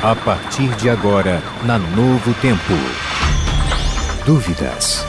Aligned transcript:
A 0.00 0.14
partir 0.14 0.68
de 0.76 0.88
agora, 0.88 1.42
na 1.64 1.76
Novo 1.76 2.32
Tempo. 2.34 2.72
Dúvidas. 4.24 5.04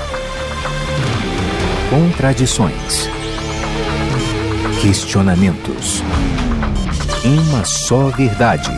Contradições. 1.91 3.07
Questionamentos. 4.81 6.01
Uma 7.23 7.63
só 7.65 8.07
verdade. 8.07 8.71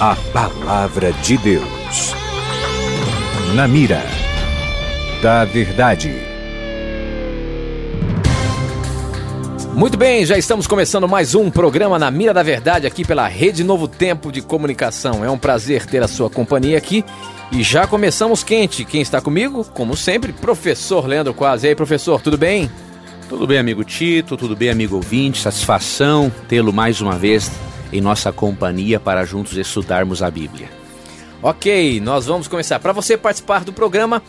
A 0.00 0.16
Palavra 0.32 1.12
de 1.12 1.36
Deus. 1.36 2.14
Na 3.54 3.68
mira 3.68 4.02
da 5.20 5.44
verdade. 5.44 6.27
Muito 9.78 9.96
bem, 9.96 10.26
já 10.26 10.36
estamos 10.36 10.66
começando 10.66 11.06
mais 11.06 11.36
um 11.36 11.52
programa 11.52 12.00
na 12.00 12.10
Mira 12.10 12.34
da 12.34 12.42
Verdade 12.42 12.84
aqui 12.84 13.04
pela 13.04 13.28
Rede 13.28 13.62
Novo 13.62 13.86
Tempo 13.86 14.32
de 14.32 14.42
Comunicação. 14.42 15.24
É 15.24 15.30
um 15.30 15.38
prazer 15.38 15.86
ter 15.86 16.02
a 16.02 16.08
sua 16.08 16.28
companhia 16.28 16.76
aqui 16.76 17.04
e 17.52 17.62
já 17.62 17.86
começamos 17.86 18.42
quente. 18.42 18.84
Quem 18.84 19.00
está 19.00 19.20
comigo, 19.20 19.64
como 19.72 19.96
sempre, 19.96 20.32
professor 20.32 21.06
Leandro 21.06 21.32
Quase. 21.32 21.64
E 21.64 21.68
aí, 21.68 21.76
professor, 21.76 22.20
tudo 22.20 22.36
bem? 22.36 22.68
Tudo 23.28 23.46
bem, 23.46 23.56
amigo 23.56 23.84
Tito, 23.84 24.36
tudo 24.36 24.56
bem, 24.56 24.68
amigo 24.68 24.96
ouvinte. 24.96 25.40
Satisfação 25.40 26.28
tê-lo 26.48 26.72
mais 26.72 27.00
uma 27.00 27.16
vez 27.16 27.48
em 27.92 28.00
nossa 28.00 28.32
companhia 28.32 28.98
para 28.98 29.24
juntos 29.24 29.56
estudarmos 29.56 30.24
a 30.24 30.28
Bíblia. 30.28 30.77
Ok, 31.40 32.00
nós 32.00 32.26
vamos 32.26 32.48
começar. 32.48 32.80
Para 32.80 32.92
você 32.92 33.16
participar 33.16 33.62
do 33.62 33.72
programa, 33.72 34.20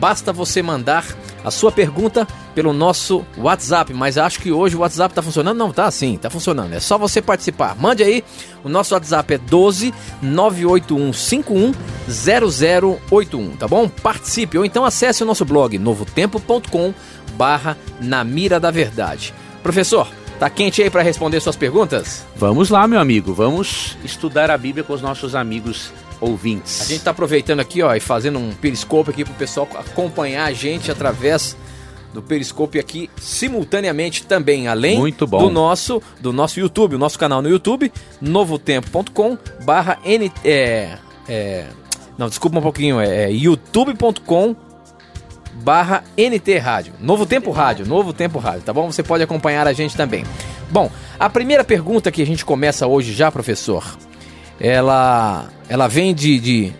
basta 0.00 0.32
você 0.32 0.60
mandar 0.62 1.06
a 1.44 1.50
sua 1.50 1.70
pergunta 1.70 2.26
pelo 2.56 2.72
nosso 2.72 3.24
WhatsApp. 3.38 3.94
Mas 3.94 4.18
acho 4.18 4.40
que 4.40 4.50
hoje 4.50 4.74
o 4.74 4.80
WhatsApp 4.80 5.12
está 5.12 5.22
funcionando? 5.22 5.56
Não, 5.56 5.72
tá 5.72 5.88
sim, 5.92 6.16
tá 6.16 6.28
funcionando. 6.28 6.72
É 6.72 6.80
só 6.80 6.98
você 6.98 7.22
participar. 7.22 7.76
Mande 7.76 8.02
aí. 8.02 8.24
O 8.64 8.68
nosso 8.68 8.94
WhatsApp 8.94 9.34
é 9.34 9.38
12 9.38 9.94
98151 10.20 11.72
0081, 12.08 13.56
tá 13.56 13.68
bom? 13.68 13.88
Participe 13.88 14.58
ou 14.58 14.64
então 14.64 14.84
acesse 14.84 15.22
o 15.22 15.26
nosso 15.26 15.44
blog 15.44 15.78
novotempo.com 15.78 16.92
barra 17.36 17.76
na 18.00 18.24
mira 18.24 18.58
da 18.58 18.72
verdade. 18.72 19.32
Professor, 19.62 20.08
Tá 20.38 20.50
quente 20.50 20.82
aí 20.82 20.90
para 20.90 21.00
responder 21.00 21.40
suas 21.40 21.56
perguntas? 21.56 22.26
Vamos 22.36 22.68
lá, 22.68 22.86
meu 22.86 23.00
amigo. 23.00 23.32
Vamos 23.32 23.96
estudar 24.04 24.50
a 24.50 24.58
Bíblia 24.58 24.84
com 24.84 24.92
os 24.92 25.00
nossos 25.00 25.34
amigos 25.34 25.90
ouvintes. 26.20 26.82
A 26.82 26.84
gente 26.84 26.98
está 26.98 27.10
aproveitando 27.10 27.60
aqui, 27.60 27.82
ó, 27.82 27.94
e 27.94 28.00
fazendo 28.00 28.38
um 28.38 28.52
periscope 28.52 29.10
aqui 29.10 29.24
para 29.24 29.32
o 29.32 29.36
pessoal 29.36 29.68
acompanhar 29.74 30.44
a 30.44 30.52
gente 30.52 30.90
através 30.90 31.56
do 32.16 32.22
Periscope 32.22 32.78
aqui 32.78 33.10
simultaneamente 33.20 34.24
também, 34.24 34.68
além 34.68 34.98
do 35.12 35.50
nosso 35.50 36.02
do 36.18 36.32
nosso 36.32 36.58
YouTube, 36.58 36.94
o 36.94 36.98
nosso 36.98 37.18
canal 37.18 37.42
no 37.42 37.48
YouTube, 37.48 37.92
novotempo.com 38.22 39.36
barra 39.64 39.98
N, 40.02 40.32
é, 40.42 40.96
é, 41.28 41.66
não, 42.16 42.28
desculpa 42.28 42.58
um 42.58 42.62
pouquinho, 42.62 42.98
é, 42.98 43.24
é 43.24 43.30
youtube.com 43.30 44.56
barra 45.62 46.04
NT 46.16 46.58
Rádio, 46.58 46.94
Novo 47.00 47.26
Tempo 47.26 47.50
Rádio, 47.50 47.86
Novo 47.86 48.12
Tempo 48.12 48.38
Rádio, 48.38 48.62
tá 48.62 48.72
bom? 48.72 48.90
Você 48.90 49.02
pode 49.02 49.22
acompanhar 49.22 49.66
a 49.66 49.72
gente 49.72 49.96
também. 49.96 50.24
Bom, 50.70 50.90
a 51.18 51.30
primeira 51.30 51.64
pergunta 51.64 52.10
que 52.10 52.22
a 52.22 52.26
gente 52.26 52.44
começa 52.44 52.86
hoje 52.86 53.12
já, 53.12 53.30
professor, 53.30 53.96
ela, 54.60 55.48
ela 55.68 55.88
vem 55.88 56.14
de, 56.14 56.38
de, 56.38 56.72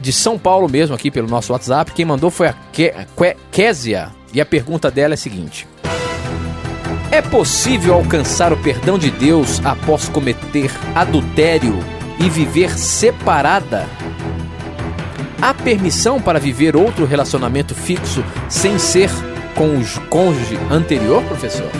de 0.00 0.12
São 0.12 0.38
Paulo 0.38 0.68
mesmo, 0.68 0.94
aqui 0.94 1.10
pelo 1.10 1.28
nosso 1.28 1.52
WhatsApp. 1.52 1.92
Quem 1.92 2.04
mandou 2.04 2.30
foi 2.30 2.48
a 2.48 2.54
Ke, 2.72 2.94
Késia. 3.50 4.10
E 4.32 4.40
a 4.40 4.46
pergunta 4.46 4.90
dela 4.90 5.14
é 5.14 5.16
a 5.16 5.18
seguinte: 5.18 5.66
É 7.10 7.20
possível 7.20 7.94
alcançar 7.94 8.52
o 8.52 8.56
perdão 8.56 8.98
de 8.98 9.10
Deus 9.10 9.64
após 9.64 10.08
cometer 10.08 10.70
adultério 10.94 11.78
e 12.18 12.28
viver 12.28 12.78
separada? 12.78 13.86
Há 15.42 15.54
permissão 15.54 16.20
para 16.20 16.38
viver 16.38 16.76
outro 16.76 17.06
relacionamento 17.06 17.74
fixo 17.74 18.22
sem 18.48 18.78
ser 18.78 19.10
com 19.54 19.68
o 19.78 20.06
cônjuge 20.08 20.58
anterior, 20.70 21.22
professor? 21.24 21.70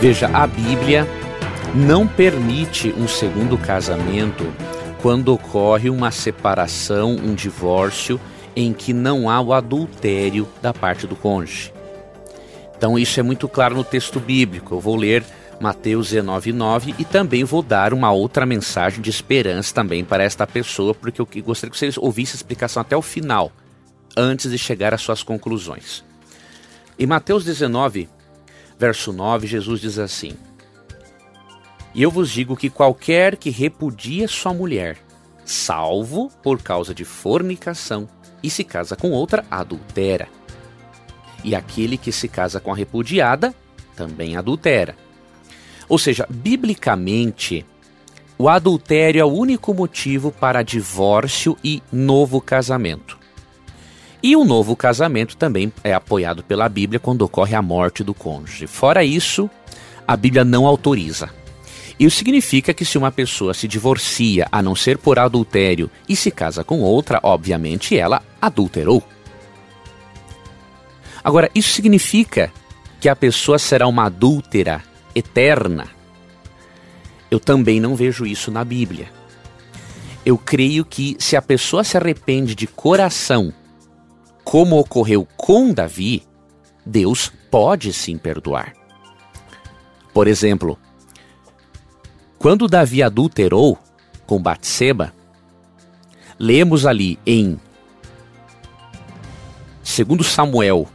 Veja, 0.00 0.30
a 0.32 0.46
Bíblia 0.46 1.06
não 1.74 2.06
permite 2.06 2.92
um 2.96 3.06
segundo 3.06 3.56
casamento 3.56 4.44
quando 5.00 5.32
ocorre 5.32 5.88
uma 5.88 6.10
separação, 6.10 7.12
um 7.12 7.34
divórcio, 7.34 8.20
em 8.56 8.72
que 8.72 8.92
não 8.92 9.30
há 9.30 9.40
o 9.40 9.52
adultério 9.52 10.48
da 10.60 10.74
parte 10.74 11.06
do 11.06 11.14
cônjuge. 11.14 11.72
Então 12.76 12.98
isso 12.98 13.20
é 13.20 13.22
muito 13.22 13.48
claro 13.48 13.74
no 13.74 13.84
texto 13.84 14.18
bíblico. 14.18 14.74
Eu 14.74 14.80
vou 14.80 14.96
ler 14.96 15.24
Mateus 15.60 16.12
19:9 16.12 16.94
e 16.98 17.04
também 17.04 17.44
vou 17.44 17.62
dar 17.62 17.94
uma 17.94 18.10
outra 18.10 18.44
mensagem 18.44 19.00
de 19.00 19.10
esperança 19.10 19.72
também 19.72 20.04
para 20.04 20.24
esta 20.24 20.46
pessoa, 20.46 20.92
porque 20.92 21.20
eu 21.20 21.28
gostaria 21.44 21.70
que 21.70 21.78
vocês 21.78 21.96
ouvissem 21.96 22.34
a 22.34 22.36
explicação 22.36 22.80
até 22.80 22.96
o 22.96 23.02
final, 23.02 23.52
antes 24.16 24.50
de 24.50 24.58
chegar 24.58 24.92
às 24.92 25.02
suas 25.02 25.22
conclusões. 25.22 26.02
Em 26.98 27.06
Mateus 27.06 27.44
19, 27.44 28.08
verso 28.78 29.12
9, 29.12 29.46
Jesus 29.46 29.80
diz 29.80 29.98
assim: 29.98 30.32
e 31.94 32.02
eu 32.02 32.10
vos 32.10 32.30
digo 32.30 32.56
que 32.56 32.70
qualquer 32.70 33.36
que 33.36 33.50
repudia 33.50 34.28
sua 34.28 34.54
mulher, 34.54 34.98
salvo 35.44 36.30
por 36.42 36.62
causa 36.62 36.94
de 36.94 37.04
fornicação, 37.04 38.08
e 38.42 38.48
se 38.48 38.64
casa 38.64 38.96
com 38.96 39.10
outra, 39.10 39.44
adultera. 39.50 40.28
E 41.42 41.54
aquele 41.54 41.96
que 41.96 42.12
se 42.12 42.28
casa 42.28 42.60
com 42.60 42.72
a 42.72 42.76
repudiada, 42.76 43.54
também 43.96 44.36
adultera. 44.36 44.96
Ou 45.88 45.98
seja, 45.98 46.26
biblicamente, 46.30 47.66
o 48.38 48.48
adultério 48.48 49.20
é 49.20 49.24
o 49.24 49.32
único 49.32 49.74
motivo 49.74 50.30
para 50.30 50.62
divórcio 50.62 51.56
e 51.62 51.82
novo 51.92 52.40
casamento. 52.40 53.18
E 54.22 54.36
o 54.36 54.44
novo 54.44 54.76
casamento 54.76 55.36
também 55.36 55.72
é 55.82 55.92
apoiado 55.92 56.42
pela 56.44 56.68
Bíblia 56.68 57.00
quando 57.00 57.22
ocorre 57.22 57.54
a 57.54 57.62
morte 57.62 58.04
do 58.04 58.14
cônjuge. 58.14 58.66
Fora 58.66 59.02
isso, 59.02 59.50
a 60.06 60.16
Bíblia 60.16 60.44
não 60.44 60.66
autoriza. 60.66 61.30
Isso 62.00 62.16
significa 62.16 62.72
que 62.72 62.82
se 62.82 62.96
uma 62.96 63.12
pessoa 63.12 63.52
se 63.52 63.68
divorcia 63.68 64.48
a 64.50 64.62
não 64.62 64.74
ser 64.74 64.96
por 64.96 65.18
adultério 65.18 65.90
e 66.08 66.16
se 66.16 66.30
casa 66.30 66.64
com 66.64 66.80
outra, 66.80 67.20
obviamente 67.22 67.94
ela 67.94 68.22
adulterou. 68.40 69.04
Agora, 71.22 71.50
isso 71.54 71.74
significa 71.74 72.50
que 72.98 73.06
a 73.06 73.14
pessoa 73.14 73.58
será 73.58 73.86
uma 73.86 74.06
adúltera 74.06 74.82
eterna? 75.14 75.88
Eu 77.30 77.38
também 77.38 77.78
não 77.78 77.94
vejo 77.94 78.24
isso 78.24 78.50
na 78.50 78.64
Bíblia. 78.64 79.12
Eu 80.24 80.38
creio 80.38 80.86
que 80.86 81.16
se 81.18 81.36
a 81.36 81.42
pessoa 81.42 81.84
se 81.84 81.98
arrepende 81.98 82.54
de 82.54 82.66
coração, 82.66 83.52
como 84.42 84.78
ocorreu 84.78 85.28
com 85.36 85.70
Davi, 85.70 86.22
Deus 86.84 87.30
pode 87.50 87.92
sim 87.92 88.16
perdoar. 88.16 88.72
Por 90.14 90.26
exemplo, 90.26 90.78
quando 92.40 92.66
Davi 92.66 93.02
adulterou 93.02 93.78
com 94.26 94.40
Batseba, 94.40 95.12
lemos 96.38 96.86
ali 96.86 97.18
em 97.26 97.60
2 99.84 100.26
Samuel, 100.26 100.88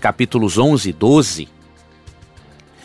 capítulos 0.00 0.58
11 0.58 0.90
e 0.90 0.92
12, 0.92 1.48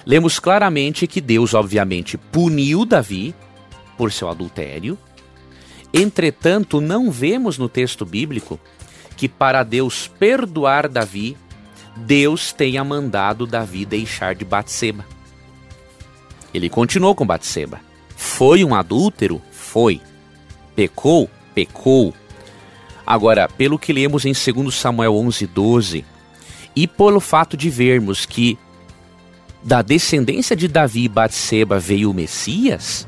lemos 0.06 0.38
claramente 0.40 1.08
que 1.08 1.20
Deus, 1.20 1.56
obviamente, 1.56 2.16
puniu 2.16 2.86
Davi 2.86 3.34
por 3.98 4.12
seu 4.12 4.30
adultério. 4.30 4.96
Entretanto, 5.92 6.80
não 6.80 7.10
vemos 7.10 7.58
no 7.58 7.68
texto 7.68 8.06
bíblico 8.06 8.60
que 9.18 9.28
para 9.28 9.64
Deus 9.64 10.08
perdoar 10.08 10.88
Davi, 10.88 11.36
Deus 11.98 12.54
tenha 12.54 12.84
mandado 12.84 13.48
Davi 13.48 13.84
deixar 13.84 14.36
de 14.36 14.46
Batseba. 14.46 15.04
Ele 16.54 16.70
continuou 16.70 17.16
com 17.16 17.26
Batseba. 17.26 17.80
Foi 18.16 18.64
um 18.64 18.74
adúltero? 18.76 19.42
Foi. 19.52 20.02
Pecou? 20.76 21.30
Pecou. 21.54 22.14
Agora, 23.06 23.48
pelo 23.48 23.80
que 23.80 23.94
lemos 23.94 24.26
em 24.26 24.34
2 24.34 24.74
Samuel 24.74 25.16
11, 25.16 25.48
12, 25.48 26.06
e 26.76 26.88
pelo 26.88 27.20
fato 27.20 27.58
de 27.58 27.70
vermos 27.70 28.26
que 28.26 28.58
da 29.64 29.82
descendência 29.82 30.56
de 30.56 30.68
Davi 30.68 31.04
e 31.04 31.10
Batseba 31.10 31.80
veio 31.80 32.12
o 32.12 32.14
Messias, 32.14 33.06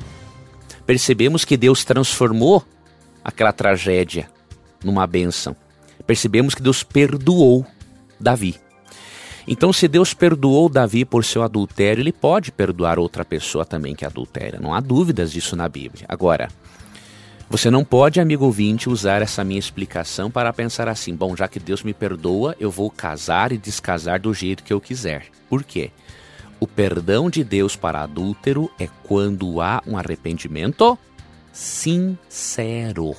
percebemos 0.85 1.45
que 1.45 1.55
Deus 1.55 1.85
transformou 1.85 2.65
aquela 3.23 3.53
tragédia 3.53 4.29
numa 4.83 5.07
bênção. 5.07 5.55
Percebemos 6.05 6.55
que 6.55 6.61
Deus 6.61 6.83
perdoou 6.83 7.65
Davi. 8.19 8.55
Então, 9.47 9.73
se 9.73 9.87
Deus 9.87 10.13
perdoou 10.13 10.69
Davi 10.69 11.03
por 11.03 11.25
seu 11.25 11.43
adultério, 11.43 12.01
ele 12.01 12.11
pode 12.11 12.51
perdoar 12.51 12.99
outra 12.99 13.25
pessoa 13.25 13.65
também 13.65 13.95
que 13.95 14.05
adultera. 14.05 14.59
Não 14.59 14.73
há 14.73 14.79
dúvidas 14.79 15.31
disso 15.31 15.55
na 15.55 15.67
Bíblia. 15.67 16.05
Agora, 16.07 16.49
você 17.51 17.69
não 17.69 17.83
pode, 17.83 18.19
amigo 18.21 18.45
ouvinte, 18.45 18.89
usar 18.89 19.21
essa 19.21 19.43
minha 19.43 19.59
explicação 19.59 20.31
para 20.31 20.53
pensar 20.53 20.87
assim: 20.87 21.13
bom, 21.13 21.35
já 21.35 21.49
que 21.49 21.59
Deus 21.59 21.83
me 21.83 21.93
perdoa, 21.93 22.55
eu 22.59 22.71
vou 22.71 22.89
casar 22.89 23.51
e 23.51 23.57
descasar 23.57 24.21
do 24.21 24.33
jeito 24.33 24.63
que 24.63 24.71
eu 24.71 24.79
quiser. 24.79 25.25
Por 25.49 25.63
quê? 25.63 25.91
O 26.61 26.67
perdão 26.67 27.29
de 27.29 27.43
Deus 27.43 27.75
para 27.75 28.03
adúltero 28.03 28.71
é 28.79 28.87
quando 29.03 29.59
há 29.59 29.81
um 29.85 29.97
arrependimento 29.97 30.97
sincero. 31.51 33.15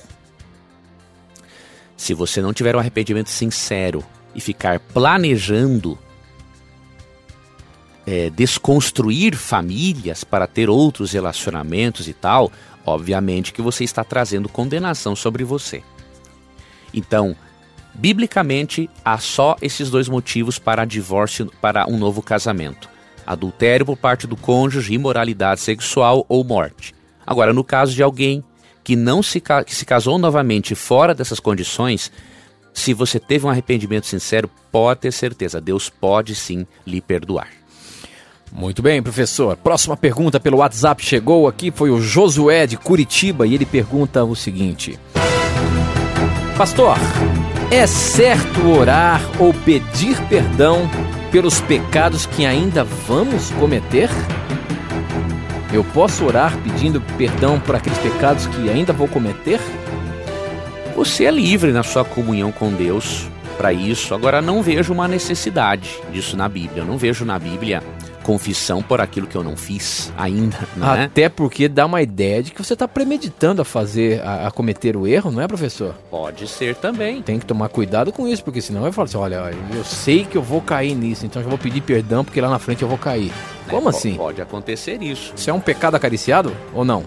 Se 1.95 2.13
você 2.13 2.41
não 2.41 2.53
tiver 2.53 2.75
um 2.75 2.79
arrependimento 2.79 3.29
sincero 3.29 4.03
e 4.33 4.41
ficar 4.41 4.79
planejando 4.79 5.99
é, 8.05 8.29
desconstruir 8.29 9.35
famílias 9.35 10.23
para 10.23 10.47
ter 10.47 10.69
outros 10.69 11.11
relacionamentos 11.13 12.07
e 12.07 12.13
tal, 12.13 12.51
obviamente 12.85 13.53
que 13.53 13.61
você 13.61 13.83
está 13.83 14.03
trazendo 14.03 14.49
condenação 14.49 15.15
sobre 15.15 15.43
você. 15.43 15.81
Então, 16.93 17.35
biblicamente, 17.93 18.89
há 19.03 19.17
só 19.17 19.55
esses 19.61 19.89
dois 19.89 20.07
motivos 20.07 20.59
para 20.59 20.85
divórcio, 20.85 21.51
para 21.61 21.87
um 21.89 21.97
novo 21.97 22.21
casamento: 22.21 22.89
adultério 23.25 23.85
por 23.85 23.97
parte 23.97 24.27
do 24.27 24.35
cônjuge, 24.35 24.93
imoralidade 24.93 25.61
sexual 25.61 26.25
ou 26.27 26.43
morte. 26.43 26.93
Agora, 27.25 27.53
no 27.53 27.63
caso 27.63 27.93
de 27.93 28.03
alguém 28.03 28.43
que 28.83 28.95
não 28.97 29.23
se, 29.23 29.39
que 29.39 29.73
se 29.73 29.85
casou 29.85 30.17
novamente 30.17 30.75
fora 30.75 31.15
dessas 31.15 31.39
condições, 31.39 32.11
se 32.73 32.93
você 32.93 33.17
teve 33.17 33.45
um 33.45 33.49
arrependimento 33.49 34.07
sincero, 34.07 34.49
pode 34.71 35.01
ter 35.01 35.13
certeza, 35.13 35.61
Deus 35.61 35.89
pode 35.89 36.35
sim 36.35 36.67
lhe 36.85 36.99
perdoar. 36.99 37.62
Muito 38.55 38.83
bem, 38.83 39.01
professor. 39.01 39.57
Próxima 39.57 39.97
pergunta 39.97 40.39
pelo 40.39 40.57
WhatsApp 40.57 41.03
chegou 41.03 41.47
aqui, 41.47 41.71
foi 41.71 41.89
o 41.89 41.99
Josué 41.99 42.67
de 42.67 42.77
Curitiba 42.77 43.47
e 43.47 43.55
ele 43.55 43.65
pergunta 43.65 44.23
o 44.23 44.35
seguinte: 44.35 44.99
Pastor, 46.55 46.95
é 47.71 47.87
certo 47.87 48.69
orar 48.69 49.19
ou 49.39 49.51
pedir 49.51 50.21
perdão 50.29 50.87
pelos 51.31 51.59
pecados 51.61 52.27
que 52.27 52.45
ainda 52.45 52.83
vamos 52.83 53.49
cometer? 53.51 54.07
Eu 55.73 55.83
posso 55.85 56.23
orar 56.23 56.55
pedindo 56.59 57.01
perdão 57.17 57.59
por 57.59 57.75
aqueles 57.75 57.97
pecados 57.97 58.45
que 58.45 58.69
ainda 58.69 58.93
vou 58.93 59.07
cometer? 59.07 59.59
Você 60.95 61.25
é 61.25 61.31
livre 61.31 61.71
na 61.71 61.81
sua 61.81 62.05
comunhão 62.05 62.51
com 62.51 62.71
Deus 62.71 63.27
para 63.57 63.73
isso. 63.73 64.13
Agora, 64.13 64.43
não 64.43 64.61
vejo 64.61 64.93
uma 64.93 65.07
necessidade 65.07 65.99
disso 66.11 66.37
na 66.37 66.47
Bíblia. 66.47 66.83
Eu 66.83 66.85
não 66.85 66.99
vejo 66.99 67.25
na 67.25 67.39
Bíblia 67.39 67.81
confissão 68.23 68.81
por 68.81 69.01
aquilo 69.01 69.27
que 69.27 69.35
eu 69.35 69.43
não 69.43 69.55
fiz 69.55 70.11
ainda. 70.17 70.57
Né? 70.75 71.03
Até 71.03 71.29
porque 71.29 71.67
dá 71.67 71.85
uma 71.85 72.01
ideia 72.01 72.41
de 72.41 72.51
que 72.51 72.63
você 72.63 72.73
está 72.73 72.87
premeditando 72.87 73.61
a 73.61 73.65
fazer, 73.65 74.21
a, 74.21 74.47
a, 74.47 74.51
cometer 74.51 74.97
o 74.97 75.05
erro, 75.05 75.31
não 75.31 75.41
é, 75.41 75.47
professor? 75.47 75.93
Pode 76.09 76.47
ser 76.47 76.75
também. 76.75 77.21
Tem 77.21 77.37
que 77.37 77.45
tomar 77.45 77.69
cuidado 77.69 78.11
com 78.11 78.27
isso, 78.27 78.43
porque 78.43 78.61
senão 78.61 78.81
vai 78.81 78.91
falar 78.91 79.05
assim: 79.05 79.17
olha, 79.17 79.51
eu 79.75 79.83
sei 79.83 80.25
que 80.25 80.37
eu 80.37 80.41
vou 80.41 80.61
cair 80.61 80.95
nisso, 80.95 81.25
então 81.25 81.41
eu 81.41 81.49
vou 81.49 81.57
pedir 81.57 81.81
perdão 81.81 82.23
porque 82.23 82.41
lá 82.41 82.49
na 82.49 82.59
frente 82.59 82.81
eu 82.81 82.87
vou 82.87 82.97
cair. 82.97 83.31
É, 83.67 83.69
Como 83.69 83.89
assim? 83.89 84.15
Pode 84.15 84.41
acontecer 84.41 85.01
isso. 85.01 85.33
Isso 85.35 85.49
é 85.49 85.53
um 85.53 85.59
pecado 85.59 85.95
acariciado 85.95 86.55
ou 86.73 86.83
não? 86.83 87.03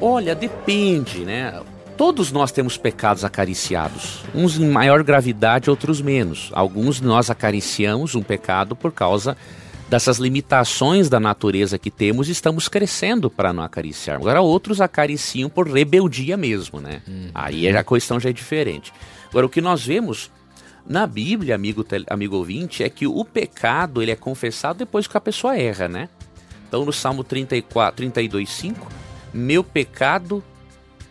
Olha, 0.00 0.34
depende, 0.34 1.20
né? 1.20 1.54
Todos 1.96 2.32
nós 2.32 2.50
temos 2.50 2.76
pecados 2.76 3.24
acariciados, 3.24 4.24
uns 4.34 4.58
em 4.58 4.68
maior 4.68 5.04
gravidade, 5.04 5.70
outros 5.70 6.00
menos. 6.00 6.50
Alguns 6.52 7.00
nós 7.00 7.30
acariciamos 7.30 8.16
um 8.16 8.22
pecado 8.22 8.74
por 8.74 8.90
causa 8.90 9.36
dessas 9.88 10.18
limitações 10.18 11.08
da 11.08 11.20
natureza 11.20 11.78
que 11.78 11.90
temos, 11.90 12.28
estamos 12.28 12.66
crescendo 12.66 13.30
para 13.30 13.52
não 13.52 13.62
acariciar. 13.62 14.16
Agora 14.16 14.40
outros 14.40 14.80
acariciam 14.80 15.48
por 15.48 15.70
rebeldia 15.70 16.36
mesmo, 16.36 16.80
né? 16.80 17.00
Uhum. 17.06 17.30
Aí 17.32 17.68
a 17.68 17.84
questão 17.84 18.18
já 18.18 18.30
é 18.30 18.32
diferente. 18.32 18.92
Agora 19.28 19.46
o 19.46 19.48
que 19.48 19.60
nós 19.60 19.84
vemos 19.86 20.32
na 20.84 21.06
Bíblia, 21.06 21.54
amigo, 21.54 21.86
amigo 22.10 22.36
ouvinte, 22.36 22.82
é 22.82 22.88
que 22.88 23.06
o 23.06 23.24
pecado 23.24 24.02
ele 24.02 24.10
é 24.10 24.16
confessado 24.16 24.80
depois 24.80 25.06
que 25.06 25.16
a 25.16 25.20
pessoa 25.20 25.56
erra, 25.56 25.86
né? 25.86 26.08
Então 26.66 26.84
no 26.84 26.92
Salmo 26.92 27.22
34, 27.22 27.98
32, 27.98 28.50
5, 28.50 28.88
meu 29.32 29.62
pecado 29.62 30.42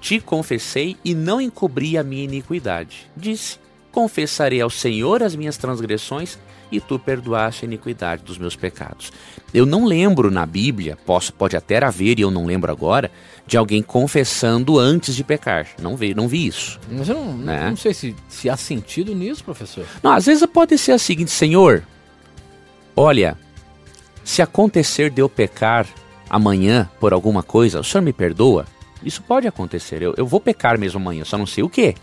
te 0.04 0.20
confessei 0.20 0.98
e 1.04 1.16
não 1.16 1.40
encobri 1.40 1.98
a 1.98 2.04
minha 2.04 2.26
iniquidade. 2.26 3.10
Disse: 3.16 3.58
Confessarei 3.90 4.60
ao 4.60 4.70
Senhor 4.70 5.24
as 5.24 5.34
minhas 5.34 5.56
transgressões 5.56 6.38
e 6.70 6.82
tu 6.82 7.00
perdoaste 7.00 7.64
a 7.64 7.68
iniquidade 7.68 8.22
dos 8.22 8.38
meus 8.38 8.54
pecados. 8.54 9.14
Eu 9.54 9.66
não 9.66 9.86
lembro 9.86 10.30
na 10.30 10.46
Bíblia, 10.46 10.98
posso, 11.06 11.32
pode 11.32 11.56
até 11.56 11.82
haver 11.82 12.20
e 12.20 12.22
eu 12.22 12.30
não 12.30 12.46
lembro 12.46 12.70
agora, 12.70 13.10
de 13.48 13.56
alguém 13.56 13.82
confessando 13.82 14.78
antes 14.78 15.16
de 15.16 15.24
pecar. 15.24 15.68
Não 15.82 15.96
vi, 15.96 16.14
não 16.14 16.28
vi 16.28 16.48
isso. 16.48 16.80
Mas 16.92 17.08
eu 17.08 17.16
não, 17.16 17.38
né? 17.38 17.70
não 17.70 17.78
sei 17.78 17.94
se, 17.94 18.14
se 18.28 18.50
há 18.50 18.58
sentido 18.58 19.16
nisso, 19.16 19.42
professor. 19.42 19.86
Não, 20.02 20.12
às 20.12 20.26
vezes 20.26 20.46
pode 20.48 20.78
ser 20.78 20.92
a 20.92 20.98
seguinte, 20.98 21.32
Senhor, 21.32 21.82
olha, 22.94 23.38
se 24.22 24.42
acontecer 24.42 25.10
de 25.10 25.22
eu 25.22 25.30
pecar 25.30 25.88
amanhã 26.30 26.90
por 27.00 27.14
alguma 27.14 27.44
coisa, 27.44 27.80
o 27.80 27.84
Senhor 27.86 28.04
me 28.04 28.12
perdoa? 28.12 28.66
Isso 29.06 29.22
pode 29.22 29.48
acontecer. 29.48 30.02
Eu, 30.02 30.14
eu 30.18 30.26
vou 30.26 30.40
pecar 30.40 30.78
mesmo 30.78 31.00
amanhã, 31.00 31.24
só 31.24 31.38
não 31.38 31.46
sei 31.46 31.64
o 31.64 31.70
que. 31.70 31.96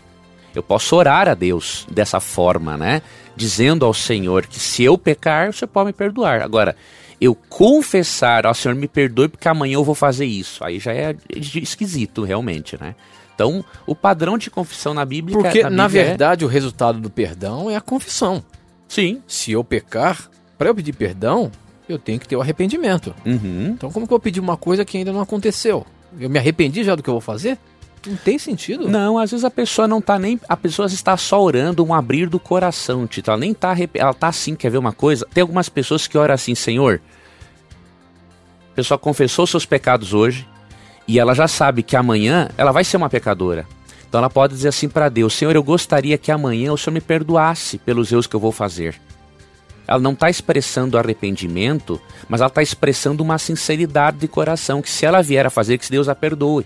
Eu 0.53 0.61
posso 0.61 0.95
orar 0.95 1.29
a 1.29 1.33
Deus 1.33 1.87
dessa 1.89 2.19
forma, 2.19 2.77
né? 2.77 3.01
Dizendo 3.35 3.85
ao 3.85 3.93
Senhor 3.93 4.45
que 4.45 4.59
se 4.59 4.83
eu 4.83 4.97
pecar, 4.97 5.49
o 5.49 5.53
Senhor 5.53 5.69
pode 5.69 5.87
me 5.87 5.93
perdoar. 5.93 6.41
Agora, 6.41 6.75
eu 7.19 7.33
confessar, 7.33 8.45
ó 8.45 8.53
Senhor, 8.53 8.75
me 8.75 8.87
perdoe 8.87 9.29
porque 9.29 9.47
amanhã 9.47 9.75
eu 9.75 9.83
vou 9.83 9.95
fazer 9.95 10.25
isso. 10.25 10.63
Aí 10.63 10.79
já 10.79 10.93
é 10.93 11.15
esquisito, 11.29 12.23
realmente, 12.23 12.77
né? 12.79 12.95
Então, 13.33 13.63
o 13.87 13.95
padrão 13.95 14.37
de 14.37 14.51
confissão 14.51 14.93
na 14.93 15.05
Bíblia. 15.05 15.35
Porque, 15.35 15.63
na, 15.63 15.69
Bíblia 15.69 15.77
na 15.77 15.85
é 15.85 15.87
verdade, 15.87 16.43
é... 16.43 16.47
o 16.47 16.49
resultado 16.49 16.99
do 16.99 17.09
perdão 17.09 17.69
é 17.69 17.75
a 17.75 17.81
confissão. 17.81 18.43
Sim. 18.87 19.21
Se 19.25 19.51
eu 19.51 19.63
pecar, 19.63 20.29
para 20.57 20.69
eu 20.69 20.75
pedir 20.75 20.93
perdão, 20.93 21.49
eu 21.87 21.97
tenho 21.97 22.19
que 22.19 22.27
ter 22.27 22.35
o 22.35 22.41
arrependimento. 22.41 23.15
Uhum. 23.25 23.69
Então, 23.69 23.89
como 23.89 24.07
que 24.07 24.13
eu 24.13 24.19
pedir 24.19 24.39
uma 24.39 24.57
coisa 24.57 24.83
que 24.83 24.97
ainda 24.97 25.13
não 25.13 25.21
aconteceu? 25.21 25.85
Eu 26.19 26.29
me 26.29 26.39
arrependi 26.39 26.83
já 26.83 26.95
do 26.95 27.03
que 27.03 27.09
eu 27.09 27.13
vou 27.13 27.21
fazer? 27.21 27.57
Não 28.05 28.15
tem 28.15 28.39
sentido. 28.39 28.89
Não, 28.89 29.17
às 29.17 29.29
vezes 29.29 29.45
a 29.45 29.51
pessoa 29.51 29.87
não 29.87 30.01
tá 30.01 30.17
nem. 30.17 30.39
A 30.49 30.57
pessoa 30.57 30.87
está 30.87 31.15
só 31.15 31.41
orando 31.41 31.83
um 31.85 31.93
abrir 31.93 32.27
do 32.27 32.39
coração, 32.39 33.05
Tito. 33.05 33.29
Ela 33.29 33.39
nem 33.39 33.53
tá. 33.53 33.75
Ela 33.93 34.13
tá 34.13 34.27
assim, 34.27 34.55
quer 34.55 34.71
ver 34.71 34.79
uma 34.79 34.91
coisa? 34.91 35.27
Tem 35.31 35.41
algumas 35.41 35.69
pessoas 35.69 36.07
que 36.07 36.17
oram 36.17 36.33
assim, 36.33 36.55
Senhor. 36.55 36.99
A 38.71 38.75
pessoa 38.75 38.97
confessou 38.97 39.45
seus 39.45 39.65
pecados 39.65 40.13
hoje 40.13 40.47
e 41.07 41.19
ela 41.19 41.35
já 41.35 41.47
sabe 41.47 41.83
que 41.83 41.95
amanhã 41.95 42.49
ela 42.57 42.71
vai 42.71 42.83
ser 42.83 42.97
uma 42.97 43.09
pecadora. 43.09 43.67
Então 44.07 44.19
ela 44.19 44.29
pode 44.29 44.53
dizer 44.53 44.69
assim 44.69 44.89
para 44.89 45.07
Deus: 45.07 45.33
Senhor, 45.33 45.55
eu 45.55 45.63
gostaria 45.63 46.17
que 46.17 46.31
amanhã 46.31 46.73
o 46.73 46.77
Senhor 46.77 46.93
me 46.93 47.01
perdoasse 47.01 47.77
pelos 47.77 48.11
erros 48.11 48.25
que 48.25 48.35
eu 48.35 48.39
vou 48.39 48.51
fazer 48.51 48.99
ela 49.91 49.99
não 49.99 50.13
está 50.13 50.29
expressando 50.29 50.97
arrependimento, 50.97 51.99
mas 52.29 52.39
ela 52.39 52.47
está 52.47 52.61
expressando 52.61 53.21
uma 53.21 53.37
sinceridade 53.37 54.17
de 54.19 54.27
coração, 54.27 54.81
que 54.81 54.89
se 54.89 55.05
ela 55.05 55.21
vier 55.21 55.45
a 55.45 55.49
fazer, 55.49 55.77
que 55.77 55.91
Deus 55.91 56.07
a 56.07 56.15
perdoe. 56.15 56.65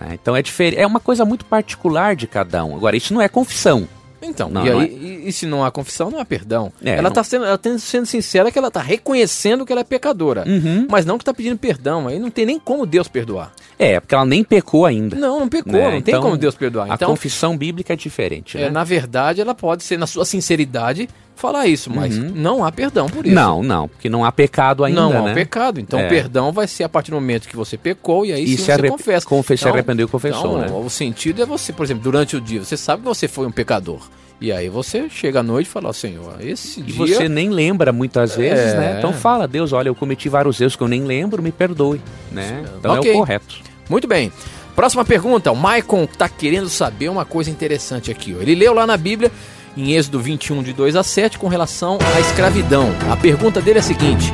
Né? 0.00 0.14
Então 0.14 0.34
é 0.34 0.40
diferente, 0.40 0.80
é 0.80 0.86
uma 0.86 1.00
coisa 1.00 1.26
muito 1.26 1.44
particular 1.44 2.16
de 2.16 2.26
cada 2.26 2.64
um. 2.64 2.74
Agora, 2.74 2.96
isso 2.96 3.12
não 3.12 3.20
é 3.20 3.28
confissão. 3.28 3.86
Então, 4.22 4.48
não, 4.48 4.64
e, 4.64 4.70
aí, 4.70 4.78
é. 4.78 4.84
e, 4.84 5.28
e, 5.28 5.32
se 5.32 5.46
não 5.46 5.64
há 5.64 5.70
confissão, 5.70 6.08
não 6.08 6.20
há 6.20 6.24
perdão. 6.24 6.72
É, 6.82 6.90
ela 6.96 7.08
está 7.08 7.24
sendo, 7.24 7.44
ela 7.44 7.58
tá 7.58 7.76
sendo 7.76 8.06
sincera 8.06 8.52
que 8.52 8.58
ela 8.58 8.68
está 8.68 8.80
reconhecendo 8.80 9.66
que 9.66 9.72
ela 9.72 9.80
é 9.80 9.84
pecadora, 9.84 10.44
uhum. 10.46 10.86
mas 10.88 11.04
não 11.04 11.18
que 11.18 11.22
está 11.22 11.34
pedindo 11.34 11.58
perdão. 11.58 12.06
Aí 12.06 12.20
não 12.20 12.30
tem 12.30 12.46
nem 12.46 12.58
como 12.58 12.86
Deus 12.86 13.08
perdoar. 13.08 13.52
É, 13.78 13.98
porque 13.98 14.14
ela 14.14 14.24
nem 14.24 14.44
pecou 14.44 14.86
ainda. 14.86 15.16
Não, 15.16 15.40
não 15.40 15.48
pecou, 15.48 15.72
né? 15.72 15.90
não 15.90 16.00
tem 16.00 16.14
então, 16.14 16.22
como 16.22 16.36
Deus 16.36 16.54
perdoar. 16.54 16.88
Então, 16.88 17.08
a 17.08 17.10
confissão 17.10 17.58
bíblica 17.58 17.92
é 17.94 17.96
diferente. 17.96 18.56
É, 18.56 18.62
né? 18.62 18.70
na 18.70 18.84
verdade, 18.84 19.40
ela 19.40 19.56
pode 19.56 19.82
ser, 19.82 19.98
na 19.98 20.06
sua 20.06 20.24
sinceridade, 20.24 21.08
falar 21.34 21.66
isso, 21.66 21.90
mas 21.90 22.16
uhum. 22.16 22.32
não 22.34 22.64
há 22.64 22.70
perdão 22.70 23.08
por 23.08 23.26
isso. 23.26 23.34
Não, 23.34 23.62
não, 23.62 23.88
porque 23.88 24.08
não 24.08 24.24
há 24.24 24.30
pecado 24.30 24.84
ainda. 24.84 25.00
Não 25.00 25.18
há 25.18 25.22
né? 25.28 25.34
pecado. 25.34 25.80
Então, 25.80 25.98
é. 25.98 26.08
perdão 26.08 26.52
vai 26.52 26.66
ser 26.66 26.84
a 26.84 26.88
partir 26.88 27.10
do 27.10 27.14
momento 27.14 27.48
que 27.48 27.56
você 27.56 27.76
pecou 27.76 28.24
e 28.24 28.32
aí 28.32 28.44
e 28.44 28.56
sim 28.56 28.64
você 28.64 28.88
confessa. 28.88 29.26
Confessa, 29.26 29.64
então, 29.64 29.74
arrependeu 29.74 30.06
e 30.06 30.10
confessou, 30.10 30.62
então, 30.62 30.80
né? 30.80 30.86
O 30.86 30.90
sentido 30.90 31.42
é 31.42 31.46
você, 31.46 31.72
por 31.72 31.84
exemplo, 31.84 32.02
durante 32.02 32.36
o 32.36 32.40
dia, 32.40 32.64
você 32.64 32.76
sabe 32.76 33.02
que 33.02 33.08
você 33.08 33.26
foi 33.26 33.46
um 33.46 33.52
pecador. 33.52 34.00
E 34.40 34.50
aí 34.50 34.68
você 34.68 35.08
chega 35.08 35.38
à 35.38 35.42
noite 35.42 35.68
e 35.68 35.70
fala, 35.70 35.92
Senhor, 35.92 36.34
esse 36.40 36.80
e 36.80 36.82
dia... 36.82 37.16
você 37.16 37.28
nem 37.28 37.48
lembra 37.48 37.92
muitas 37.92 38.34
vezes, 38.34 38.74
é... 38.74 38.76
né? 38.76 38.94
Então 38.98 39.12
fala, 39.12 39.46
Deus, 39.46 39.72
olha, 39.72 39.88
eu 39.88 39.94
cometi 39.94 40.28
vários 40.28 40.60
erros 40.60 40.74
que 40.74 40.82
eu 40.82 40.88
nem 40.88 41.04
lembro, 41.04 41.40
me 41.40 41.52
perdoe, 41.52 42.00
né? 42.30 42.64
Então 42.76 42.98
okay. 42.98 43.12
é 43.12 43.14
o 43.14 43.18
correto. 43.18 43.60
Muito 43.88 44.08
bem. 44.08 44.32
Próxima 44.74 45.04
pergunta, 45.04 45.52
o 45.52 45.54
Maicon 45.54 46.04
está 46.04 46.28
querendo 46.28 46.68
saber 46.68 47.08
uma 47.08 47.24
coisa 47.24 47.50
interessante 47.50 48.10
aqui. 48.10 48.32
Ele 48.32 48.54
leu 48.54 48.72
lá 48.72 48.86
na 48.86 48.96
Bíblia, 48.96 49.30
em 49.76 49.92
Êxodo 49.92 50.20
21, 50.20 50.62
de 50.62 50.72
2 50.72 50.96
a 50.96 51.02
7, 51.02 51.38
com 51.38 51.48
relação 51.48 51.98
à 52.14 52.20
escravidão. 52.20 52.90
A 53.10 53.16
pergunta 53.16 53.60
dele 53.60 53.78
é 53.78 53.80
a 53.80 53.84
seguinte: 53.84 54.32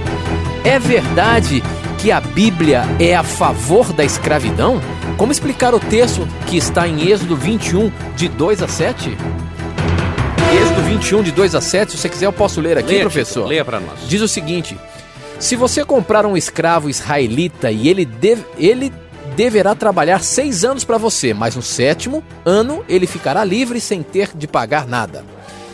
É 0.65 0.79
verdade 0.79 1.63
que 1.99 2.11
a 2.13 2.21
Bíblia 2.21 2.83
é 3.01 3.15
a 3.15 3.23
favor 3.23 3.93
da 3.93 4.05
escravidão? 4.05 4.81
Como 5.17 5.33
explicar 5.33 5.75
o 5.75 5.81
texto 5.81 6.27
que 6.47 6.57
está 6.57 6.87
em 6.87 7.09
Êxodo 7.11 7.37
21, 7.37 7.91
de 8.17 8.29
2 8.29 8.63
a 8.63 8.69
7? 8.69 9.17
Êxodo 10.61 10.83
21, 10.83 11.23
de 11.23 11.33
2 11.33 11.55
a 11.55 11.61
7, 11.61 11.93
se 11.93 11.99
você 11.99 12.09
quiser 12.09 12.27
eu 12.27 12.33
posso 12.33 12.61
ler 12.61 12.79
aqui, 12.79 12.91
leia, 12.91 13.01
professor. 13.03 13.47
Leia 13.47 13.65
para 13.65 13.81
nós. 13.81 14.09
Diz 14.09 14.23
o 14.23 14.29
seguinte: 14.29 14.79
Se 15.39 15.57
você 15.57 15.85
comprar 15.85 16.25
um 16.25 16.37
escravo 16.37 16.89
israelita 16.89 17.71
e 17.71 17.89
ele, 17.89 18.05
deve, 18.05 18.45
ele 18.59 18.93
deverá 19.39 19.73
trabalhar 19.73 20.21
seis 20.25 20.65
anos 20.65 20.83
para 20.83 20.99
você, 20.99 21.33
mas 21.33 21.55
no 21.55 21.63
sétimo 21.63 22.25
ano 22.45 22.85
ele 22.89 23.07
ficará 23.07 23.45
livre 23.45 23.81
sem 23.81 24.03
ter 24.03 24.37
de 24.37 24.49
pagar 24.49 24.85
nada. 24.85 25.25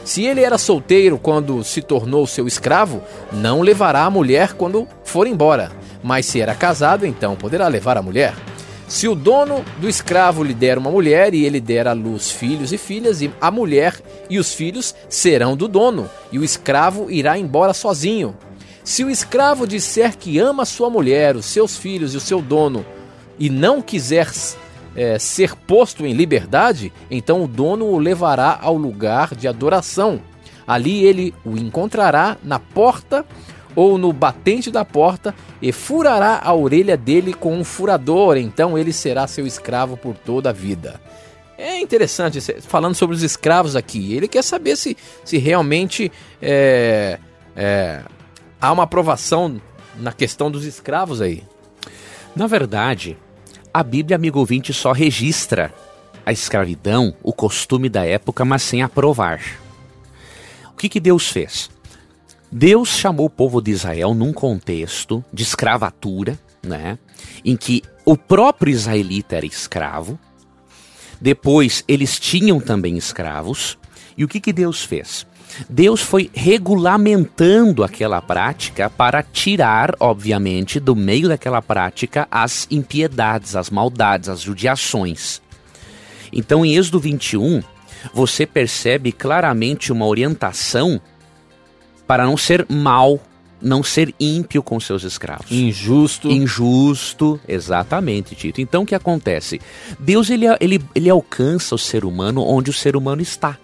Se 0.04 0.22
ele 0.22 0.42
era 0.42 0.58
solteiro 0.58 1.16
quando 1.16 1.64
se 1.64 1.80
tornou 1.80 2.26
seu 2.26 2.46
escravo, 2.46 3.02
não 3.32 3.62
levará 3.62 4.04
a 4.04 4.10
mulher 4.10 4.52
quando 4.52 4.86
for 5.02 5.26
embora, 5.26 5.72
mas 6.02 6.26
se 6.26 6.42
era 6.42 6.54
casado, 6.54 7.06
então 7.06 7.36
poderá 7.36 7.66
levar 7.66 7.96
a 7.96 8.02
mulher. 8.02 8.34
Se 8.86 9.08
o 9.08 9.14
dono 9.14 9.64
do 9.78 9.88
escravo 9.88 10.44
lhe 10.44 10.52
der 10.52 10.76
uma 10.76 10.90
mulher 10.90 11.32
e 11.32 11.46
ele 11.46 11.58
der 11.58 11.88
à 11.88 11.94
luz 11.94 12.30
filhos 12.30 12.70
e 12.70 12.76
filhas, 12.76 13.22
e 13.22 13.32
a 13.40 13.50
mulher 13.50 13.98
e 14.28 14.38
os 14.38 14.52
filhos 14.52 14.94
serão 15.08 15.56
do 15.56 15.66
dono, 15.66 16.10
e 16.30 16.38
o 16.38 16.44
escravo 16.44 17.10
irá 17.10 17.38
embora 17.38 17.72
sozinho. 17.72 18.36
Se 18.84 19.02
o 19.02 19.08
escravo 19.08 19.66
disser 19.66 20.18
que 20.18 20.38
ama 20.38 20.66
sua 20.66 20.90
mulher, 20.90 21.34
os 21.34 21.46
seus 21.46 21.78
filhos 21.78 22.12
e 22.12 22.18
o 22.18 22.20
seu 22.20 22.42
dono, 22.42 22.84
e 23.38 23.50
não 23.50 23.82
quiser 23.82 24.30
é, 24.96 25.18
ser 25.18 25.54
posto 25.54 26.06
em 26.06 26.12
liberdade, 26.12 26.92
então 27.10 27.44
o 27.44 27.48
dono 27.48 27.86
o 27.86 27.98
levará 27.98 28.58
ao 28.60 28.76
lugar 28.76 29.34
de 29.34 29.48
adoração. 29.48 30.20
Ali 30.66 31.04
ele 31.04 31.34
o 31.44 31.56
encontrará 31.56 32.36
na 32.42 32.58
porta 32.58 33.24
ou 33.76 33.98
no 33.98 34.12
batente 34.12 34.70
da 34.70 34.84
porta 34.84 35.34
e 35.60 35.72
furará 35.72 36.40
a 36.42 36.54
orelha 36.54 36.96
dele 36.96 37.34
com 37.34 37.56
um 37.56 37.64
furador, 37.64 38.36
então 38.36 38.78
ele 38.78 38.92
será 38.92 39.26
seu 39.26 39.46
escravo 39.46 39.96
por 39.96 40.14
toda 40.14 40.50
a 40.50 40.52
vida. 40.52 41.00
É 41.56 41.80
interessante, 41.80 42.40
falando 42.62 42.94
sobre 42.94 43.14
os 43.14 43.22
escravos 43.22 43.76
aqui, 43.76 44.14
ele 44.14 44.28
quer 44.28 44.42
saber 44.42 44.76
se, 44.76 44.96
se 45.24 45.38
realmente 45.38 46.10
é, 46.42 47.18
é, 47.56 48.02
há 48.60 48.72
uma 48.72 48.82
aprovação 48.84 49.60
na 49.96 50.12
questão 50.12 50.50
dos 50.50 50.64
escravos 50.64 51.20
aí. 51.20 51.44
Na 52.34 52.46
verdade, 52.46 53.16
a 53.74 53.82
Bíblia, 53.82 54.14
amigo 54.14 54.38
ouvinte, 54.38 54.72
só 54.72 54.92
registra 54.92 55.74
a 56.24 56.30
escravidão, 56.30 57.12
o 57.24 57.32
costume 57.32 57.88
da 57.88 58.06
época, 58.06 58.44
mas 58.44 58.62
sem 58.62 58.82
aprovar. 58.82 59.40
O 60.72 60.76
que, 60.76 60.88
que 60.88 61.00
Deus 61.00 61.28
fez? 61.28 61.68
Deus 62.52 62.90
chamou 62.90 63.26
o 63.26 63.30
povo 63.30 63.60
de 63.60 63.72
Israel 63.72 64.14
num 64.14 64.32
contexto 64.32 65.24
de 65.32 65.42
escravatura, 65.42 66.38
né? 66.62 67.00
Em 67.44 67.56
que 67.56 67.82
o 68.04 68.16
próprio 68.16 68.70
israelita 68.70 69.34
era 69.34 69.44
escravo. 69.44 70.16
Depois 71.20 71.82
eles 71.88 72.20
tinham 72.20 72.60
também 72.60 72.96
escravos. 72.96 73.76
E 74.16 74.24
o 74.24 74.28
que, 74.28 74.40
que 74.40 74.52
Deus 74.52 74.84
fez? 74.84 75.26
Deus 75.68 76.00
foi 76.00 76.30
regulamentando 76.32 77.84
aquela 77.84 78.20
prática 78.20 78.90
para 78.90 79.22
tirar, 79.22 79.94
obviamente, 80.00 80.80
do 80.80 80.96
meio 80.96 81.28
daquela 81.28 81.62
prática 81.62 82.26
as 82.30 82.66
impiedades, 82.70 83.56
as 83.56 83.70
maldades, 83.70 84.28
as 84.28 84.40
judiações. 84.40 85.40
Então, 86.32 86.64
em 86.64 86.76
Êxodo 86.76 86.98
21, 86.98 87.62
você 88.12 88.46
percebe 88.46 89.12
claramente 89.12 89.92
uma 89.92 90.06
orientação 90.06 91.00
para 92.06 92.26
não 92.26 92.36
ser 92.36 92.66
mal, 92.68 93.20
não 93.62 93.82
ser 93.82 94.14
ímpio 94.18 94.62
com 94.62 94.78
seus 94.78 95.04
escravos. 95.04 95.50
Injusto. 95.50 96.30
Injusto, 96.30 97.40
exatamente, 97.48 98.34
Tito. 98.34 98.60
Então 98.60 98.82
o 98.82 98.86
que 98.86 98.94
acontece? 98.94 99.60
Deus 99.98 100.28
ele, 100.28 100.46
ele, 100.60 100.84
ele 100.94 101.08
alcança 101.08 101.74
o 101.74 101.78
ser 101.78 102.04
humano 102.04 102.42
onde 102.42 102.70
o 102.70 102.74
ser 102.74 102.96
humano 102.96 103.22
está. 103.22 103.56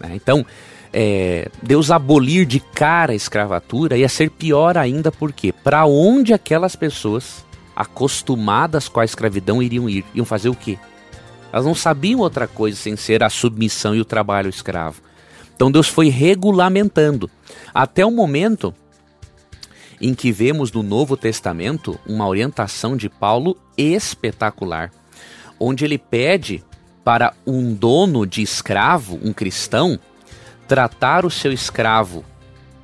Né? 0.00 0.12
Então, 0.14 0.44
é, 0.92 1.48
Deus 1.62 1.90
abolir 1.90 2.46
de 2.46 2.60
cara 2.60 3.12
a 3.12 3.16
escravatura 3.16 3.96
ia 3.96 4.08
ser 4.08 4.30
pior 4.30 4.76
ainda, 4.76 5.12
porque 5.12 5.52
para 5.52 5.84
onde 5.86 6.32
aquelas 6.32 6.74
pessoas 6.74 7.44
acostumadas 7.74 8.88
com 8.88 9.00
a 9.00 9.04
escravidão 9.04 9.62
iriam 9.62 9.88
ir? 9.88 10.04
Iam 10.14 10.24
fazer 10.24 10.48
o 10.48 10.54
quê? 10.54 10.78
Elas 11.52 11.64
não 11.64 11.74
sabiam 11.74 12.20
outra 12.20 12.46
coisa 12.46 12.76
sem 12.76 12.96
ser 12.96 13.22
a 13.22 13.30
submissão 13.30 13.94
e 13.94 14.00
o 14.00 14.04
trabalho 14.04 14.50
escravo. 14.50 15.00
Então 15.54 15.70
Deus 15.70 15.88
foi 15.88 16.08
regulamentando 16.08 17.30
até 17.74 18.04
o 18.04 18.10
momento 18.10 18.74
em 20.00 20.14
que 20.14 20.30
vemos 20.30 20.70
no 20.70 20.82
Novo 20.82 21.16
Testamento 21.16 21.98
uma 22.06 22.26
orientação 22.26 22.96
de 22.96 23.08
Paulo 23.08 23.56
espetacular, 23.76 24.90
onde 25.58 25.84
ele 25.84 25.98
pede 25.98 26.64
para 27.04 27.32
um 27.46 27.72
dono 27.74 28.26
de 28.26 28.42
escravo, 28.42 29.18
um 29.22 29.32
cristão, 29.32 29.98
tratar 30.68 31.24
o 31.24 31.30
seu 31.30 31.50
escravo 31.50 32.24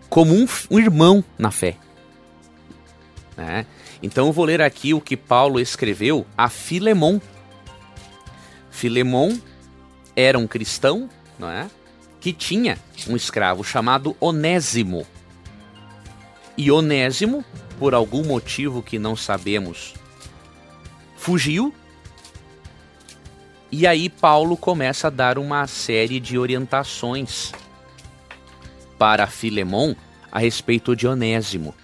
como 0.09 0.35
um, 0.35 0.47
um 0.71 0.79
irmão 0.79 1.23
na 1.39 1.51
fé. 1.51 1.77
Né? 3.37 3.67
Então 4.03 4.27
eu 4.27 4.33
vou 4.33 4.47
ler 4.47 4.63
aqui 4.63 4.95
o 4.95 5.01
que 5.01 5.17
Paulo 5.17 5.61
escreveu 5.61 6.27
a 6.37 6.49
Filemon. 6.49 7.21
Filemon 8.71 9.37
era 10.17 10.39
um 10.39 10.47
cristão, 10.47 11.11
não 11.39 11.51
é? 11.51 11.69
que 12.21 12.33
tinha 12.33 12.79
um 13.07 13.17
escravo 13.17 13.63
chamado 13.63 14.17
Onésimo. 14.19 15.07
E 16.57 16.71
Onésimo, 16.71 17.45
por 17.79 17.93
algum 17.93 18.25
motivo 18.25 18.83
que 18.83 18.99
não 18.99 19.15
sabemos, 19.15 19.93
fugiu. 21.17 21.75
E 23.71 23.87
aí 23.87 24.09
Paulo 24.09 24.57
começa 24.57 25.09
a 25.09 25.11
dar 25.11 25.37
uma 25.37 25.67
série 25.67 26.19
de 26.19 26.39
orientações 26.39 27.53
para 28.99 29.27
Filemon 29.27 29.95
a 30.31 30.39
respeito 30.39 30.95
de 30.97 31.07
Onésimo. 31.07 31.75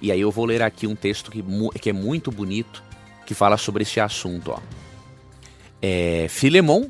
E 0.00 0.10
aí 0.10 0.20
eu 0.20 0.30
vou 0.30 0.44
ler 0.44 0.62
aqui 0.62 0.86
um 0.86 0.96
texto 0.96 1.30
que, 1.30 1.42
que 1.80 1.90
é 1.90 1.92
muito 1.92 2.30
bonito, 2.30 2.82
que 3.24 3.34
fala 3.34 3.56
sobre 3.56 3.82
esse 3.82 4.00
assunto. 4.00 4.50
Ó. 4.50 4.58
É, 5.80 6.26
Filemon, 6.28 6.88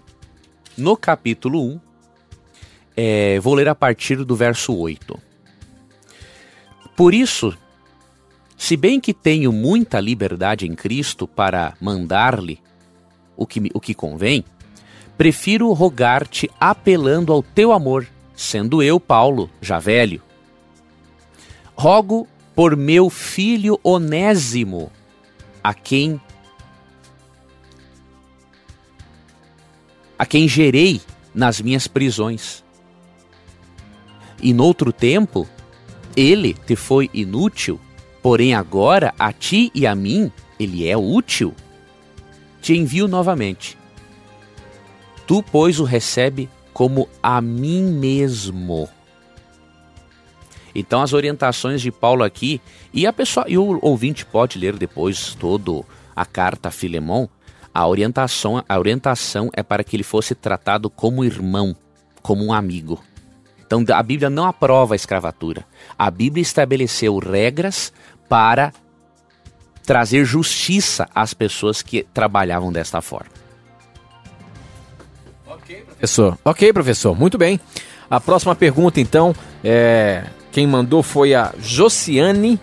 no 0.77 0.97
capítulo 0.97 1.63
1, 1.63 1.81
é, 2.97 3.41
vou 3.41 3.55
ler 3.55 3.69
a 3.69 3.75
partir 3.75 4.25
do 4.25 4.35
verso 4.35 4.75
8. 4.75 5.19
Por 6.97 7.15
isso, 7.15 7.57
se 8.57 8.77
bem 8.77 9.01
que 9.01 9.13
tenho 9.13 9.53
muita 9.53 9.99
liberdade 9.99 10.67
em 10.67 10.75
Cristo 10.75 11.27
para 11.27 11.75
mandar-lhe 11.81 12.61
o 13.37 13.47
que, 13.47 13.71
o 13.75 13.81
que 13.81 13.95
convém, 13.95 14.45
prefiro 15.17 15.73
rogar-te 15.73 16.51
apelando 16.61 17.33
ao 17.33 17.43
teu 17.43 17.73
amor, 17.73 18.07
sendo 18.35 18.83
eu, 18.83 18.99
Paulo, 18.99 19.51
já 19.61 19.79
velho. 19.79 20.23
Rogo 21.75 22.29
por 22.55 22.77
meu 22.77 23.09
filho 23.09 23.79
Onésimo, 23.83 24.91
a 25.63 25.73
quem 25.73 26.21
a 30.19 30.27
quem 30.27 30.47
gerei 30.47 31.01
nas 31.35 31.61
minhas 31.61 31.87
prisões 31.87 32.63
e 34.43 34.53
noutro 34.53 34.93
tempo, 34.93 35.49
ele 36.17 36.53
te 36.53 36.75
foi 36.75 37.09
inútil, 37.15 37.81
porém 38.21 38.55
agora 38.55 39.15
a 39.19 39.33
ti 39.33 39.71
e 39.73 39.87
a 39.87 39.95
mim 39.95 40.31
ele 40.59 40.87
é 40.87 40.97
útil. 40.97 41.55
Te 42.61 42.77
envio 42.77 43.07
novamente. 43.07 43.79
Tu, 45.27 45.43
pois, 45.45 45.79
o 45.79 45.85
recebe 45.85 46.51
como 46.83 47.09
a 47.23 47.41
mim 47.41 47.93
mesmo. 47.93 48.89
Então 50.75 51.01
as 51.01 51.13
orientações 51.13 51.81
de 51.81 51.93
Paulo 51.93 52.25
aqui, 52.25 52.61
e 52.93 53.07
a 53.07 53.13
pessoa, 53.13 53.47
e 53.49 53.57
o 53.57 53.79
ouvinte 53.81 54.27
pode 54.27 54.59
ler 54.59 54.77
depois 54.77 55.33
todo 55.37 55.87
a 56.17 56.27
carta 56.27 56.71
a 56.71 56.73
Filemão, 56.73 57.31
a 57.73 57.87
orientação, 57.87 58.65
a 58.69 58.79
orientação 58.81 59.49
é 59.53 59.63
para 59.63 59.85
que 59.85 59.95
ele 59.95 60.03
fosse 60.03 60.35
tratado 60.35 60.91
como 60.91 61.25
irmão, 61.25 61.77
como 62.21 62.45
um 62.45 62.53
amigo. 62.53 63.01
Então 63.61 63.85
a 63.95 64.03
Bíblia 64.03 64.29
não 64.29 64.45
aprova 64.45 64.95
a 64.95 64.97
escravatura. 64.97 65.65
A 65.97 66.11
Bíblia 66.11 66.43
estabeleceu 66.43 67.17
regras 67.19 67.93
para 68.29 68.73
trazer 69.85 70.25
justiça 70.25 71.09
às 71.15 71.33
pessoas 71.33 71.81
que 71.81 72.03
trabalhavam 72.13 72.73
desta 72.73 73.01
forma. 73.01 73.32
Ok, 75.73 75.85
professor. 75.87 76.39
Ok, 76.45 76.73
professor. 76.73 77.19
Muito 77.19 77.39
bem. 77.39 77.59
A 78.11 78.21
próxima 78.21 78.55
pergunta, 78.55 79.01
então, 79.01 79.35
é... 79.65 80.25
quem 80.51 80.67
mandou 80.67 81.03
foi 81.03 81.35
a 81.35 81.53
Josiane 81.61 82.61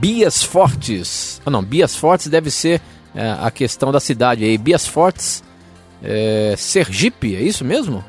Bias 0.00 0.42
Fortes. 0.42 1.40
Ah, 1.44 1.50
não, 1.50 1.62
Bias 1.62 1.94
Fortes 1.94 2.26
deve 2.28 2.50
ser 2.50 2.80
é, 3.14 3.36
a 3.40 3.50
questão 3.50 3.92
da 3.92 4.00
cidade 4.00 4.44
aí. 4.44 4.58
Bias 4.58 4.86
Fortes, 4.86 5.44
é... 6.02 6.54
Sergipe, 6.56 7.36
é 7.36 7.42
isso 7.42 7.64
mesmo? 7.64 8.04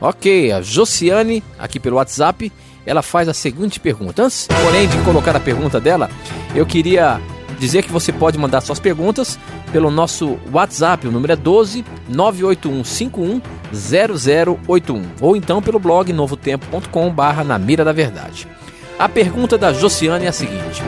Ok, 0.00 0.52
a 0.52 0.60
Josiane, 0.60 1.42
aqui 1.58 1.80
pelo 1.80 1.96
WhatsApp, 1.96 2.52
ela 2.84 3.02
faz 3.02 3.28
a 3.28 3.34
seguinte 3.34 3.80
pergunta. 3.80 4.22
Antes, 4.22 4.46
porém, 4.64 4.86
de 4.86 4.96
colocar 4.98 5.34
a 5.34 5.40
pergunta 5.40 5.80
dela, 5.80 6.10
eu 6.54 6.64
queria 6.64 7.20
dizer 7.58 7.82
que 7.82 7.92
você 7.92 8.12
pode 8.12 8.38
mandar 8.38 8.60
suas 8.60 8.78
perguntas 8.78 9.38
pelo 9.72 9.90
nosso 9.90 10.38
WhatsApp, 10.52 11.06
o 11.06 11.12
número 11.12 11.32
é 11.32 11.36
12 11.36 11.84
98151 12.08 13.40
0081 13.72 15.02
ou 15.20 15.36
então 15.36 15.60
pelo 15.60 15.78
blog 15.78 16.12
novotempo.com 16.12 17.10
barra 17.10 17.44
na 17.44 17.58
mira 17.58 17.84
da 17.84 17.92
verdade. 17.92 18.46
A 18.98 19.08
pergunta 19.08 19.58
da 19.58 19.72
Josiane 19.72 20.26
é 20.26 20.28
a 20.28 20.32
seguinte: 20.32 20.82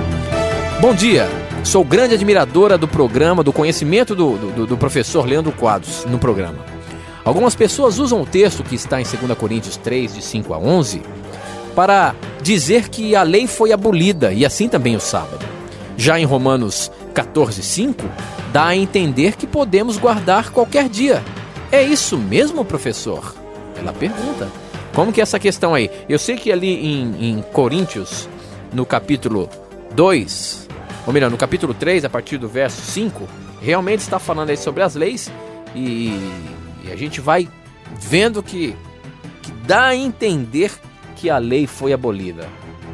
Bom 0.81 0.95
dia, 0.95 1.29
sou 1.63 1.85
grande 1.85 2.15
admiradora 2.15 2.79
do 2.79 2.89
programa, 2.89 3.43
do 3.43 3.53
conhecimento 3.53 4.15
do, 4.15 4.37
do, 4.37 4.67
do 4.67 4.77
professor 4.77 5.27
Leandro 5.27 5.53
Quadros 5.53 6.05
no 6.07 6.19
programa. 6.19 6.59
Algumas 7.25 7.55
pessoas 7.55 7.99
usam 7.99 8.23
o 8.23 8.27
texto 8.27 8.65
que 8.65 8.75
está 8.75 9.01
em 9.01 9.05
2 9.05 9.37
Coríntios 9.39 9.77
3, 9.77 10.15
de 10.15 10.23
5 10.23 10.55
a 10.55 10.59
11, 10.59 11.03
para 11.75 12.15
dizer 12.43 12.89
que 12.89 13.15
a 13.15 13.23
lei 13.23 13.47
foi 13.47 13.73
abolida 13.73 14.33
e 14.33 14.45
assim 14.45 14.69
também 14.69 14.97
o 14.97 15.01
sábado. 15.01 15.60
Já 16.01 16.19
em 16.19 16.25
Romanos 16.25 16.91
14:5, 17.13 18.11
dá 18.55 18.69
a 18.69 18.75
entender 18.75 19.37
que 19.37 19.47
podemos 19.47 19.99
guardar 19.99 20.49
qualquer 20.49 20.89
dia. 20.89 21.23
É 21.71 21.83
isso 21.83 22.17
mesmo, 22.17 22.65
professor? 22.65 23.35
Ela 23.77 23.93
pergunta. 23.93 24.49
Como 24.95 25.13
que 25.13 25.21
é 25.21 25.23
essa 25.23 25.39
questão 25.39 25.75
aí? 25.75 25.91
Eu 26.09 26.19
sei 26.19 26.39
que 26.39 26.51
ali 26.51 26.87
em, 26.87 27.33
em 27.33 27.43
Coríntios, 27.53 28.31
no 28.73 28.87
capítulo 28.87 29.51
2, 29.95 30.69
ou 31.07 31.13
melhor, 31.13 31.31
no 31.31 31.37
capítulo 31.37 31.75
3, 31.75 32.07
a 32.07 32.09
partir 32.09 32.39
do 32.39 32.49
verso 32.49 32.81
5, 32.81 33.29
realmente 33.61 34.01
está 34.01 34.19
falando 34.19 34.49
aí 34.49 34.57
sobre 34.57 34.83
as 34.83 34.95
leis 34.95 35.31
e, 35.75 36.19
e 36.83 36.91
a 36.91 36.97
gente 36.97 37.21
vai 37.21 37.47
vendo 38.01 38.43
que, 38.43 38.75
que 39.43 39.53
dá 39.67 39.89
a 39.89 39.97
entender 39.97 40.73
que 41.15 41.29
a 41.29 41.37
lei 41.37 41.67
foi 41.67 41.93
abolida. 41.93 42.49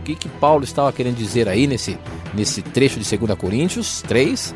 Que, 0.07 0.15
que 0.15 0.29
Paulo 0.29 0.63
estava 0.63 0.93
querendo 0.93 1.17
dizer 1.17 1.49
aí 1.49 1.67
nesse, 1.67 1.99
nesse 2.33 2.63
trecho 2.63 3.01
de 3.01 3.17
2 3.17 3.37
Coríntios 3.37 4.03
3? 4.03 4.55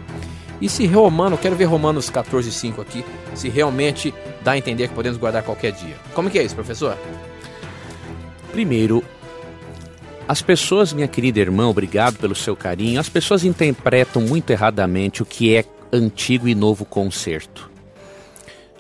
E 0.61 0.69
se 0.69 0.87
Romano, 0.87 1.37
quero 1.37 1.57
ver 1.57 1.65
Romanos 1.65 2.09
14, 2.09 2.53
5 2.53 2.81
aqui, 2.81 3.05
se 3.35 3.49
realmente 3.49 4.15
dá 4.45 4.53
a 4.53 4.59
entender 4.59 4.87
que 4.87 4.95
podemos 4.95 5.19
guardar 5.19 5.43
qualquer 5.43 5.73
dia. 5.73 5.97
Como 6.15 6.31
que 6.31 6.39
é 6.39 6.45
isso, 6.45 6.55
professor? 6.55 6.97
Primeiro, 8.53 9.03
as 10.29 10.41
pessoas, 10.41 10.93
minha 10.93 11.09
querida 11.09 11.41
irmã, 11.41 11.67
obrigado 11.67 12.17
pelo 12.19 12.37
seu 12.37 12.55
carinho, 12.55 13.01
as 13.01 13.09
pessoas 13.09 13.43
interpretam 13.43 14.23
muito 14.23 14.51
erradamente 14.51 15.21
o 15.21 15.27
que 15.27 15.57
é 15.57 15.65
antigo 15.93 16.47
e 16.47 16.55
novo 16.55 16.85
concerto. 16.85 17.69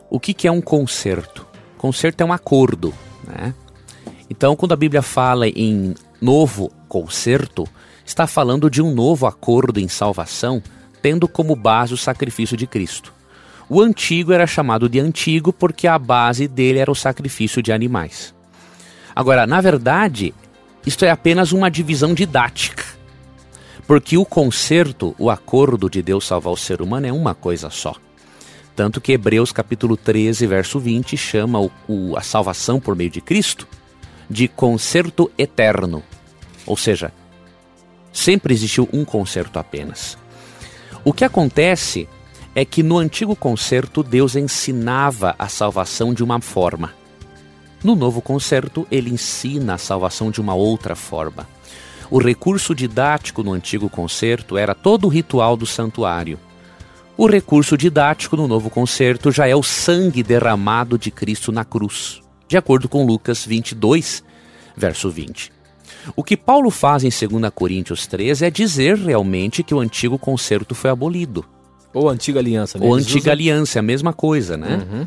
O 0.09 0.21
que, 0.21 0.33
que 0.33 0.47
é 0.47 0.53
um 0.53 0.61
concerto? 0.61 1.45
Concerto 1.77 2.23
é 2.23 2.27
um 2.27 2.33
acordo, 2.33 2.95
né? 3.27 3.55
Então, 4.29 4.55
quando 4.55 4.73
a 4.73 4.77
Bíblia 4.77 5.03
fala 5.03 5.49
em 5.49 5.95
novo 6.21 6.71
concerto, 6.89 7.67
está 8.05 8.27
falando 8.27 8.69
de 8.69 8.83
um 8.83 8.93
novo 8.93 9.27
acordo 9.27 9.81
em 9.81 9.89
salvação 9.89 10.62
tendo 11.00 11.27
como 11.27 11.57
base 11.57 11.95
o 11.95 11.97
sacrifício 11.97 12.57
de 12.57 12.67
Cristo. 12.67 13.12
O 13.69 13.81
antigo 13.81 14.33
era 14.33 14.47
chamado 14.47 14.89
de 14.89 14.99
antigo 14.99 15.53
porque 15.53 15.87
a 15.87 15.99
base 15.99 16.49
dele 16.49 16.79
era 16.79 16.91
o 16.91 16.95
sacrifício 16.95 17.62
de 17.62 17.73
animais. 17.73 18.35
Agora, 19.15 19.47
na 19.47 19.61
verdade, 19.61 20.35
isto 20.85 21.05
é 21.05 21.11
apenas 21.11 21.53
uma 21.53 21.71
divisão 21.71 22.12
didática. 22.12 22.85
Porque 23.87 24.17
o 24.17 24.25
conserto, 24.25 25.15
o 25.19 25.31
acordo 25.31 25.89
de 25.89 26.03
Deus 26.03 26.27
salvar 26.27 26.53
o 26.53 26.57
ser 26.57 26.81
humano 26.81 27.07
é 27.07 27.12
uma 27.12 27.35
coisa 27.35 27.71
só. 27.71 27.95
Tanto 28.77 29.00
que 29.00 29.12
Hebreus 29.12 29.53
capítulo 29.53 29.97
13, 29.97 30.47
verso 30.47 30.79
20, 30.79 31.17
chama 31.17 31.61
o, 31.61 31.71
o, 31.89 32.17
a 32.17 32.23
salvação 32.23 32.81
por 32.81 32.95
meio 32.95 33.11
de 33.11 33.21
Cristo 33.21 33.67
de 34.30 34.46
conserto 34.46 35.30
eterno. 35.37 36.02
Ou 36.64 36.76
seja, 36.76 37.12
sempre 38.12 38.54
existiu 38.54 38.88
um 38.92 39.04
conserto 39.04 39.58
apenas. 39.58 40.16
O 41.04 41.12
que 41.12 41.25
acontece 41.25 42.08
é 42.54 42.64
que 42.64 42.82
no 42.82 42.99
antigo 42.99 43.34
concerto 43.34 44.02
Deus 44.02 44.37
ensinava 44.37 45.34
a 45.38 45.49
salvação 45.49 46.14
de 46.14 46.22
uma 46.22 46.40
forma. 46.40 46.94
No 47.82 47.96
novo 47.96 48.20
concerto, 48.20 48.87
ele 48.90 49.10
ensina 49.10 49.75
a 49.75 49.78
salvação 49.78 50.30
de 50.30 50.40
uma 50.40 50.54
outra 50.54 50.94
forma. 50.94 51.49
O 52.10 52.18
recurso 52.18 52.75
didático 52.75 53.42
no 53.42 53.52
antigo 53.52 53.88
concerto 53.88 54.58
era 54.58 54.75
todo 54.75 55.06
o 55.06 55.08
ritual 55.08 55.56
do 55.56 55.64
santuário. 55.64 56.38
O 57.16 57.26
recurso 57.26 57.76
didático 57.76 58.37
no 58.37 58.46
novo 58.46 58.68
concerto 58.68 59.30
já 59.30 59.46
é 59.46 59.54
o 59.54 59.62
sangue 59.62 60.22
derramado 60.22 60.99
de 60.99 61.10
Cristo 61.10 61.52
na 61.52 61.64
cruz, 61.64 62.20
de 62.50 62.57
acordo 62.57 62.88
com 62.88 63.07
Lucas 63.07 63.47
22, 63.47 64.25
verso 64.76 65.09
20. 65.09 65.52
O 66.16 66.25
que 66.25 66.37
Paulo 66.37 66.69
faz 66.69 67.04
em 67.04 67.09
2 67.09 67.49
Coríntios 67.54 68.09
13 68.09 68.45
é 68.45 68.50
dizer 68.50 68.97
realmente 68.97 69.62
que 69.62 69.73
o 69.73 69.78
antigo 69.78 70.19
concerto 70.19 70.75
foi 70.75 70.90
abolido. 70.90 71.45
Ou 71.95 72.09
antiga 72.09 72.40
aliança, 72.40 72.76
né? 72.76 72.85
Ou 72.85 72.95
antiga 72.95 73.21
usa... 73.21 73.30
aliança, 73.30 73.78
é 73.78 73.80
a 73.80 73.83
mesma 73.83 74.12
coisa, 74.12 74.57
né? 74.57 74.85
Uhum. 74.85 75.07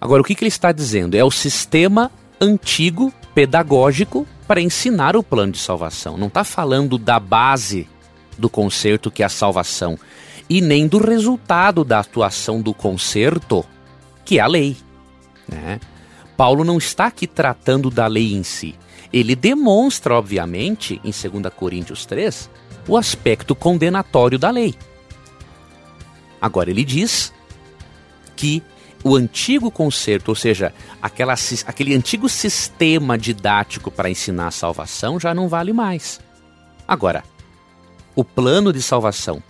Agora, 0.00 0.20
o 0.20 0.24
que, 0.24 0.34
que 0.34 0.42
ele 0.42 0.48
está 0.48 0.72
dizendo? 0.72 1.16
É 1.16 1.22
o 1.22 1.30
sistema 1.30 2.10
antigo, 2.40 3.14
pedagógico, 3.32 4.26
para 4.44 4.60
ensinar 4.60 5.16
o 5.16 5.22
plano 5.22 5.52
de 5.52 5.58
salvação. 5.58 6.18
Não 6.18 6.26
está 6.26 6.42
falando 6.42 6.98
da 6.98 7.20
base 7.20 7.88
do 8.36 8.50
concerto, 8.50 9.12
que 9.12 9.22
é 9.22 9.26
a 9.26 9.28
salvação, 9.28 9.96
e 10.50 10.60
nem 10.60 10.88
do 10.88 10.98
resultado 10.98 11.84
da 11.84 12.00
atuação 12.00 12.60
do 12.60 12.74
concerto, 12.74 13.64
que 14.24 14.40
é 14.40 14.42
a 14.42 14.48
lei. 14.48 14.76
Né? 15.48 15.78
Paulo 16.36 16.64
não 16.64 16.78
está 16.78 17.06
aqui 17.06 17.26
tratando 17.26 17.90
da 17.90 18.06
lei 18.06 18.34
em 18.34 18.42
si. 18.42 18.74
Ele 19.12 19.36
demonstra, 19.36 20.14
obviamente, 20.14 21.00
em 21.04 21.10
2 21.10 21.52
Coríntios 21.54 22.04
3, 22.04 22.50
o 22.88 22.96
aspecto 22.96 23.54
condenatório 23.54 24.38
da 24.38 24.50
lei. 24.50 24.74
Agora, 26.40 26.70
ele 26.70 26.84
diz 26.84 27.32
que 28.36 28.62
o 29.04 29.14
antigo 29.14 29.70
concerto, 29.70 30.30
ou 30.30 30.34
seja, 30.34 30.74
aquela, 31.00 31.34
aquele 31.66 31.94
antigo 31.94 32.28
sistema 32.28 33.16
didático 33.16 33.90
para 33.90 34.10
ensinar 34.10 34.48
a 34.48 34.50
salvação, 34.50 35.20
já 35.20 35.34
não 35.34 35.48
vale 35.48 35.72
mais. 35.72 36.20
Agora, 36.88 37.22
o 38.16 38.24
plano 38.24 38.72
de 38.72 38.82
salvação 38.82 39.42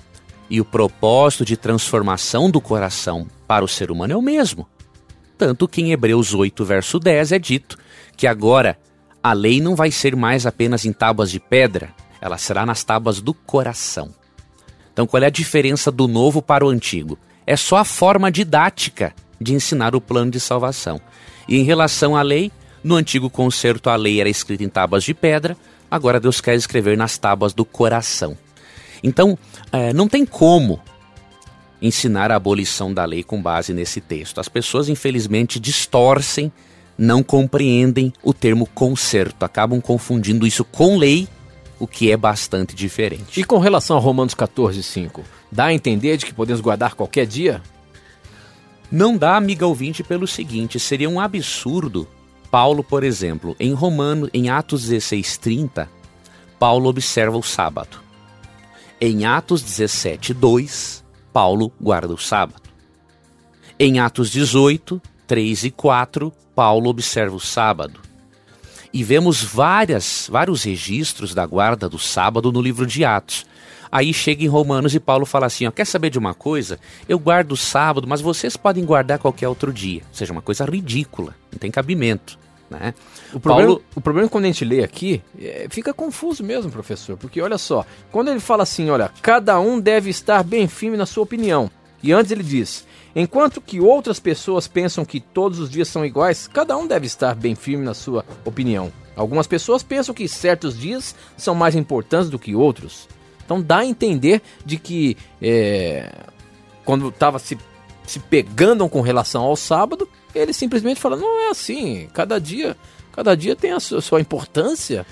e 0.51 0.61
o 0.61 0.65
propósito 0.65 1.45
de 1.45 1.57
transformação 1.57 2.51
do 2.51 2.61
coração 2.61 3.27
para 3.47 3.65
o 3.65 3.69
ser 3.69 3.91
humano 3.91 4.13
é 4.13 4.17
o 4.17 4.23
mesmo. 4.23 4.69
Tanto 5.45 5.69
que 5.69 5.83
em 5.83 5.93
Hebreus 5.93 6.33
8, 6.33 6.65
verso 6.65 6.99
10 6.99 7.33
é 7.33 7.39
dito 7.39 7.77
que 8.17 8.27
agora 8.27 8.79
a 9.23 9.35
lei 9.35 9.61
não 9.61 9.77
vai 9.77 9.91
ser 9.91 10.17
mais 10.17 10.47
apenas 10.47 10.87
em 10.87 10.93
tábuas 10.93 11.31
de 11.31 11.39
pedra, 11.39 11.95
ela 12.19 12.39
será 12.39 12.65
nas 12.65 12.83
tábuas 12.83 13.21
do 13.21 13.35
coração. 13.35 14.09
Então, 14.91 15.07
qual 15.07 15.23
é 15.23 15.27
a 15.27 15.31
diferença 15.31 15.93
do 15.93 16.09
novo 16.09 16.41
para 16.41 16.65
o 16.65 16.71
antigo? 16.71 17.19
É 17.47 17.57
só 17.57 17.77
a 17.77 17.85
forma 17.85 18.33
didática 18.33 19.15
de 19.39 19.53
ensinar 19.53 19.95
o 19.95 20.01
plano 20.01 20.31
de 20.31 20.41
salvação. 20.41 20.99
E 21.47 21.59
em 21.59 21.63
relação 21.63 22.17
à 22.17 22.23
lei, 22.23 22.51
no 22.83 22.95
antigo 22.95 23.29
concerto 23.29 23.91
a 23.91 23.97
lei 23.97 24.23
era 24.23 24.31
escrita 24.31 24.65
em 24.65 24.69
tábuas 24.71 25.05
de 25.05 25.13
pedra, 25.13 25.59
agora 25.91 26.19
Deus 26.19 26.41
quer 26.41 26.55
escrever 26.55 26.97
nas 26.97 27.19
tábuas 27.19 27.53
do 27.53 27.67
coração. 27.67 28.35
Então, 29.03 29.39
é, 29.71 29.93
não 29.93 30.09
tem 30.09 30.25
como 30.25 30.81
ensinar 31.87 32.31
a 32.31 32.37
abolição 32.37 32.93
da 32.93 33.05
lei 33.05 33.23
com 33.23 33.41
base 33.41 33.75
nesse 33.75 34.01
texto. 34.01 34.41
As 34.41 34.49
pessoas, 34.49 34.89
infelizmente, 34.89 35.61
distorcem 35.61 36.51
não 36.97 37.23
compreendem 37.23 38.13
o 38.23 38.33
termo 38.33 38.67
conserto, 38.67 39.43
acabam 39.43 39.81
confundindo 39.81 40.47
isso 40.47 40.65
com 40.65 40.97
lei, 40.97 41.29
o 41.79 41.87
que 41.87 42.11
é 42.11 42.17
bastante 42.17 42.75
diferente. 42.75 43.41
E 43.41 43.45
com 43.45 43.59
relação 43.59 43.97
a 43.97 44.01
Romanos 44.01 44.35
14, 44.35 44.83
5, 44.83 45.23
dá 45.51 45.67
a 45.67 45.75
entender 45.75 46.17
de 46.17 46.27
que 46.27 46.33
podemos 46.33 46.61
guardar 46.61 46.95
qualquer 46.95 47.27
dia? 47.27 47.61
Não 48.91 49.17
dá, 49.17 49.37
amiga 49.37 49.67
ouvinte, 49.67 50.03
pelo 50.03 50.27
seguinte: 50.27 50.79
seria 50.79 51.11
um 51.11 51.21
absurdo. 51.21 52.07
Paulo, 52.51 52.85
por 52.85 53.03
exemplo, 53.03 53.57
em 53.59 53.73
Romano, 53.73 54.31
em 54.33 54.49
Atos 54.49 54.83
16, 54.83 55.39
30, 55.39 55.91
Paulo 56.57 56.89
observa 56.89 57.37
o 57.37 57.43
sábado. 57.43 57.99
Em 59.01 59.25
Atos 59.25 59.61
17, 59.61 60.33
2, 60.33 61.04
Paulo 61.35 61.73
guarda 61.81 62.15
o 62.15 62.17
sábado. 62.17 62.63
Em 63.77 63.99
Atos 63.99 64.31
18, 64.31 65.03
3 65.27 65.65
e 65.65 65.71
4, 65.73 66.33
Paulo 66.55 66.89
observa 66.89 67.35
o 67.35 67.41
sábado. 67.41 67.99
E 68.93 69.03
vemos 69.03 69.43
várias, 69.43 70.29
vários 70.31 70.63
registros 70.63 71.35
da 71.35 71.45
guarda 71.45 71.89
do 71.89 71.99
sábado 71.99 72.53
no 72.53 72.63
livro 72.63 72.87
de 72.87 73.05
Atos. 73.05 73.45
Aí 73.91 74.15
chega 74.15 74.45
em 74.45 74.49
Romanos 74.49 74.95
e 74.95 75.01
Paulo 75.01 75.27
fala 75.27 75.47
assim: 75.47 75.67
ó, 75.67 75.73
quer 75.73 75.87
saber 75.87 76.09
de 76.09 76.21
uma 76.21 76.35
coisa? 76.35 76.79
Eu 77.09 77.19
guardo 77.19 77.51
o 77.51 77.57
sábado, 77.57 78.07
mas 78.07 78.21
vocês 78.21 78.57
podem 78.57 78.85
guardar 78.85 79.19
qualquer 79.19 79.49
outro 79.49 79.73
dia. 79.73 80.03
Ou 80.09 80.15
seja, 80.15 80.33
uma 80.33 80.41
coisa 80.41 80.65
ridícula, 80.65 81.35
não 81.51 81.59
tem 81.59 81.69
cabimento. 81.69 82.39
Né? 82.71 82.95
O, 83.33 83.39
problema, 83.39 83.69
Paulo... 83.69 83.85
o 83.95 84.01
problema 84.01 84.27
é 84.27 84.31
quando 84.31 84.45
a 84.45 84.49
gente 84.49 84.65
lê 84.65 84.83
aqui, 84.83 85.23
é, 85.39 85.67
fica 85.71 85.93
confuso 85.93 86.43
mesmo, 86.43 86.71
professor, 86.71 87.17
porque 87.17 87.41
olha 87.41 87.59
só, 87.59 87.85
quando 88.11 88.29
ele 88.29 88.41
fala 88.41 88.63
assim, 88.63 88.89
olha, 88.91 89.11
cada 89.23 89.61
um 89.61 89.79
deve 89.79 90.11
estar 90.11 90.43
bem 90.43 90.67
firme 90.67 90.97
na 90.97 91.07
sua 91.07 91.23
opinião. 91.23 91.71
E 92.03 92.13
antes 92.13 92.31
ele 92.31 92.43
diz: 92.43 92.87
Enquanto 93.17 93.61
que 93.61 93.81
outras 93.81 94.19
pessoas 94.19 94.67
pensam 94.67 95.05
que 95.05 95.21
todos 95.21 95.59
os 95.59 95.71
dias 95.71 95.89
são 95.89 96.05
iguais, 96.05 96.47
cada 96.47 96.77
um 96.77 96.87
deve 96.87 97.07
estar 97.07 97.35
bem 97.35 97.55
firme 97.55 97.85
na 97.85 97.95
sua 97.95 98.25
opinião. 98.45 98.93
Algumas 99.17 99.47
pessoas 99.47 99.83
pensam 99.83 100.15
que 100.15 100.29
certos 100.29 100.79
dias 100.79 101.15
são 101.37 101.55
mais 101.55 101.77
importantes 101.77 102.29
do 102.29 102.39
que 102.39 102.55
outros. 102.55 103.09
Então 103.45 103.63
dá 103.63 103.79
a 103.79 103.87
entender 103.87 104.43
de 104.67 104.77
que 104.79 105.17
é, 105.41 106.13
quando 106.85 107.09
estava 107.09 107.39
se, 107.39 107.57
se 108.05 108.19
pegando 108.19 108.89
com 108.89 109.01
relação 109.01 109.43
ao 109.43 109.55
sábado, 109.55 110.09
ele 110.35 110.53
simplesmente 110.53 111.01
fala, 111.01 111.17
não 111.17 111.47
é 111.47 111.51
assim, 111.51 112.09
cada 112.13 112.39
dia, 112.39 112.77
cada 113.13 113.35
dia 113.35 113.55
tem 113.55 113.73
a 113.73 113.81
sua, 113.81 114.01
sua 114.01 114.21
importância. 114.21 115.07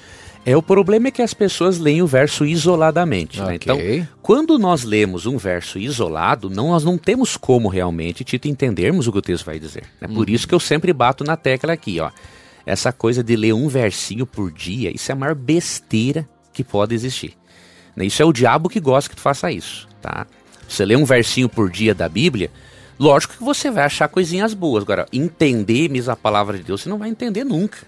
É, 0.44 0.56
o 0.56 0.62
problema 0.62 1.08
é 1.08 1.10
que 1.10 1.22
as 1.22 1.32
pessoas 1.32 1.78
leem 1.78 2.02
o 2.02 2.06
verso 2.06 2.44
isoladamente. 2.44 3.40
Né? 3.40 3.54
Okay. 3.54 3.76
Né? 3.76 3.96
Então, 3.96 4.08
quando 4.20 4.58
nós 4.58 4.82
lemos 4.82 5.24
um 5.24 5.38
verso 5.38 5.78
isolado, 5.78 6.50
não, 6.50 6.68
nós 6.68 6.84
não 6.84 6.98
temos 6.98 7.36
como 7.36 7.68
realmente, 7.68 8.24
Tito, 8.24 8.48
entendermos 8.48 9.06
o 9.06 9.12
que 9.12 9.18
o 9.18 9.22
texto 9.22 9.46
vai 9.46 9.58
dizer. 9.58 9.84
É 10.00 10.08
né? 10.08 10.14
por 10.14 10.28
uhum. 10.28 10.34
isso 10.34 10.48
que 10.48 10.54
eu 10.54 10.60
sempre 10.60 10.92
bato 10.92 11.22
na 11.22 11.36
tecla 11.36 11.72
aqui, 11.72 12.00
ó. 12.00 12.10
Essa 12.66 12.92
coisa 12.92 13.22
de 13.22 13.34
ler 13.36 13.52
um 13.52 13.68
versinho 13.68 14.26
por 14.26 14.50
dia, 14.50 14.94
isso 14.94 15.10
é 15.10 15.14
a 15.14 15.16
maior 15.16 15.34
besteira 15.34 16.28
que 16.52 16.62
pode 16.62 16.94
existir. 16.94 17.36
Isso 17.96 18.22
é 18.22 18.24
o 18.24 18.32
diabo 18.32 18.68
que 18.68 18.80
gosta 18.80 19.10
que 19.10 19.16
tu 19.16 19.22
faça 19.22 19.50
isso, 19.50 19.88
tá? 20.00 20.26
Você 20.68 20.84
lê 20.84 20.96
um 20.96 21.04
versinho 21.04 21.48
por 21.48 21.70
dia 21.70 21.94
da 21.94 22.08
Bíblia, 22.08 22.50
lógico 23.02 23.34
que 23.34 23.42
você 23.42 23.70
vai 23.70 23.84
achar 23.84 24.08
coisinhas 24.08 24.54
boas. 24.54 24.84
Agora, 24.84 25.06
entender 25.12 25.88
mesmo 25.88 26.12
a 26.12 26.16
palavra 26.16 26.56
de 26.56 26.62
Deus, 26.62 26.82
você 26.82 26.88
não 26.88 26.98
vai 26.98 27.08
entender 27.08 27.44
nunca. 27.44 27.78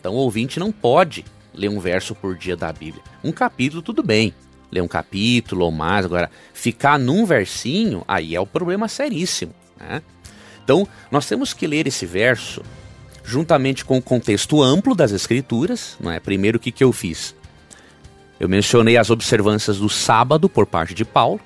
Então, 0.00 0.12
o 0.14 0.18
ouvinte 0.18 0.58
não 0.58 0.72
pode 0.72 1.24
ler 1.54 1.68
um 1.68 1.78
verso 1.78 2.14
por 2.14 2.36
dia 2.36 2.56
da 2.56 2.72
Bíblia. 2.72 3.02
Um 3.22 3.30
capítulo, 3.30 3.80
tudo 3.80 4.02
bem. 4.02 4.34
Ler 4.70 4.80
um 4.80 4.88
capítulo 4.88 5.64
ou 5.64 5.70
mais. 5.70 6.04
Agora, 6.04 6.30
ficar 6.52 6.98
num 6.98 7.24
versinho, 7.24 8.04
aí 8.08 8.34
é 8.34 8.40
o 8.40 8.46
problema 8.46 8.88
seríssimo. 8.88 9.54
Né? 9.78 10.02
Então, 10.64 10.86
nós 11.10 11.26
temos 11.26 11.52
que 11.52 11.66
ler 11.66 11.86
esse 11.86 12.04
verso 12.04 12.62
juntamente 13.24 13.84
com 13.84 13.98
o 13.98 14.02
contexto 14.02 14.62
amplo 14.62 14.94
das 14.94 15.12
Escrituras. 15.12 15.96
Não 16.00 16.10
é? 16.10 16.18
Primeiro, 16.18 16.58
o 16.58 16.60
que, 16.60 16.72
que 16.72 16.82
eu 16.82 16.92
fiz? 16.92 17.36
Eu 18.38 18.48
mencionei 18.48 18.96
as 18.96 19.10
observâncias 19.10 19.78
do 19.78 19.88
sábado 19.88 20.48
por 20.48 20.66
parte 20.66 20.92
de 20.92 21.04
Paulo. 21.04 21.40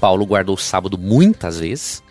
Paulo 0.00 0.24
guardou 0.24 0.54
o 0.54 0.58
sábado 0.58 0.98
muitas 0.98 1.60
vezes. 1.60 2.02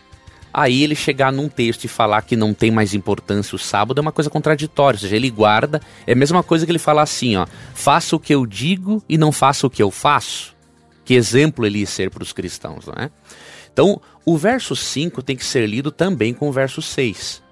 Aí 0.58 0.84
ele 0.84 0.96
chegar 0.96 1.34
num 1.34 1.50
texto 1.50 1.84
e 1.84 1.89
falar 1.89 2.22
que 2.22 2.38
não 2.38 2.54
tem 2.54 2.72
mais 2.72 2.94
importância 2.94 3.58
o 3.58 3.60
sábado 3.60 4.00
é 4.00 4.02
uma 4.02 4.13
coisa 4.13 4.30
contraditória. 4.30 4.96
Ou 4.96 5.02
seja, 5.02 5.13
ele 5.13 5.30
guarda. 5.30 5.82
É 6.08 6.13
a 6.13 6.15
mesma 6.15 6.41
coisa 6.41 6.65
que 6.65 6.72
ele 6.72 6.80
falar 6.80 7.02
assim, 7.02 7.36
ó. 7.36 7.46
Faça 7.74 8.15
o 8.15 8.20
que 8.20 8.34
eu 8.34 8.46
digo 8.46 9.04
e 9.10 9.18
não 9.18 9.34
faça 9.34 9.68
o 9.68 9.70
que 9.70 9.84
eu 9.84 9.91
faço. 9.91 10.56
Que 11.04 11.13
exemplo 11.13 11.65
ele 11.65 11.80
ia 11.80 11.86
ser 11.86 12.10
para 12.10 12.24
os 12.24 12.32
cristãos, 12.32 12.86
não 12.86 12.94
é? 12.94 13.12
Então, 13.74 14.02
o 14.26 14.38
verso 14.38 14.78
5 14.78 15.22
tem 15.22 15.36
que 15.36 15.44
ser 15.44 15.68
lido 15.68 15.91
também 15.91 16.34
com 16.34 16.48
o 16.48 16.54
verso 16.54 16.82
6, 16.82 17.44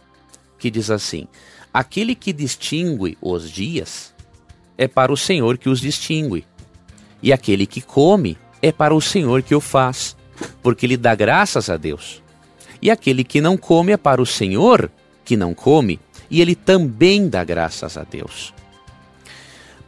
que 0.58 0.72
diz 0.72 0.89
assim: 0.89 1.28
Aquele 1.74 2.16
que 2.16 2.32
distingue 2.32 3.18
os 3.22 3.52
dias 3.52 4.16
é 4.78 4.88
para 4.88 5.12
o 5.12 5.18
Senhor 5.18 5.58
que 5.58 5.68
os 5.68 5.82
distingue, 5.82 6.46
e 7.22 7.34
aquele 7.34 7.68
que 7.68 7.82
come 7.82 8.38
é 8.62 8.72
para 8.72 8.96
o 8.96 9.02
Senhor 9.02 9.44
que 9.44 9.54
o 9.54 9.60
faz, 9.60 10.16
porque 10.63 10.86
ele 10.86 10.96
dá 10.96 11.13
graças 11.13 11.70
a 11.70 11.76
Deus. 11.76 12.23
E 12.84 12.91
aquele 12.91 13.24
que 13.24 13.39
não 13.39 13.56
come 13.56 13.93
é 13.93 13.98
para 13.98 14.22
o 14.22 14.26
Senhor 14.26 14.91
que 15.24 15.38
não 15.38 15.54
come, 15.54 16.02
e 16.30 16.41
ele 16.41 16.54
também 16.54 17.30
dá 17.30 17.41
graças 17.41 17.98
a 17.98 18.04
Deus. 18.04 18.54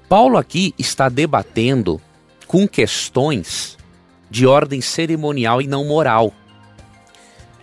Paulo 0.07 0.37
aqui 0.37 0.73
está 0.79 1.09
debatendo 1.09 1.99
com 2.47 2.65
questões 2.65 3.77
de 4.29 4.47
ordem 4.47 4.79
cerimonial 4.79 5.61
e 5.61 5.67
não 5.67 5.83
moral. 5.83 6.33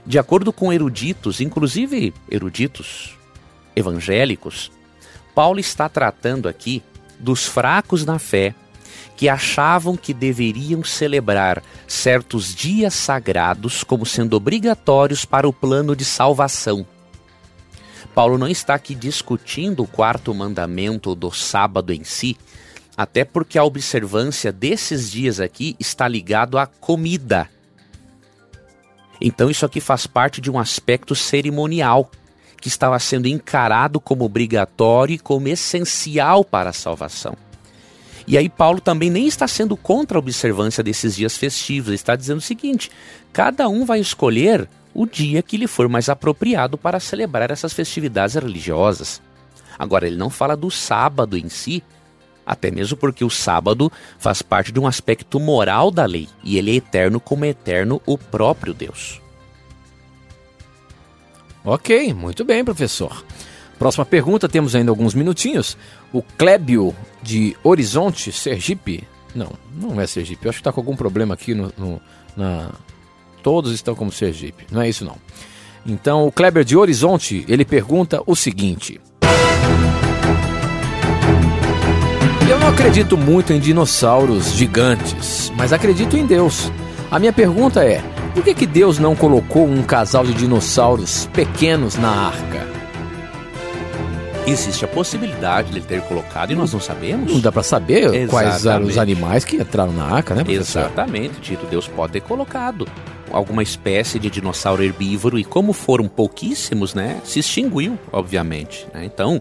De 0.05 0.19
acordo 0.19 0.53
com 0.53 0.71
eruditos, 0.71 1.41
inclusive 1.41 2.13
eruditos 2.31 3.17
evangélicos, 3.75 4.71
Paulo 5.35 5.59
está 5.59 5.89
tratando 5.89 6.47
aqui 6.47 6.83
dos 7.19 7.47
fracos 7.47 8.05
na 8.05 8.19
fé 8.19 8.55
que 9.23 9.29
achavam 9.29 9.97
que 9.97 10.13
deveriam 10.13 10.83
celebrar 10.83 11.63
certos 11.87 12.53
dias 12.53 12.93
sagrados 12.93 13.85
como 13.85 14.05
sendo 14.05 14.35
obrigatórios 14.35 15.25
para 15.25 15.49
o 15.49 15.53
plano 15.53 15.95
de 15.95 16.05
salvação. 16.05 16.85
Paulo 18.13 18.37
não 18.37 18.49
está 18.49 18.75
aqui 18.75 18.97
discutindo 18.97 19.85
o 19.85 19.87
quarto 19.87 20.35
mandamento 20.35 21.15
do 21.15 21.31
sábado 21.31 21.93
em 21.93 22.03
si, 22.03 22.37
até 22.97 23.25
porque 23.25 23.57
a 23.57 23.63
observância 23.63 24.51
desses 24.51 25.09
dias 25.13 25.39
aqui 25.39 25.77
está 25.79 26.09
ligado 26.09 26.59
à 26.59 26.67
comida. 26.67 27.49
Então 29.21 29.49
isso 29.49 29.65
aqui 29.65 29.81
faz 29.81 30.05
parte 30.05 30.41
de 30.41 30.51
um 30.51 30.59
aspecto 30.59 31.15
cerimonial 31.15 32.11
que 32.61 32.67
estava 32.67 32.99
sendo 32.99 33.29
encarado 33.29 34.01
como 34.01 34.25
obrigatório 34.25 35.15
e 35.15 35.19
como 35.21 35.47
essencial 35.47 36.45
para 36.45 36.71
a 36.71 36.73
salvação. 36.73 37.37
E 38.33 38.39
aí 38.39 38.49
Paulo 38.49 38.81
também 38.81 39.11
nem 39.11 39.27
está 39.27 39.47
sendo 39.47 39.77
contra 39.77 40.17
a 40.17 40.19
observância 40.19 40.83
desses 40.83 41.17
dias 41.17 41.37
festivos, 41.37 41.89
ele 41.89 41.97
está 41.97 42.17
dizendo 42.17 42.39
o 42.39 42.41
seguinte: 42.41 42.91
cada 43.31 43.69
um 43.69 43.85
vai 43.85 44.01
escolher 44.01 44.67
o 44.95 45.05
dia 45.05 45.43
que 45.43 45.59
lhe 45.59 45.67
for 45.67 45.87
mais 45.87 46.09
apropriado 46.09 46.79
para 46.79 46.99
celebrar 46.99 47.51
essas 47.51 47.75
festividades 47.75 48.35
religiosas. 48.35 49.21
Agora, 49.79 50.07
ele 50.07 50.17
não 50.17 50.31
fala 50.31 50.57
do 50.57 50.71
sábado 50.71 51.37
em 51.37 51.51
si, 51.51 51.83
até 52.47 52.71
mesmo 52.71 52.97
porque 52.97 53.23
o 53.23 53.29
sábado 53.29 53.93
faz 54.19 54.41
parte 54.41 54.73
de 54.73 54.81
um 54.81 54.87
aspecto 54.87 55.39
moral 55.39 55.91
da 55.91 56.07
lei 56.07 56.27
e 56.43 56.57
ele 56.57 56.71
é 56.71 56.77
eterno 56.77 57.21
como 57.21 57.45
é 57.45 57.49
eterno 57.49 58.01
o 58.07 58.17
próprio 58.17 58.73
Deus. 58.73 59.21
Ok, 61.63 62.15
muito 62.15 62.47
bem, 62.47 62.65
professor. 62.65 63.23
Próxima 63.79 64.07
pergunta, 64.07 64.49
temos 64.49 64.77
ainda 64.77 64.91
alguns 64.93 65.13
minutinhos. 65.13 65.77
O 66.13 66.23
Clébio 66.23 66.95
de 67.23 67.57
Horizonte, 67.63 68.31
Sergipe. 68.33 69.05
Não, 69.35 69.51
não 69.75 70.01
é 70.01 70.07
Sergipe. 70.07 70.45
Eu 70.45 70.51
acho 70.51 70.59
que 70.59 70.61
está 70.61 70.73
com 70.73 70.81
algum 70.81 70.97
problema 70.97 71.35
aqui 71.35 71.55
no, 71.55 71.73
no, 71.77 72.01
na. 72.37 72.71
Todos 73.43 73.73
estão 73.73 73.95
como 73.95 74.13
Sergipe. 74.13 74.67
Não 74.71 74.83
é 74.83 74.89
isso 74.89 75.05
não. 75.05 75.17
Então, 75.85 76.27
o 76.27 76.33
Kleber 76.33 76.65
de 76.65 76.77
Horizonte, 76.77 77.45
ele 77.49 77.65
pergunta 77.65 78.23
o 78.27 78.37
seguinte: 78.37 79.01
Eu 82.49 82.59
não 82.61 82.69
acredito 82.69 83.17
muito 83.17 83.53
em 83.53 83.59
dinossauros 83.59 84.53
gigantes, 84.53 85.51
mas 85.57 85.73
acredito 85.73 86.17
em 86.17 86.27
Deus. 86.27 86.71
A 87.11 87.19
minha 87.19 87.33
pergunta 87.33 87.83
é: 87.83 88.03
por 88.35 88.45
que, 88.45 88.55
que 88.55 88.67
Deus 88.67 88.99
não 88.99 89.17
colocou 89.17 89.67
um 89.67 89.83
casal 89.83 90.25
de 90.25 90.35
dinossauros 90.35 91.29
pequenos 91.33 91.97
na 91.97 92.29
arca? 92.29 92.72
Existe 94.45 94.85
a 94.85 94.89
possibilidade 94.89 95.71
de 95.71 95.79
ele 95.79 95.87
ter 95.87 96.03
colocado 96.03 96.51
e 96.51 96.55
nós 96.57 96.73
não 96.73 96.81
sabemos? 96.81 97.33
Não 97.33 97.41
dá 97.41 97.53
para 97.53 97.63
saber 97.63 97.99
Exatamente. 97.99 98.29
quais 98.29 98.67
eram 98.67 98.87
os 98.87 98.99
animais 98.99 99.45
que 99.45 99.57
entraram 99.57 99.93
na 99.93 100.05
arca, 100.05 100.35
né, 100.35 100.43
professor? 100.43 100.81
Exatamente, 100.81 101.41
Tito. 101.41 101.65
Deus 101.67 101.87
pode 101.87 102.15
ter 102.15 102.23
colocado 102.23 102.87
alguma 103.31 103.63
espécie 103.63 104.19
de 104.19 104.29
dinossauro 104.29 104.83
herbívoro 104.83 105.39
e 105.39 105.45
como 105.45 105.73
foram 105.73 106.09
pouquíssimos, 106.09 106.93
né, 106.93 107.21
se 107.25 107.39
extinguiu, 107.39 107.97
obviamente. 108.11 108.85
Né? 108.93 109.05
Então, 109.05 109.41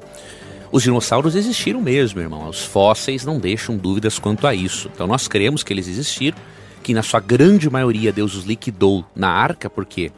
os 0.72 0.84
dinossauros 0.84 1.36
existiram 1.36 1.82
mesmo, 1.82 2.22
irmão. 2.22 2.48
Os 2.48 2.64
fósseis 2.64 3.26
não 3.26 3.40
deixam 3.40 3.76
dúvidas 3.76 4.20
quanto 4.20 4.46
a 4.46 4.54
isso. 4.54 4.90
Então, 4.94 5.08
nós 5.08 5.28
cremos 5.28 5.64
que 5.64 5.74
eles 5.74 5.88
existiram, 5.88 6.38
que 6.84 6.94
na 6.94 7.02
sua 7.02 7.20
grande 7.20 7.70
maioria 7.70 8.14
Deus 8.14 8.36
os 8.36 8.46
liquidou 8.46 9.04
na 9.16 9.30
arca, 9.30 9.68
porque 9.68 10.12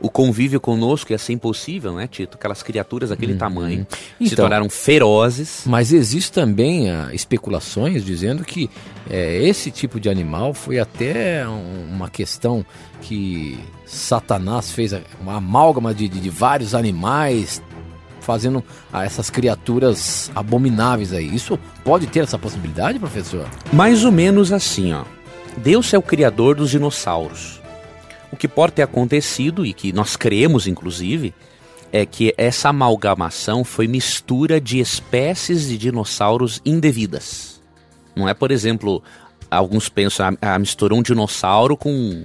o 0.00 0.08
convívio 0.08 0.60
conosco 0.60 1.12
ia 1.12 1.18
ser 1.18 1.32
impossível, 1.34 1.94
né, 1.94 2.06
Tito? 2.06 2.36
Aquelas 2.36 2.62
criaturas 2.62 3.10
daquele 3.10 3.32
uhum. 3.32 3.38
tamanho 3.38 3.86
então, 4.16 4.28
se 4.28 4.36
tornaram 4.36 4.68
ferozes. 4.70 5.62
Mas 5.66 5.92
existe 5.92 6.32
também 6.32 6.90
ah, 6.90 7.10
especulações 7.12 8.04
dizendo 8.04 8.44
que 8.44 8.70
é, 9.08 9.42
esse 9.42 9.70
tipo 9.70 10.00
de 10.00 10.08
animal 10.08 10.54
foi 10.54 10.78
até 10.78 11.46
um, 11.46 11.94
uma 11.94 12.08
questão 12.08 12.64
que 13.02 13.58
Satanás 13.84 14.70
fez 14.70 14.92
uma 15.20 15.36
amálgama 15.36 15.94
de, 15.94 16.08
de, 16.08 16.20
de 16.20 16.30
vários 16.30 16.74
animais 16.74 17.62
fazendo 18.20 18.62
essas 18.92 19.30
criaturas 19.30 20.30
abomináveis 20.34 21.12
aí. 21.12 21.34
Isso 21.34 21.58
pode 21.84 22.06
ter 22.06 22.20
essa 22.20 22.38
possibilidade, 22.38 22.98
professor? 22.98 23.48
Mais 23.72 24.04
ou 24.04 24.12
menos 24.12 24.52
assim, 24.52 24.92
ó. 24.92 25.04
Deus 25.56 25.92
é 25.92 25.98
o 25.98 26.02
criador 26.02 26.54
dos 26.54 26.70
dinossauros. 26.70 27.59
O 28.32 28.36
que 28.36 28.48
pode 28.48 28.72
ter 28.72 28.82
acontecido, 28.82 29.66
e 29.66 29.72
que 29.72 29.92
nós 29.92 30.16
cremos 30.16 30.66
inclusive, 30.66 31.34
é 31.92 32.06
que 32.06 32.32
essa 32.36 32.68
amalgamação 32.68 33.64
foi 33.64 33.88
mistura 33.88 34.60
de 34.60 34.78
espécies 34.78 35.68
de 35.68 35.76
dinossauros 35.76 36.60
indevidas. 36.64 37.60
Não 38.14 38.28
é, 38.28 38.34
por 38.34 38.50
exemplo, 38.50 39.02
alguns 39.50 39.88
pensam, 39.88 40.36
ah, 40.40 40.58
misturou 40.58 40.98
um 40.98 41.02
dinossauro 41.02 41.76
com 41.76 42.24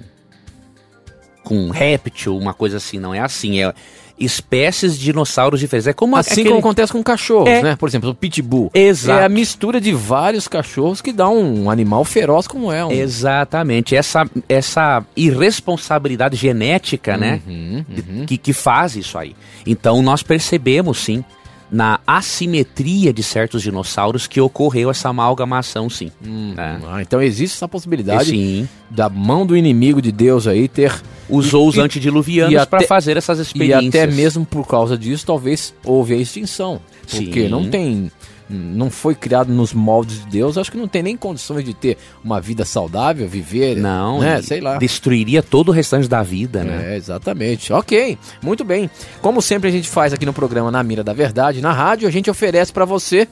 com 1.42 1.56
um 1.56 1.70
réptil, 1.70 2.36
uma 2.36 2.52
coisa 2.52 2.78
assim, 2.78 2.98
não 2.98 3.14
é 3.14 3.20
assim, 3.20 3.60
é 3.62 3.72
espécies 4.18 4.98
de 4.98 5.04
dinossauros 5.04 5.60
diferentes. 5.60 5.86
É 5.86 5.92
como 5.92 6.16
assim 6.16 6.32
aquele... 6.32 6.48
como 6.48 6.60
acontece 6.60 6.92
com 6.92 7.02
cachorros, 7.02 7.48
é. 7.48 7.62
né? 7.62 7.76
Por 7.76 7.88
exemplo, 7.88 8.10
o 8.10 8.14
pitbull. 8.14 8.70
Exato. 8.72 9.20
É 9.20 9.24
a 9.24 9.28
mistura 9.28 9.80
de 9.80 9.92
vários 9.92 10.48
cachorros 10.48 11.00
que 11.00 11.12
dá 11.12 11.28
um 11.28 11.70
animal 11.70 12.04
feroz 12.04 12.46
como 12.46 12.72
é. 12.72 12.84
Um... 12.84 12.90
Exatamente. 12.90 13.94
Essa, 13.94 14.28
essa 14.48 15.04
irresponsabilidade 15.16 16.36
genética, 16.36 17.16
né? 17.16 17.40
Uhum, 17.46 17.84
uhum. 17.88 18.26
Que, 18.26 18.38
que 18.38 18.52
faz 18.52 18.96
isso 18.96 19.18
aí. 19.18 19.34
Então 19.66 20.00
nós 20.02 20.22
percebemos, 20.22 20.98
sim, 20.98 21.24
na 21.70 22.00
assimetria 22.06 23.12
de 23.12 23.22
certos 23.22 23.62
dinossauros 23.62 24.26
que 24.26 24.40
ocorreu 24.40 24.90
essa 24.90 25.08
amalgamação, 25.08 25.90
sim. 25.90 26.12
Hum, 26.24 26.54
é. 26.56 26.78
ah, 26.86 27.02
então 27.02 27.20
existe 27.20 27.54
essa 27.54 27.68
possibilidade 27.68 28.30
sim. 28.30 28.68
da 28.90 29.08
mão 29.08 29.44
do 29.44 29.56
inimigo 29.56 30.00
de 30.00 30.12
Deus 30.12 30.46
aí 30.46 30.68
ter 30.68 30.94
usou 31.28 31.68
os 31.68 31.76
antediluvianos 31.78 32.64
para 32.66 32.86
fazer 32.86 33.16
essas 33.16 33.38
experiências. 33.38 33.94
E 33.94 33.98
até 33.98 34.06
mesmo 34.06 34.46
por 34.46 34.66
causa 34.66 34.96
disso, 34.96 35.26
talvez 35.26 35.74
houve 35.84 36.14
a 36.14 36.16
extinção. 36.16 36.80
Porque 37.10 37.42
sim. 37.42 37.48
não 37.48 37.68
tem 37.68 38.10
não 38.48 38.90
foi 38.90 39.14
criado 39.14 39.52
nos 39.52 39.72
moldes 39.72 40.20
de 40.20 40.30
Deus, 40.30 40.56
acho 40.56 40.70
que 40.70 40.78
não 40.78 40.86
tem 40.86 41.02
nem 41.02 41.16
condições 41.16 41.64
de 41.64 41.74
ter 41.74 41.98
uma 42.22 42.40
vida 42.40 42.64
saudável, 42.64 43.28
viver. 43.28 43.76
Não, 43.76 44.20
né? 44.20 44.40
sei 44.42 44.60
lá. 44.60 44.78
Destruiria 44.78 45.42
todo 45.42 45.68
o 45.68 45.72
restante 45.72 46.08
da 46.08 46.22
vida, 46.22 46.62
né? 46.62 46.92
É, 46.92 46.96
exatamente. 46.96 47.72
Ok, 47.72 48.18
muito 48.42 48.64
bem. 48.64 48.88
Como 49.20 49.42
sempre 49.42 49.68
a 49.68 49.72
gente 49.72 49.88
faz 49.88 50.12
aqui 50.12 50.24
no 50.24 50.32
programa 50.32 50.70
Na 50.70 50.82
Mira 50.82 51.02
da 51.02 51.12
Verdade, 51.12 51.60
na 51.60 51.72
rádio, 51.72 52.06
a 52.06 52.10
gente 52.10 52.30
oferece 52.30 52.72
para 52.72 52.84
você 52.84 53.26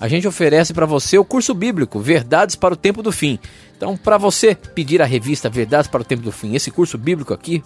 a 0.00 0.06
gente 0.06 0.28
oferece 0.28 0.72
para 0.72 0.86
você 0.86 1.18
o 1.18 1.24
curso 1.24 1.52
bíblico 1.52 1.98
Verdades 1.98 2.54
para 2.54 2.74
o 2.74 2.76
Tempo 2.76 3.02
do 3.02 3.10
Fim. 3.10 3.38
Então, 3.76 3.96
para 3.96 4.16
você 4.16 4.54
pedir 4.54 5.02
a 5.02 5.04
revista 5.04 5.50
Verdades 5.50 5.90
para 5.90 6.02
o 6.02 6.04
Tempo 6.04 6.22
do 6.22 6.30
Fim, 6.30 6.54
esse 6.54 6.70
curso 6.70 6.96
bíblico 6.96 7.34
aqui, 7.34 7.62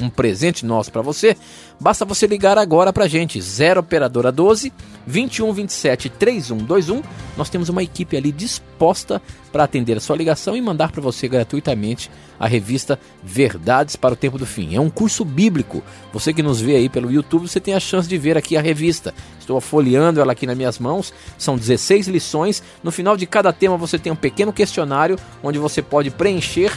um 0.00 0.08
presente 0.08 0.66
nosso 0.66 0.90
para 0.90 1.02
você, 1.02 1.36
basta 1.80 2.04
você 2.04 2.26
ligar 2.26 2.58
agora 2.58 2.92
para 2.92 3.04
a 3.04 3.08
gente, 3.08 3.40
0 3.40 3.80
operadora 3.80 4.32
12 4.32 4.72
2127 5.06 6.08
3121. 6.08 7.02
Nós 7.36 7.48
temos 7.48 7.68
uma 7.68 7.82
equipe 7.82 8.16
ali 8.16 8.32
disposta 8.32 9.20
para 9.52 9.64
atender 9.64 9.96
a 9.96 10.00
sua 10.00 10.16
ligação 10.16 10.56
e 10.56 10.60
mandar 10.60 10.90
para 10.90 11.02
você 11.02 11.28
gratuitamente 11.28 12.10
a 12.38 12.46
revista 12.46 12.98
Verdades 13.22 13.96
para 13.96 14.14
o 14.14 14.16
Tempo 14.16 14.38
do 14.38 14.46
Fim. 14.46 14.74
É 14.74 14.80
um 14.80 14.90
curso 14.90 15.24
bíblico. 15.24 15.82
Você 16.12 16.32
que 16.32 16.42
nos 16.42 16.60
vê 16.60 16.76
aí 16.76 16.88
pelo 16.88 17.10
YouTube, 17.10 17.48
você 17.48 17.60
tem 17.60 17.74
a 17.74 17.80
chance 17.80 18.08
de 18.08 18.18
ver 18.18 18.36
aqui 18.36 18.56
a 18.56 18.62
revista. 18.62 19.14
Estou 19.38 19.60
folheando 19.60 20.20
ela 20.20 20.32
aqui 20.32 20.46
nas 20.46 20.56
minhas 20.56 20.78
mãos. 20.78 21.12
São 21.38 21.56
16 21.56 22.08
lições. 22.08 22.62
No 22.82 22.90
final 22.90 23.16
de 23.16 23.26
cada 23.26 23.52
tema 23.52 23.76
você 23.76 23.98
tem 23.98 24.12
um 24.12 24.16
pequeno 24.16 24.52
questionário 24.52 25.18
onde 25.42 25.58
você 25.58 25.82
pode 25.82 26.10
preencher 26.10 26.72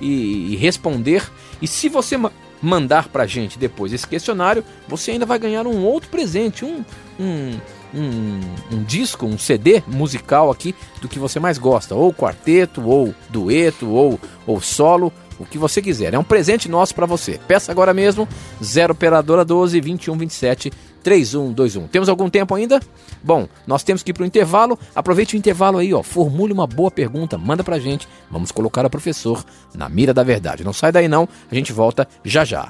e, 0.00 0.56
responder. 0.56 1.30
E 1.60 1.66
se 1.66 1.88
você 1.88 2.16
mandar 2.60 3.08
para 3.08 3.24
a 3.24 3.26
gente 3.26 3.58
depois 3.58 3.92
esse 3.92 4.06
questionário, 4.06 4.64
você 4.86 5.12
ainda 5.12 5.26
vai 5.26 5.38
ganhar 5.38 5.66
um 5.66 5.84
outro 5.84 6.10
presente, 6.10 6.64
um, 6.64 6.84
um, 7.18 7.58
um, 7.94 8.40
um, 8.72 8.82
disco, 8.84 9.26
um 9.26 9.38
CD 9.38 9.82
musical 9.86 10.50
aqui 10.50 10.74
do 11.00 11.08
que 11.08 11.18
você 11.18 11.40
mais 11.40 11.58
gosta, 11.58 11.94
ou 11.94 12.12
quarteto, 12.12 12.82
ou 12.86 13.14
dueto, 13.28 13.88
ou, 13.88 14.20
ou 14.46 14.60
solo, 14.60 15.12
o 15.38 15.46
que 15.46 15.56
você 15.56 15.80
quiser. 15.80 16.12
É 16.12 16.18
um 16.18 16.24
presente 16.24 16.68
nosso 16.68 16.94
para 16.94 17.06
você. 17.06 17.40
Peça 17.48 17.72
agora 17.72 17.94
mesmo, 17.94 18.28
0 18.62 18.92
operadora 18.92 19.44
12 19.44 19.80
21 19.80 20.18
27 20.18 20.70
3121. 21.02 21.88
Temos 21.88 22.08
algum 22.08 22.28
tempo 22.28 22.54
ainda? 22.54 22.80
Bom, 23.22 23.48
nós 23.66 23.82
temos 23.82 24.02
que 24.02 24.10
ir 24.10 24.14
para 24.14 24.22
o 24.22 24.26
intervalo. 24.26 24.78
Aproveite 24.94 25.34
o 25.34 25.38
intervalo 25.38 25.78
aí, 25.78 25.92
ó. 25.92 26.02
Formule 26.02 26.52
uma 26.52 26.66
boa 26.66 26.90
pergunta, 26.90 27.36
manda 27.36 27.64
para 27.64 27.76
a 27.76 27.80
gente. 27.80 28.08
Vamos 28.30 28.52
colocar 28.52 28.84
o 28.84 28.90
professor 28.90 29.44
na 29.74 29.88
mira 29.88 30.14
da 30.14 30.22
verdade. 30.22 30.64
Não 30.64 30.72
sai 30.72 30.92
daí 30.92 31.08
não, 31.08 31.28
a 31.50 31.54
gente 31.54 31.72
volta 31.72 32.08
já 32.24 32.44
já. 32.44 32.68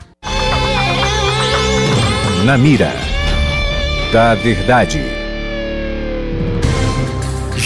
Na 2.45 2.57
mira 2.57 2.93
da 4.13 4.35
verdade. 4.35 5.21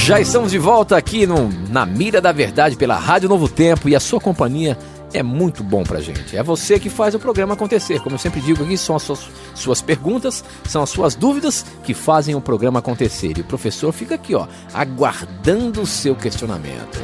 Já 0.05 0.20
estamos 0.20 0.50
de 0.50 0.59
volta 0.59 0.98
aqui 0.98 1.27
no 1.27 1.48
Na 1.70 1.87
Mira 1.87 2.20
da 2.20 2.31
Verdade 2.31 2.77
pela 2.77 2.96
Rádio 2.96 3.27
Novo 3.27 3.48
Tempo 3.48 3.88
e 3.88 3.96
a 3.96 4.00
sua 4.00 4.20
companhia 4.20 4.77
é 5.14 5.22
muito 5.22 5.62
bom 5.62 5.85
pra 5.85 6.00
gente. 6.00 6.37
É 6.37 6.42
você 6.42 6.79
que 6.79 6.90
faz 6.90 7.14
o 7.14 7.18
programa 7.20 7.55
acontecer. 7.55 8.00
Como 8.00 8.16
eu 8.16 8.18
sempre 8.18 8.40
digo 8.40 8.64
aqui, 8.64 8.77
são 8.77 8.96
as 8.96 9.03
suas, 9.03 9.20
suas 9.55 9.81
perguntas, 9.81 10.44
são 10.68 10.83
as 10.83 10.90
suas 10.90 11.14
dúvidas 11.14 11.64
que 11.85 11.94
fazem 11.94 12.35
o 12.35 12.40
programa 12.40 12.81
acontecer. 12.81 13.38
E 13.38 13.40
o 13.40 13.44
professor 13.44 13.92
fica 13.92 14.16
aqui, 14.16 14.35
ó, 14.35 14.48
aguardando 14.74 15.81
o 15.81 15.87
seu 15.87 16.16
questionamento. 16.16 17.00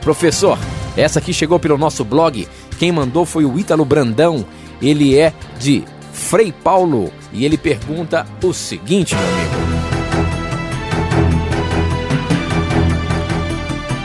Professor, 0.00 0.58
essa 0.96 1.20
aqui 1.20 1.32
chegou 1.32 1.60
pelo 1.60 1.78
nosso 1.78 2.04
blog. 2.04 2.46
Quem 2.78 2.90
mandou 2.90 3.24
foi 3.24 3.44
o 3.44 3.56
Ítalo 3.56 3.84
Brandão. 3.84 4.44
Ele 4.82 5.16
é 5.16 5.32
de 5.60 5.84
Frei 6.12 6.50
Paulo 6.52 7.12
e 7.32 7.44
ele 7.44 7.56
pergunta 7.56 8.26
o 8.42 8.52
seguinte, 8.52 9.14
meu 9.14 9.24
amigo. 9.24 9.72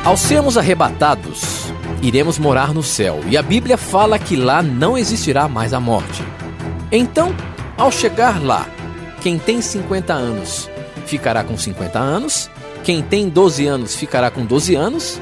Ao 0.05 0.15
sermos 0.15 0.57
arrebatados, 0.57 1.66
iremos 2.01 2.37
morar 2.37 2.73
no 2.73 2.83
céu, 2.83 3.19
e 3.27 3.37
a 3.37 3.41
Bíblia 3.41 3.77
fala 3.77 4.19
que 4.19 4.35
lá 4.35 4.61
não 4.61 4.97
existirá 4.97 5.47
mais 5.47 5.73
a 5.73 5.79
morte. 5.79 6.23
Então, 6.91 7.35
ao 7.77 7.91
chegar 7.91 8.41
lá, 8.41 8.67
quem 9.21 9.37
tem 9.37 9.61
50 9.61 10.13
anos 10.13 10.69
ficará 11.05 11.43
com 11.43 11.57
50 11.57 11.99
anos, 11.99 12.49
quem 12.83 13.01
tem 13.01 13.29
12 13.29 13.65
anos 13.65 13.95
ficará 13.95 14.29
com 14.29 14.45
12 14.45 14.75
anos, 14.75 15.19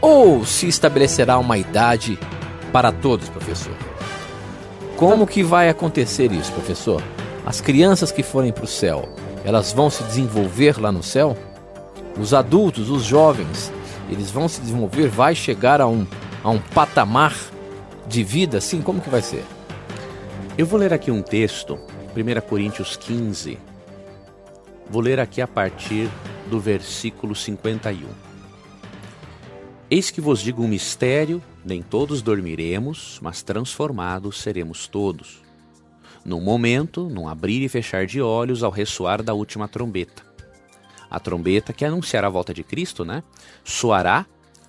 ou 0.00 0.44
se 0.44 0.68
estabelecerá 0.68 1.38
uma 1.38 1.58
idade 1.58 2.18
para 2.72 2.92
todos, 2.92 3.28
professor? 3.28 3.74
Como 4.96 5.26
que 5.26 5.42
vai 5.42 5.68
acontecer 5.68 6.32
isso, 6.32 6.52
professor? 6.52 7.02
As 7.46 7.60
crianças 7.60 8.12
que 8.12 8.22
forem 8.22 8.52
para 8.52 8.64
o 8.64 8.68
céu, 8.68 9.08
elas 9.44 9.72
vão 9.72 9.88
se 9.88 10.02
desenvolver 10.04 10.80
lá 10.80 10.92
no 10.92 11.02
céu? 11.02 11.36
Os 12.18 12.34
adultos, 12.34 12.90
os 12.90 13.04
jovens, 13.04 13.72
eles 14.08 14.30
vão 14.30 14.48
se 14.48 14.60
desenvolver, 14.60 15.08
vai 15.08 15.34
chegar 15.34 15.80
a 15.80 15.86
um, 15.86 16.06
a 16.42 16.50
um 16.50 16.58
patamar 16.58 17.36
de 18.06 18.24
vida 18.24 18.58
assim? 18.58 18.80
Como 18.80 19.00
que 19.00 19.10
vai 19.10 19.20
ser? 19.20 19.44
Eu 20.56 20.66
vou 20.66 20.78
ler 20.78 20.92
aqui 20.92 21.10
um 21.10 21.22
texto, 21.22 21.78
1 22.16 22.48
Coríntios 22.48 22.96
15. 22.96 23.58
Vou 24.90 25.02
ler 25.02 25.20
aqui 25.20 25.42
a 25.42 25.46
partir 25.46 26.08
do 26.50 26.58
versículo 26.58 27.34
51. 27.34 28.08
Eis 29.90 30.10
que 30.10 30.20
vos 30.20 30.40
digo 30.40 30.62
um 30.62 30.68
mistério: 30.68 31.42
nem 31.64 31.82
todos 31.82 32.22
dormiremos, 32.22 33.18
mas 33.22 33.42
transformados 33.42 34.40
seremos 34.40 34.86
todos. 34.86 35.42
Num 36.24 36.40
momento, 36.40 37.08
num 37.08 37.28
abrir 37.28 37.62
e 37.62 37.68
fechar 37.68 38.06
de 38.06 38.20
olhos, 38.20 38.62
ao 38.62 38.70
ressoar 38.70 39.22
da 39.22 39.32
última 39.34 39.68
trombeta 39.68 40.27
a 41.10 41.18
trombeta 41.18 41.72
que 41.72 41.84
anunciará 41.84 42.26
a 42.26 42.30
volta 42.30 42.52
de 42.52 42.62
Cristo, 42.62 43.04
né? 43.04 43.22
Soará, 43.64 44.26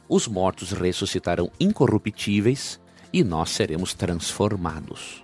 os 0.07 0.27
mortos 0.27 0.71
ressuscitarão 0.71 1.51
incorruptíveis 1.59 2.79
e 3.13 3.23
nós 3.23 3.49
seremos 3.51 3.93
transformados. 3.93 5.23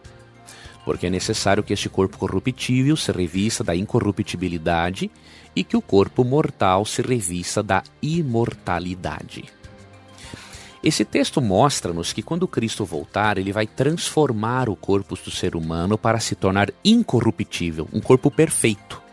Porque 0.84 1.08
é 1.08 1.10
necessário 1.10 1.64
que 1.64 1.74
este 1.74 1.90
corpo 1.90 2.18
corruptível 2.18 2.96
se 2.96 3.12
revista 3.12 3.64
da 3.64 3.76
incorruptibilidade 3.76 5.10
e 5.56 5.64
que 5.64 5.76
o 5.76 5.82
corpo 5.82 6.24
mortal 6.24 6.86
se 6.86 7.02
revista 7.02 7.64
da 7.64 7.82
imortalidade. 8.02 9.46
Esse 10.84 11.04
texto 11.04 11.42
mostra-nos 11.42 12.14
que 12.14 12.22
quando 12.22 12.48
Cristo 12.48 12.86
voltar, 12.86 13.40
ele 13.40 13.52
vai 13.52 13.66
transformar 13.66 14.70
o 14.70 14.76
corpo 14.76 15.16
do 15.16 15.32
ser 15.32 15.56
humano 15.56 15.98
para 15.98 16.20
se 16.20 16.36
tornar 16.36 16.72
incorruptível, 16.84 17.88
um 17.92 18.00
corpo 18.00 18.30
perfeito. 18.30 19.05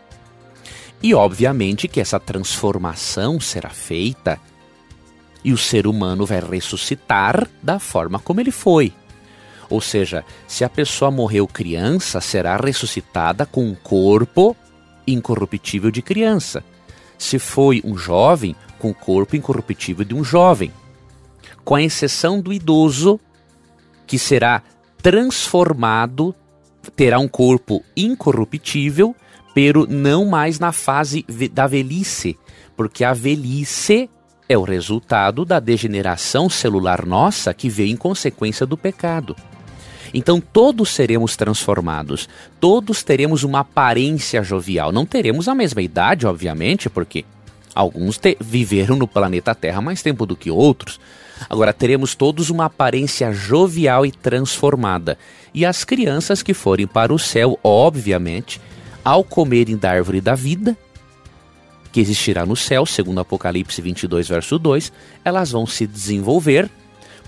E 1.03 1.13
obviamente 1.13 1.89
que 1.89 1.99
essa 1.99 2.17
transformação 2.17 3.37
será 3.37 3.69
feita 3.69 4.39
e 5.43 5.51
o 5.51 5.57
ser 5.57 5.85
humano 5.85 6.25
vai 6.25 6.39
ressuscitar 6.39 7.45
da 7.61 7.77
forma 7.77 8.17
como 8.19 8.39
ele 8.39 8.51
foi. 8.51 8.93
Ou 9.69 9.81
seja, 9.81 10.23
se 10.47 10.63
a 10.63 10.69
pessoa 10.69 11.11
morreu 11.11 11.45
criança, 11.45 12.21
será 12.21 12.55
ressuscitada 12.55 13.45
com 13.45 13.65
um 13.65 13.75
corpo 13.75 14.55
incorruptível 15.05 15.91
de 15.91 16.01
criança. 16.01 16.63
Se 17.17 17.37
foi 17.37 17.81
um 17.83 17.97
jovem, 17.97 18.55
com 18.79 18.91
o 18.91 18.95
corpo 18.95 19.35
incorruptível 19.35 20.05
de 20.05 20.15
um 20.15 20.23
jovem. 20.23 20.71
Com 21.65 21.75
a 21.75 21.83
exceção 21.83 22.39
do 22.39 22.53
idoso, 22.53 23.19
que 24.07 24.17
será 24.17 24.61
transformado, 25.01 26.33
terá 26.95 27.19
um 27.19 27.27
corpo 27.27 27.83
incorruptível 27.95 29.13
pero 29.53 29.87
não 29.89 30.25
mais 30.25 30.59
na 30.59 30.71
fase 30.71 31.25
da 31.51 31.67
velhice, 31.67 32.37
porque 32.75 33.03
a 33.03 33.13
velhice 33.13 34.09
é 34.49 34.57
o 34.57 34.63
resultado 34.63 35.45
da 35.45 35.59
degeneração 35.59 36.49
celular 36.49 37.05
nossa 37.05 37.53
que 37.53 37.69
veio 37.69 37.91
em 37.91 37.97
consequência 37.97 38.65
do 38.65 38.77
pecado. 38.77 39.35
Então 40.13 40.39
todos 40.39 40.89
seremos 40.89 41.35
transformados, 41.35 42.29
todos 42.59 43.03
teremos 43.03 43.43
uma 43.43 43.61
aparência 43.61 44.43
jovial. 44.43 44.91
Não 44.91 45.05
teremos 45.05 45.47
a 45.47 45.55
mesma 45.55 45.81
idade, 45.81 46.27
obviamente, 46.27 46.89
porque 46.89 47.25
alguns 47.73 48.19
viveram 48.39 48.95
no 48.95 49.07
planeta 49.07 49.55
Terra 49.55 49.81
mais 49.81 50.03
tempo 50.03 50.25
do 50.25 50.35
que 50.35 50.51
outros. 50.51 50.99
Agora 51.49 51.73
teremos 51.73 52.13
todos 52.13 52.51
uma 52.51 52.65
aparência 52.65 53.33
jovial 53.33 54.05
e 54.05 54.11
transformada. 54.11 55.17
E 55.53 55.65
as 55.65 55.83
crianças 55.83 56.43
que 56.43 56.53
forem 56.53 56.85
para 56.85 57.13
o 57.13 57.19
céu, 57.19 57.59
obviamente, 57.63 58.61
ao 59.03 59.23
comerem 59.23 59.77
da 59.77 59.91
árvore 59.91 60.21
da 60.21 60.35
vida, 60.35 60.77
que 61.91 61.99
existirá 61.99 62.45
no 62.45 62.55
céu, 62.55 62.85
segundo 62.85 63.19
Apocalipse 63.19 63.81
22, 63.81 64.27
verso 64.27 64.57
2, 64.57 64.91
elas 65.23 65.51
vão 65.51 65.65
se 65.67 65.85
desenvolver, 65.85 66.69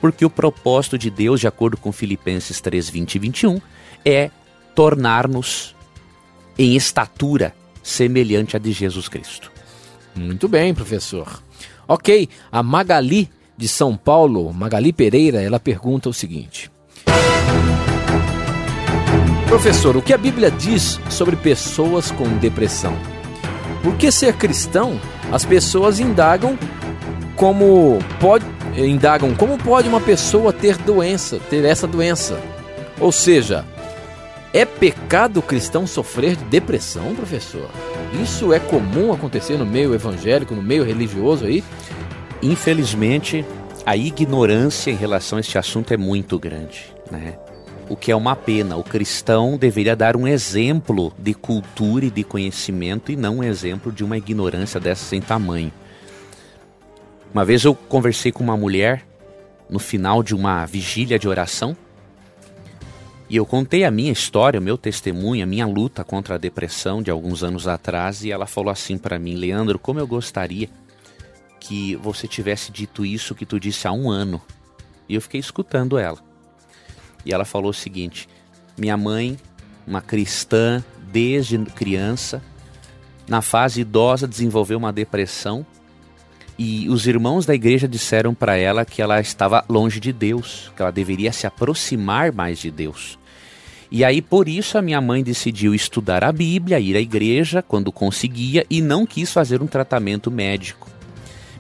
porque 0.02 0.26
o 0.26 0.30
propósito 0.30 0.98
de 0.98 1.10
Deus, 1.10 1.40
de 1.40 1.48
acordo 1.48 1.78
com 1.78 1.92
Filipenses 1.92 2.60
3, 2.60 2.90
20 2.90 3.16
e 3.16 3.20
21, 3.20 3.62
é 4.04 4.32
tornar-nos 4.74 5.76
em 6.58 6.76
estatura 6.76 7.54
semelhante 7.84 8.56
a 8.56 8.60
de 8.60 8.72
Jesus 8.72 9.08
Cristo. 9.08 9.52
Muito 10.16 10.48
bem, 10.48 10.74
professor. 10.74 11.44
Ok, 11.88 12.28
a 12.52 12.64
Magali 12.64 13.30
de 13.58 13.68
São 13.68 13.96
Paulo, 13.96 14.52
Magali 14.52 14.92
Pereira, 14.92 15.42
ela 15.42 15.60
pergunta 15.60 16.10
o 16.10 16.14
seguinte: 16.14 16.72
Professor, 19.56 19.96
o 19.96 20.02
que 20.02 20.13
a 20.13 20.18
Bíblia 20.18 20.52
diz 20.52 21.00
sobre 21.10 21.38
pessoas 21.38 22.12
com 22.12 22.28
depressão? 22.39 22.94
Por 23.82 23.96
que 23.96 24.12
ser 24.12 24.34
cristão, 24.34 25.00
as 25.32 25.46
pessoas 25.46 25.98
indagam 25.98 26.60
como 27.38 28.00
pode 28.20 28.44
indagam 28.76 29.34
como 29.34 29.58
pode 29.58 29.88
uma 29.88 30.02
pessoa 30.02 30.52
ter 30.52 30.76
doença, 30.80 31.39
ter 31.50 31.63
essa 31.63 31.88
doença? 31.88 32.38
Ou 33.00 33.13
seja, 33.13 33.63
É 34.54 34.65
pecado 34.65 35.38
o 35.38 35.41
cristão 35.41 35.88
sofrer 35.88 36.36
de 36.36 36.44
depressão, 36.44 37.15
professor? 37.15 37.70
Isso 38.22 38.52
é 38.52 38.60
comum 38.60 39.13
acontecer 39.13 39.58
no 39.58 39.65
meio 39.65 39.96
evangélico, 39.96 40.54
no 40.54 40.62
meio 40.62 40.84
religioso 40.84 41.46
aí? 41.46 41.63
Infelizmente, 42.41 43.46
a 43.86 43.96
ignorância 43.96 44.91
em 44.91 44.96
relação 44.96 45.38
a 45.38 45.39
este 45.39 45.58
assunto 45.58 45.94
é 45.94 45.98
muito 45.98 46.38
grande, 46.38 46.94
né? 47.10 47.36
O 47.88 47.95
que 47.95 48.12
é 48.12 48.15
uma 48.15 48.36
pena. 48.36 48.76
O 48.76 48.84
cristão 48.84 49.58
deveria 49.58 49.95
dar 49.95 50.15
um 50.17 50.28
exemplo 50.28 51.13
de 51.19 51.34
cultura 51.34 52.06
e 52.06 52.12
de 52.12 52.24
conhecimento 52.24 53.12
e 53.12 53.15
não 53.15 53.38
um 53.38 53.43
exemplo 53.43 53.91
de 53.91 54.04
uma 54.04 54.17
ignorância 54.17 54.80
dessa 54.80 55.06
sem 55.06 55.21
tamanho. 55.21 55.71
Uma 57.32 57.45
vez 57.45 57.63
eu 57.63 57.76
conversei 57.76 58.32
com 58.32 58.43
uma 58.43 58.58
mulher 58.58 59.06
no 59.69 59.78
final 59.78 60.24
de 60.24 60.34
uma 60.34 60.65
vigília 60.65 61.19
de 61.19 61.28
oração 61.28 61.76
e 63.30 63.36
eu 63.36 63.45
contei 63.45 63.84
a 63.84 63.91
minha 63.91 64.12
história, 64.12 64.60
o 64.60 64.63
meu 64.63 64.78
testemunho, 64.78 65.43
a 65.43 65.48
minha 65.48 65.65
luta 65.65 66.04
contra 66.04 66.36
a 66.36 66.38
depressão 66.38 67.02
de 67.02 67.10
alguns 67.10 67.43
anos 67.43 67.67
atrás 67.67 68.24
e 68.24 68.32
ela 68.32 68.45
falou 68.45 68.71
assim 68.71 68.98
para 68.98 69.19
mim, 69.19 69.36
Leandro, 69.36 69.80
como 69.80 70.00
eu 70.00 70.08
gostaria 70.08 70.69
que 71.60 71.95
você 71.95 72.28
tivesse 72.28 72.71
dito 72.71 73.06
isso 73.06 73.34
que 73.34 73.45
tu 73.45 73.60
disse 73.60 73.88
há 73.88 73.91
um 73.91 74.10
ano. 74.10 74.39
E 75.10 75.15
eu 75.15 75.21
fiquei 75.21 75.39
escutando 75.39 75.98
ela. 75.98 76.19
E 77.26 77.34
ela 77.34 77.46
falou 77.46 77.72
o 77.72 77.74
seguinte: 77.74 78.30
minha 78.78 78.96
mãe, 78.96 79.38
uma 79.88 80.02
cristã 80.02 80.84
desde 81.12 81.58
criança, 81.58 82.42
na 83.28 83.42
fase 83.42 83.82
idosa 83.82 84.28
desenvolveu 84.28 84.78
uma 84.78 84.94
depressão 84.94 85.66
e 86.58 86.88
os 86.90 87.06
irmãos 87.06 87.46
da 87.46 87.54
igreja 87.54 87.88
disseram 87.88 88.34
para 88.34 88.56
ela 88.56 88.86
que 88.86 89.02
ela 89.02 89.20
estava 89.20 89.66
longe 89.68 90.00
de 90.00 90.14
Deus, 90.14 90.72
que 90.76 90.82
ela 90.82 90.92
deveria 90.92 91.32
se 91.32 91.46
aproximar 91.46 92.32
mais 92.32 92.60
de 92.60 92.72
Deus. 92.72 93.20
E 93.92 94.04
aí 94.04 94.22
por 94.22 94.48
isso 94.48 94.78
a 94.78 94.82
minha 94.82 95.02
mãe 95.02 95.24
decidiu 95.24 95.76
estudar 95.76 96.24
a 96.24 96.32
Bíblia, 96.32 96.80
ir 96.80 96.96
à 96.96 97.00
igreja 97.00 97.62
quando 97.62 97.92
conseguia 97.92 98.66
e 98.70 98.82
não 98.82 99.06
quis 99.06 99.32
fazer 99.32 99.62
um 99.62 99.68
tratamento 99.68 100.32
médico. 100.32 100.90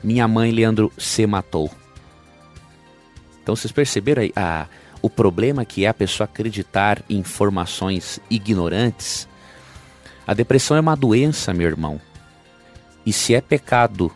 Minha 0.03 0.27
mãe, 0.27 0.51
Leandro, 0.51 0.91
se 0.97 1.25
matou. 1.25 1.69
Então 3.41 3.55
vocês 3.55 3.71
perceberam 3.71 4.23
aí 4.23 4.31
a, 4.35 4.67
o 5.05 5.09
problema 5.09 5.63
que 5.63 5.85
é 5.85 5.87
a 5.87 5.93
pessoa 5.93 6.25
acreditar 6.25 7.03
em 7.07 7.19
informações 7.19 8.19
ignorantes? 8.27 9.27
A 10.25 10.33
depressão 10.33 10.75
é 10.75 10.79
uma 10.79 10.95
doença, 10.95 11.53
meu 11.53 11.67
irmão. 11.67 12.01
E 13.05 13.13
se 13.13 13.35
é 13.35 13.39
pecado 13.39 14.11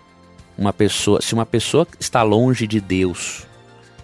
uma 0.58 0.74
pessoa, 0.74 1.22
se 1.22 1.36
uma 1.36 1.46
pessoa 1.46 1.88
está 2.00 2.24
longe 2.24 2.66
de 2.66 2.82
Deus, 2.82 3.46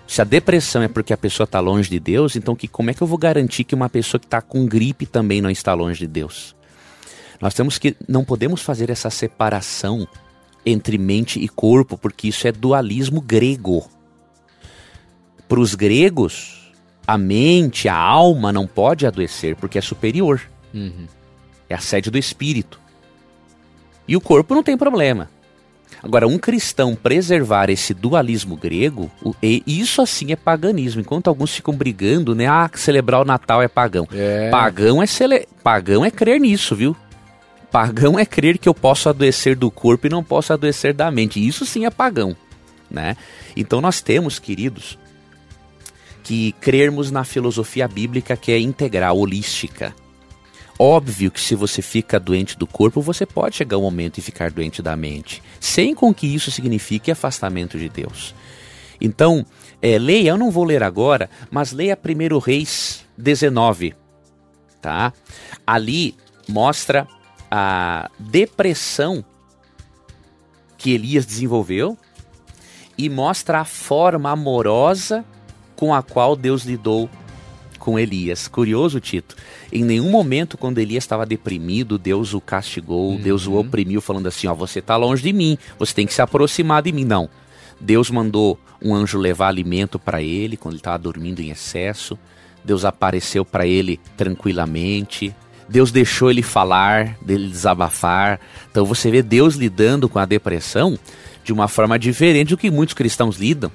se 0.06 0.22
a 0.22 0.24
depressão 0.24 0.84
é 0.84 0.88
porque 0.88 1.12
a 1.12 1.18
pessoa 1.18 1.46
está 1.46 1.60
longe 1.60 1.90
de 1.90 2.00
Deus, 2.00 2.36
então 2.36 2.56
que, 2.56 2.68
como 2.68 2.92
é 2.92 2.94
que 2.94 3.02
eu 3.02 3.08
vou 3.08 3.18
garantir 3.18 3.64
que 3.64 3.74
uma 3.74 3.90
pessoa 3.90 4.20
que 4.20 4.28
está 4.28 4.40
com 4.40 4.68
gripe 4.68 5.08
também 5.08 5.42
não 5.42 5.50
está 5.50 5.74
longe 5.74 6.02
de 6.02 6.08
Deus? 6.08 6.56
Nós 7.42 7.56
temos 7.56 7.80
que 7.80 7.98
não 8.08 8.24
podemos 8.24 8.62
fazer 8.62 8.92
essa 8.92 9.10
separação 9.10 10.08
entre 10.64 11.00
mente 11.00 11.40
e 11.40 11.48
corpo, 11.48 11.98
porque 11.98 12.28
isso 12.28 12.48
é 12.48 12.52
dualismo 12.52 13.22
grego. 13.22 13.90
Para 15.48 15.60
os 15.60 15.74
gregos, 15.74 16.55
a 17.08 17.18
mente, 17.18 17.88
a 17.88 17.96
alma 17.96 18.52
não 18.52 18.66
pode 18.66 19.06
adoecer 19.06 19.56
porque 19.56 19.78
é 19.78 19.82
superior. 19.82 20.42
Uhum. 20.74 21.08
É 21.70 21.76
a 21.76 21.80
sede 21.80 22.12
do 22.12 22.18
espírito. 22.18 22.80
E 24.08 24.16
o 24.16 24.22
corpo 24.22 24.54
não 24.54 24.64
tem 24.64 24.78
problema. 24.78 25.30
Agora, 26.04 26.28
um 26.28 26.38
cristão 26.38 26.96
preservar 26.96 27.70
esse 27.70 27.94
dualismo 27.94 28.56
grego, 28.56 29.10
isso 29.42 30.02
assim 30.02 30.32
é 30.32 30.36
paganismo. 30.36 31.02
Enquanto 31.02 31.28
alguns 31.28 31.56
ficam 31.56 31.74
brigando, 31.74 32.36
né? 32.36 32.46
Ah, 32.46 32.70
celebrar 32.76 33.22
o 33.22 33.26
Natal 33.26 33.64
é 33.64 33.68
pagão. 33.68 34.08
É. 34.14 34.50
Pagão, 34.52 35.02
é 35.02 35.08
cele... 35.08 35.48
pagão 35.64 36.06
é 36.06 36.12
crer 36.12 36.40
nisso, 36.40 36.76
viu? 36.76 36.96
Pagão 37.72 38.20
é 38.20 38.26
crer 38.26 38.60
que 38.60 38.70
eu 38.70 38.74
posso 38.74 39.10
adoecer 39.10 39.56
do 39.56 39.72
corpo 39.72 40.06
e 40.06 40.10
não 40.10 40.24
posso 40.24 40.54
adoecer 40.54 40.94
da 40.94 41.10
mente. 41.10 41.46
Isso 41.46 41.66
sim 41.66 41.86
é 41.86 41.90
pagão, 41.90 42.36
né? 42.90 43.18
Então 43.56 43.82
nós 43.82 44.02
temos, 44.02 44.38
queridos, 44.38 45.00
que 46.26 46.54
crermos 46.54 47.12
na 47.12 47.24
filosofia 47.24 47.88
bíblica 47.88 48.36
que 48.36 48.52
é 48.52 48.60
integral, 48.60 49.16
holística. 49.16 49.96
Óbvio 50.78 51.30
que 51.30 51.40
se 51.40 51.54
você 51.54 51.84
fica 51.84 52.20
doente 52.20 52.58
do 52.58 52.66
corpo, 52.66 53.00
você 53.00 53.28
pode 53.28 53.56
chegar 53.56 53.78
um 53.78 53.84
momento 53.84 54.18
e 54.18 54.24
ficar 54.24 54.50
doente 54.50 54.82
da 54.82 54.96
mente, 54.98 55.42
sem 55.60 55.94
com 55.94 56.12
que 56.12 56.26
isso 56.26 56.50
signifique 56.50 57.12
afastamento 57.12 57.78
de 57.78 57.88
Deus. 57.88 58.34
Então, 59.00 59.46
é, 59.80 60.00
leia, 60.00 60.30
eu 60.32 60.38
não 60.38 60.50
vou 60.50 60.64
ler 60.64 60.82
agora, 60.82 61.30
mas 61.52 61.72
leia 61.72 61.98
1 61.98 62.40
Reis 62.40 63.06
19, 63.16 63.94
tá? 64.82 65.14
Ali 65.66 66.16
mostra 66.50 67.08
a 67.52 68.10
depressão 68.18 69.24
que 70.76 70.92
Elias 70.92 71.26
desenvolveu 71.26 71.96
e 72.98 73.10
mostra 73.10 73.60
a 73.60 73.66
forma 73.66 74.32
amorosa 74.32 75.24
com 75.76 75.94
a 75.94 76.02
qual 76.02 76.36
Deus 76.36 76.64
lidou 76.64 77.10
com 77.78 78.00
Elias. 78.00 78.48
Curioso, 78.48 79.00
Tito. 79.00 79.36
Em 79.72 79.84
nenhum 79.84 80.10
momento, 80.10 80.58
quando 80.58 80.80
Elias 80.80 81.04
estava 81.04 81.26
deprimido, 81.26 82.00
Deus 82.00 82.34
o 82.34 82.42
castigou, 82.42 83.12
uhum. 83.12 83.22
Deus 83.22 83.46
o 83.46 83.54
oprimiu, 83.54 84.02
falando 84.02 84.28
assim: 84.28 84.48
Ó, 84.48 84.56
você 84.56 84.80
está 84.80 84.98
longe 84.98 85.22
de 85.22 85.32
mim, 85.32 85.58
você 85.78 85.94
tem 85.94 86.08
que 86.08 86.14
se 86.14 86.22
aproximar 86.22 86.82
de 86.82 86.92
mim. 86.92 87.06
Não. 87.06 87.30
Deus 87.80 88.10
mandou 88.10 88.60
um 88.82 88.96
anjo 88.96 89.20
levar 89.20 89.50
alimento 89.50 90.00
para 90.00 90.22
ele 90.22 90.58
quando 90.58 90.74
ele 90.74 90.80
estava 90.80 90.98
dormindo 90.98 91.42
em 91.42 91.50
excesso. 91.50 92.18
Deus 92.64 92.84
apareceu 92.84 93.46
para 93.46 93.68
ele 93.68 94.00
tranquilamente. 94.18 95.36
Deus 95.68 95.92
deixou 95.92 96.32
ele 96.32 96.42
falar, 96.42 97.18
dele 97.22 97.48
desabafar. 97.48 98.40
Então 98.72 98.86
você 98.86 99.12
vê 99.12 99.22
Deus 99.22 99.56
lidando 99.56 100.08
com 100.08 100.20
a 100.20 100.26
depressão 100.26 100.98
de 101.44 101.54
uma 101.54 101.68
forma 101.68 102.00
diferente 102.00 102.50
do 102.50 102.58
que 102.58 102.72
muitos 102.72 102.96
cristãos 102.96 103.38
lidam. 103.38 103.72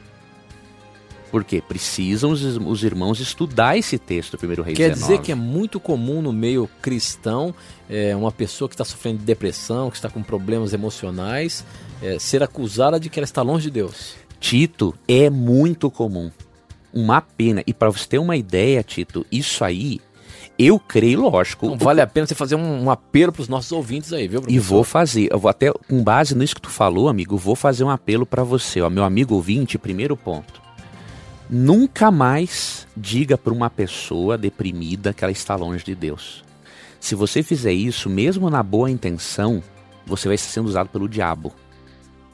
Porque 1.30 1.60
precisam 1.60 2.30
os, 2.30 2.42
os 2.42 2.82
irmãos 2.82 3.20
estudar 3.20 3.76
esse 3.76 3.98
texto, 3.98 4.36
primeiro 4.36 4.62
rei 4.62 4.74
Quer 4.74 4.90
19. 4.90 5.00
dizer 5.00 5.24
que 5.24 5.30
é 5.30 5.34
muito 5.34 5.78
comum 5.78 6.20
no 6.20 6.32
meio 6.32 6.68
cristão 6.82 7.54
é, 7.88 8.14
uma 8.16 8.32
pessoa 8.32 8.68
que 8.68 8.74
está 8.74 8.84
sofrendo 8.84 9.18
de 9.18 9.24
depressão, 9.24 9.90
que 9.90 9.96
está 9.96 10.08
com 10.08 10.22
problemas 10.22 10.72
emocionais, 10.72 11.64
é, 12.02 12.18
ser 12.18 12.42
acusada 12.42 12.98
de 12.98 13.08
que 13.08 13.18
ela 13.18 13.24
está 13.24 13.42
longe 13.42 13.64
de 13.64 13.70
Deus. 13.70 14.14
Tito, 14.40 14.94
é 15.06 15.30
muito 15.30 15.90
comum. 15.90 16.30
Uma 16.92 17.20
pena. 17.20 17.62
E 17.66 17.72
para 17.72 17.90
você 17.90 18.06
ter 18.08 18.18
uma 18.18 18.36
ideia, 18.36 18.82
Tito, 18.82 19.24
isso 19.30 19.62
aí 19.64 20.00
eu 20.62 20.78
creio, 20.78 21.22
lógico. 21.22 21.66
Não 21.66 21.78
vale 21.78 22.02
a 22.02 22.06
pena 22.06 22.26
você 22.26 22.34
fazer 22.34 22.54
um, 22.54 22.84
um 22.84 22.90
apelo 22.90 23.32
para 23.32 23.40
os 23.40 23.48
nossos 23.48 23.72
ouvintes 23.72 24.12
aí, 24.12 24.28
viu, 24.28 24.42
professor? 24.42 24.56
E 24.56 24.58
vou 24.58 24.84
fazer. 24.84 25.28
Eu 25.32 25.38
vou 25.38 25.48
até, 25.48 25.72
com 25.72 26.02
base 26.02 26.34
nisso 26.34 26.54
que 26.54 26.60
tu 26.60 26.68
falou, 26.68 27.08
amigo, 27.08 27.34
vou 27.38 27.56
fazer 27.56 27.82
um 27.82 27.88
apelo 27.88 28.26
para 28.26 28.44
você. 28.44 28.80
Ó, 28.82 28.90
meu 28.90 29.02
amigo 29.02 29.34
ouvinte, 29.34 29.78
primeiro 29.78 30.18
ponto. 30.18 30.60
Nunca 31.50 32.12
mais 32.12 32.86
diga 32.96 33.36
para 33.36 33.52
uma 33.52 33.68
pessoa 33.68 34.38
deprimida 34.38 35.12
que 35.12 35.24
ela 35.24 35.32
está 35.32 35.56
longe 35.56 35.84
de 35.84 35.96
Deus. 35.96 36.44
Se 37.00 37.16
você 37.16 37.42
fizer 37.42 37.72
isso, 37.72 38.08
mesmo 38.08 38.48
na 38.48 38.62
boa 38.62 38.88
intenção, 38.88 39.60
você 40.06 40.28
vai 40.28 40.36
estar 40.36 40.50
sendo 40.50 40.66
usado 40.66 40.88
pelo 40.90 41.08
diabo. 41.08 41.52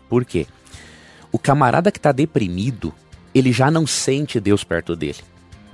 Por 0.09 0.25
quê? 0.25 0.47
O 1.33 1.39
camarada 1.39 1.91
que 1.91 1.99
está 1.99 2.13
deprimido, 2.13 2.93
ele 3.35 3.53
já 3.53 3.71
não 3.71 3.87
sente 3.87 4.39
Deus 4.39 4.65
perto 4.65 4.95
dele. 4.95 5.19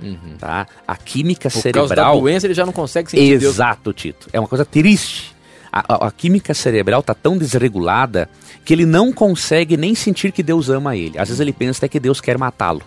Uhum. 0.01 0.37
Tá? 0.37 0.65
A 0.87 0.95
química 0.95 1.49
Por 1.49 1.61
cerebral. 1.61 1.87
Por 1.87 1.95
causa 1.95 2.13
da 2.13 2.19
doença, 2.19 2.47
ele 2.47 2.53
já 2.53 2.65
não 2.65 2.73
consegue 2.73 3.11
sentir 3.11 3.31
Exato, 3.31 3.91
Deus. 3.91 3.95
Tito. 3.95 4.29
É 4.31 4.39
uma 4.39 4.47
coisa 4.47 4.63
triste. 4.63 5.35
A, 5.71 5.95
a, 5.95 6.07
a 6.07 6.11
química 6.11 6.53
cerebral 6.53 7.01
está 7.01 7.13
tão 7.13 7.37
desregulada 7.37 8.29
que 8.63 8.73
ele 8.73 8.85
não 8.85 9.11
consegue 9.11 9.75
nem 9.75 9.95
sentir 9.95 10.31
que 10.31 10.43
Deus 10.43 10.69
ama 10.69 10.95
ele. 10.95 11.17
Às 11.17 11.27
vezes 11.27 11.39
ele 11.39 11.51
pensa 11.51 11.79
até 11.79 11.87
que 11.87 11.99
Deus 11.99 12.21
quer 12.21 12.37
matá-lo. 12.37 12.83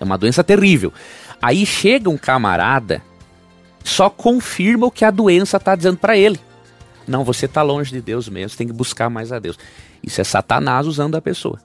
É 0.00 0.04
uma 0.04 0.18
doença 0.18 0.44
terrível. 0.44 0.92
Aí 1.40 1.64
chega 1.64 2.10
um 2.10 2.16
camarada, 2.16 3.02
só 3.84 4.10
confirma 4.10 4.86
o 4.86 4.90
que 4.90 5.04
a 5.04 5.10
doença 5.10 5.56
está 5.56 5.74
dizendo 5.74 5.98
para 5.98 6.16
ele. 6.16 6.40
Não, 7.06 7.24
você 7.24 7.46
está 7.46 7.62
longe 7.62 7.92
de 7.92 8.00
Deus 8.00 8.28
mesmo, 8.28 8.58
tem 8.58 8.66
que 8.66 8.72
buscar 8.72 9.08
mais 9.08 9.30
a 9.32 9.38
Deus. 9.38 9.58
Isso 10.02 10.20
é 10.20 10.24
Satanás 10.24 10.86
usando 10.86 11.14
a 11.14 11.22
pessoa. 11.22 11.60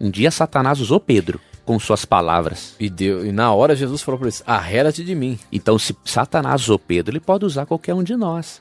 Um 0.00 0.10
dia 0.10 0.30
Satanás 0.30 0.80
usou 0.80 0.98
Pedro 0.98 1.40
com 1.64 1.78
suas 1.78 2.04
palavras. 2.04 2.74
E, 2.80 2.88
deu, 2.90 3.24
e 3.24 3.32
na 3.32 3.52
hora 3.52 3.76
Jesus 3.76 4.02
falou 4.02 4.18
para 4.18 4.28
eles: 4.28 4.42
arrela-te 4.46 5.04
de 5.04 5.14
mim. 5.14 5.38
Então, 5.52 5.78
se 5.78 5.96
Satanás 6.04 6.62
usou 6.62 6.78
Pedro, 6.78 7.12
ele 7.12 7.20
pode 7.20 7.44
usar 7.44 7.66
qualquer 7.66 7.94
um 7.94 8.02
de 8.02 8.16
nós. 8.16 8.60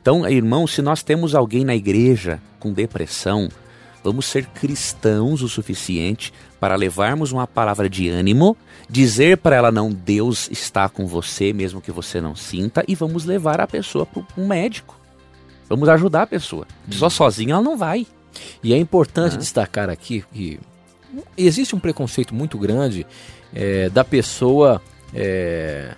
Então, 0.00 0.26
irmão, 0.26 0.66
se 0.66 0.80
nós 0.80 1.02
temos 1.02 1.34
alguém 1.34 1.64
na 1.64 1.76
igreja 1.76 2.40
com 2.58 2.72
depressão, 2.72 3.48
vamos 4.02 4.26
ser 4.26 4.46
cristãos 4.46 5.42
o 5.42 5.48
suficiente 5.48 6.32
para 6.58 6.76
levarmos 6.76 7.32
uma 7.32 7.46
palavra 7.46 7.88
de 7.88 8.08
ânimo, 8.08 8.56
dizer 8.88 9.38
para 9.38 9.56
ela 9.56 9.72
não, 9.72 9.90
Deus 9.90 10.48
está 10.50 10.88
com 10.88 11.06
você, 11.06 11.52
mesmo 11.52 11.80
que 11.80 11.90
você 11.90 12.20
não 12.20 12.36
sinta, 12.36 12.84
e 12.86 12.94
vamos 12.94 13.24
levar 13.24 13.60
a 13.60 13.66
pessoa 13.66 14.04
para 14.04 14.22
um 14.36 14.46
médico. 14.46 14.98
Vamos 15.68 15.88
ajudar 15.88 16.22
a 16.22 16.26
pessoa. 16.26 16.66
Hum. 16.88 16.92
Só 16.92 17.08
sozinha 17.08 17.54
ela 17.54 17.62
não 17.62 17.76
vai. 17.76 18.06
E 18.62 18.74
é 18.74 18.76
importante 18.76 19.36
ah. 19.36 19.38
destacar 19.38 19.88
aqui 19.88 20.24
que 20.32 20.58
existe 21.36 21.74
um 21.74 21.80
preconceito 21.80 22.34
muito 22.34 22.58
grande 22.58 23.06
é, 23.54 23.88
da 23.88 24.04
pessoa 24.04 24.80
é, 25.14 25.94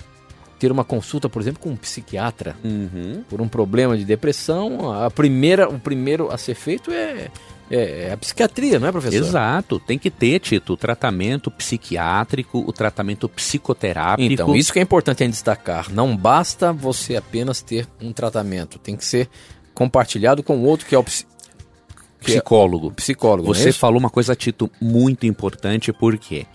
ter 0.59 0.71
uma 0.71 0.85
consulta, 0.85 1.29
por 1.29 1.43
exemplo, 1.43 1.61
com 1.61 1.71
um 1.71 1.77
psiquiatra 1.77 2.57
Uhum. 2.63 3.25
por 3.29 3.41
um 3.41 3.49
problema 3.49 3.97
de 3.97 4.05
depressão, 4.05 4.93
a 4.93 5.11
primeira, 5.11 5.69
o 5.69 5.79
primeiro 5.79 6.31
a 6.31 6.39
ser 6.39 6.55
feito 6.55 6.91
é, 6.91 7.31
é, 7.73 8.09
é 8.09 8.13
a 8.13 8.17
psiquiatria, 8.19 8.79
não 8.79 8.87
é, 8.87 8.93
professor? 8.93 9.17
Exato, 9.17 9.81
tem 9.81 9.99
que 9.99 10.11
ter, 10.11 10.39
Tito, 10.41 10.75
o 10.75 10.77
tratamento 10.77 11.51
psiquiátrico, 11.51 12.59
o 12.59 12.73
tratamento 12.73 13.29
psicoterápico. 13.29 14.31
Então, 14.31 14.55
isso 14.55 14.73
que 14.73 14.79
é 14.79 14.83
importante 14.83 15.25
em 15.25 15.31
destacar. 15.31 15.91
Não 15.91 16.15
basta 16.15 16.73
você 16.73 17.17
apenas 17.17 17.63
ter 17.63 17.89
um 18.01 18.13
tratamento, 18.13 18.79
tem 18.79 18.95
que 18.95 19.05
ser 19.05 19.29
compartilhado 19.73 20.43
com 20.43 20.59
o 20.59 20.65
outro 20.65 20.87
que 20.87 20.95
é 20.95 20.99
o 20.99 21.01
é 21.01 22.25
psicólogo. 22.25 22.93
psicólogo. 22.93 23.51
é 23.51 23.55
Você 23.55 23.71
isso? 23.71 23.79
falou 23.79 23.99
uma 23.99 24.11
coisa, 24.11 24.37
Tito, 24.37 24.71
muito 24.79 25.27
importante, 25.27 25.93
porque 25.93 26.47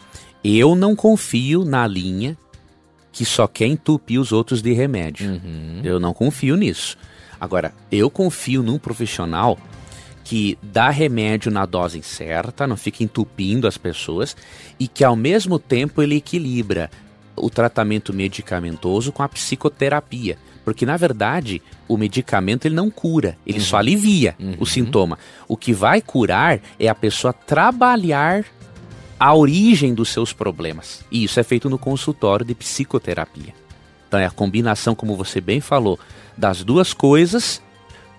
eu 0.44 0.76
não 0.76 0.96
confio 0.96 1.66
na 1.66 1.88
linha 1.88 2.38
que 3.12 3.26
só 3.26 3.48
quer 3.48 3.66
entupir 3.66 4.22
os 4.22 4.32
outros 4.32 4.62
de 4.62 4.72
remédio. 4.72 5.32
Uhum. 5.32 5.82
Eu 5.84 6.00
não 6.00 6.14
confio 6.14 6.56
nisso. 6.56 6.96
Agora, 7.40 7.74
eu 7.92 8.10
confio 8.10 8.62
num 8.62 8.78
profissional 8.78 9.58
que 10.28 10.58
dá 10.62 10.90
remédio 10.90 11.50
na 11.50 11.66
dose 11.66 12.04
certa, 12.04 12.68
não 12.68 12.76
fica 12.76 13.02
entupindo 13.02 13.66
as 13.66 13.78
pessoas 13.78 14.36
e 14.78 14.86
que 14.86 15.02
ao 15.02 15.16
mesmo 15.16 15.58
tempo 15.58 16.02
ele 16.02 16.18
equilibra 16.18 16.92
o 17.34 17.50
tratamento 17.50 18.14
medicamentoso 18.14 19.14
com 19.14 19.24
a 19.24 19.30
psicoterapia. 19.30 20.38
Porque 20.66 20.86
na 20.86 20.98
verdade, 20.98 21.62
o 21.88 21.96
medicamento 21.96 22.66
ele 22.66 22.76
não 22.76 22.92
cura, 22.92 23.38
ele 23.48 23.62
só 23.62 23.78
alivia 23.78 24.36
o 24.60 24.66
sintoma. 24.66 25.18
O 25.48 25.56
que 25.56 25.72
vai 25.72 26.02
curar 26.02 26.60
é 26.78 26.90
a 26.90 26.96
pessoa 26.96 27.32
trabalhar 27.32 28.44
a 29.18 29.34
origem 29.34 29.94
dos 29.94 30.10
seus 30.10 30.34
problemas. 30.34 31.06
E 31.10 31.24
isso 31.24 31.40
é 31.40 31.44
feito 31.44 31.70
no 31.70 31.78
consultório 31.78 32.46
de 32.46 32.54
psicoterapia. 32.54 33.54
Então 34.10 34.20
é 34.20 34.26
a 34.26 34.32
combinação, 34.32 34.94
como 34.94 35.16
você 35.16 35.40
bem 35.40 35.62
falou, 35.62 35.98
das 36.36 36.66
duas 36.66 36.94
coisas, 36.94 37.62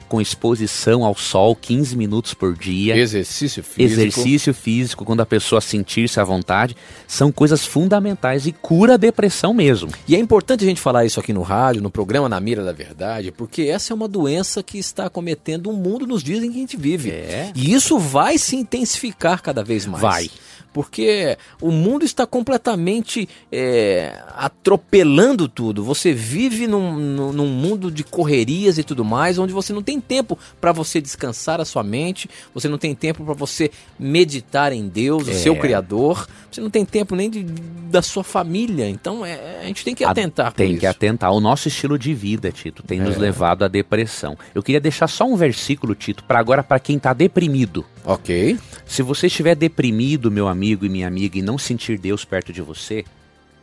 com 0.08 0.20
exposição 0.20 1.04
ao 1.04 1.14
sol 1.14 1.54
15 1.54 1.96
minutos 1.96 2.34
por 2.34 2.56
dia, 2.56 2.96
Exercício 2.96 3.62
físico. 3.62 3.82
exercício 3.82 4.54
físico, 4.54 5.04
quando 5.04 5.20
a 5.20 5.26
pessoa 5.26 5.60
sentir-se 5.60 6.18
à 6.18 6.24
vontade, 6.24 6.76
são 7.06 7.30
coisas 7.30 7.64
fundamentais 7.64 8.46
e 8.46 8.52
cura 8.52 8.94
a 8.94 8.96
depressão 8.96 9.52
mesmo. 9.52 9.90
E 10.06 10.16
é 10.16 10.18
importante 10.18 10.64
a 10.64 10.66
gente 10.66 10.80
falar 10.80 11.04
isso 11.04 11.20
aqui 11.20 11.32
no 11.32 11.42
rádio, 11.42 11.82
no 11.82 11.90
programa 11.90 12.28
Na 12.28 12.40
Mira 12.40 12.64
da 12.64 12.72
Verdade, 12.72 13.30
porque 13.30 13.62
essa 13.62 13.92
é 13.92 13.94
uma 13.94 14.08
doença 14.08 14.62
que 14.62 14.78
está 14.78 15.06
acometendo 15.06 15.68
o 15.70 15.72
mundo 15.72 16.06
nos 16.06 16.22
dias 16.22 16.42
em 16.42 16.50
que 16.50 16.56
a 16.56 16.60
gente 16.60 16.76
vive. 16.76 17.10
É. 17.10 17.52
E 17.54 17.72
isso 17.72 17.98
vai 17.98 18.38
se 18.38 18.56
intensificar 18.56 19.42
cada 19.42 19.62
vez 19.62 19.86
mais. 19.86 20.02
Vai. 20.02 20.30
Porque 20.72 21.36
o 21.60 21.70
mundo 21.70 22.04
está 22.04 22.26
completamente 22.26 23.28
é, 23.50 24.20
atropelando 24.36 25.48
tudo. 25.48 25.82
Você 25.82 26.12
vive 26.12 26.66
num, 26.66 27.32
num 27.32 27.48
mundo 27.48 27.90
de 27.90 28.04
correrias 28.04 28.78
e 28.78 28.84
tudo 28.84 29.04
mais, 29.04 29.38
onde 29.38 29.52
você 29.52 29.72
não 29.72 29.82
tem 29.82 29.97
tempo 30.00 30.38
para 30.60 30.72
você 30.72 31.00
descansar 31.00 31.60
a 31.60 31.64
sua 31.64 31.82
mente, 31.82 32.28
você 32.54 32.68
não 32.68 32.78
tem 32.78 32.94
tempo 32.94 33.24
para 33.24 33.34
você 33.34 33.70
meditar 33.98 34.72
em 34.72 34.88
Deus, 34.88 35.26
o 35.26 35.30
É. 35.30 35.34
seu 35.34 35.56
Criador, 35.56 36.26
você 36.50 36.60
não 36.60 36.70
tem 36.70 36.84
tempo 36.84 37.14
nem 37.16 37.28
de, 37.28 37.42
da 37.42 38.00
sua 38.02 38.24
família. 38.24 38.88
Então 38.88 39.24
é, 39.24 39.60
a 39.62 39.64
gente 39.66 39.84
tem 39.84 39.94
que 39.94 40.04
A- 40.04 40.10
atentar 40.10 40.50
por 40.52 40.56
Tem 40.58 40.70
isso. 40.72 40.80
que 40.80 40.86
atentar. 40.86 41.32
O 41.32 41.40
nosso 41.40 41.68
estilo 41.68 41.98
de 41.98 42.14
vida, 42.14 42.50
Tito, 42.50 42.82
tem 42.82 43.00
nos 43.00 43.16
É. 43.16 43.18
levado 43.18 43.64
à 43.64 43.68
depressão. 43.68 44.36
Eu 44.54 44.62
queria 44.62 44.80
deixar 44.80 45.08
só 45.08 45.24
um 45.24 45.36
versículo, 45.36 45.94
Tito, 45.94 46.24
para 46.24 46.38
agora 46.38 46.62
para 46.62 46.78
quem 46.78 46.96
está 46.96 47.12
deprimido. 47.12 47.84
Ok. 48.04 48.58
Se 48.86 49.02
você 49.02 49.26
estiver 49.26 49.54
deprimido, 49.54 50.30
meu 50.30 50.48
amigo 50.48 50.84
e 50.86 50.88
minha 50.88 51.06
amiga, 51.06 51.38
e 51.38 51.42
não 51.42 51.58
sentir 51.58 51.98
Deus 51.98 52.24
perto 52.24 52.52
de 52.52 52.62
você, 52.62 53.04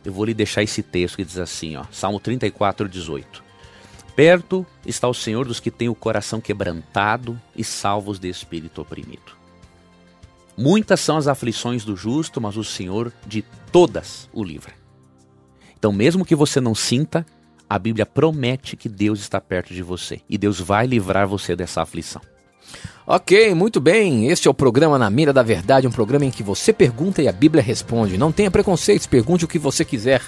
eu 0.04 0.12
vou 0.12 0.24
lhe 0.24 0.32
deixar 0.34 0.62
esse 0.62 0.82
texto 0.82 1.16
que 1.16 1.24
diz 1.24 1.36
assim, 1.38 1.76
ó, 1.76 1.84
Salmo 1.90 2.20
34, 2.20 2.88
18. 2.88 3.42
Perto 4.16 4.64
está 4.86 5.06
o 5.06 5.14
Senhor 5.14 5.46
dos 5.46 5.60
que 5.60 5.70
têm 5.70 5.90
o 5.90 5.94
coração 5.94 6.40
quebrantado 6.40 7.38
e 7.54 7.62
salvos 7.62 8.18
de 8.18 8.30
espírito 8.30 8.80
oprimido. 8.80 9.36
Muitas 10.56 11.00
são 11.00 11.18
as 11.18 11.28
aflições 11.28 11.84
do 11.84 11.94
justo, 11.94 12.40
mas 12.40 12.56
o 12.56 12.64
Senhor 12.64 13.12
de 13.26 13.44
todas 13.70 14.26
o 14.32 14.42
livra. 14.42 14.72
Então, 15.78 15.92
mesmo 15.92 16.24
que 16.24 16.34
você 16.34 16.62
não 16.62 16.74
sinta, 16.74 17.26
a 17.68 17.78
Bíblia 17.78 18.06
promete 18.06 18.74
que 18.74 18.88
Deus 18.88 19.20
está 19.20 19.38
perto 19.38 19.74
de 19.74 19.82
você 19.82 20.22
e 20.30 20.38
Deus 20.38 20.58
vai 20.58 20.86
livrar 20.86 21.28
você 21.28 21.54
dessa 21.54 21.82
aflição. 21.82 22.22
Ok, 23.06 23.54
muito 23.54 23.80
bem. 23.80 24.28
Este 24.28 24.48
é 24.48 24.50
o 24.50 24.54
programa 24.54 24.98
Na 24.98 25.10
Mira 25.10 25.32
da 25.32 25.42
Verdade, 25.42 25.86
um 25.86 25.92
programa 25.92 26.24
em 26.24 26.30
que 26.30 26.42
você 26.42 26.72
pergunta 26.72 27.22
e 27.22 27.28
a 27.28 27.32
Bíblia 27.32 27.62
responde. 27.62 28.16
Não 28.16 28.32
tenha 28.32 28.50
preconceitos, 28.50 29.06
pergunte 29.06 29.44
o 29.44 29.48
que 29.48 29.58
você 29.58 29.84
quiser. 29.84 30.22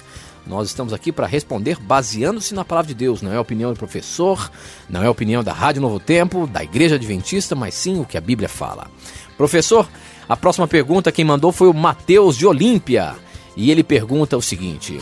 Nós 0.49 0.67
estamos 0.67 0.93
aqui 0.93 1.11
para 1.11 1.27
responder 1.27 1.77
baseando-se 1.79 2.55
na 2.55 2.65
palavra 2.65 2.87
de 2.87 2.95
Deus. 2.95 3.21
Não 3.21 3.31
é 3.31 3.39
opinião 3.39 3.71
do 3.71 3.77
professor, 3.77 4.49
não 4.89 5.03
é 5.03 5.05
a 5.05 5.11
opinião 5.11 5.43
da 5.43 5.53
Rádio 5.53 5.79
Novo 5.79 5.99
Tempo, 5.99 6.47
da 6.47 6.63
Igreja 6.63 6.95
Adventista, 6.95 7.53
mas 7.55 7.75
sim 7.75 7.99
o 7.99 8.05
que 8.05 8.17
a 8.17 8.21
Bíblia 8.21 8.49
fala. 8.49 8.87
Professor, 9.37 9.87
a 10.27 10.35
próxima 10.35 10.67
pergunta 10.67 11.11
quem 11.11 11.23
mandou 11.23 11.51
foi 11.51 11.67
o 11.67 11.73
Mateus 11.73 12.35
de 12.35 12.47
Olímpia. 12.47 13.15
E 13.55 13.69
ele 13.69 13.83
pergunta 13.83 14.35
o 14.35 14.41
seguinte: 14.41 14.99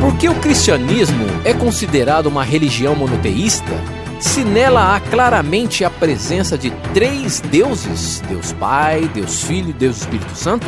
Por 0.00 0.16
que 0.16 0.26
o 0.26 0.40
cristianismo 0.40 1.26
é 1.44 1.52
considerado 1.52 2.24
uma 2.24 2.42
religião 2.42 2.96
monoteísta 2.96 3.72
se 4.18 4.42
nela 4.42 4.96
há 4.96 5.00
claramente 5.00 5.84
a 5.84 5.90
presença 5.90 6.56
de 6.56 6.70
três 6.94 7.40
deuses, 7.40 8.20
Deus 8.26 8.52
Pai, 8.54 9.10
Deus 9.12 9.42
Filho 9.44 9.68
e 9.68 9.74
Deus 9.74 9.98
Espírito 9.98 10.34
Santo? 10.34 10.66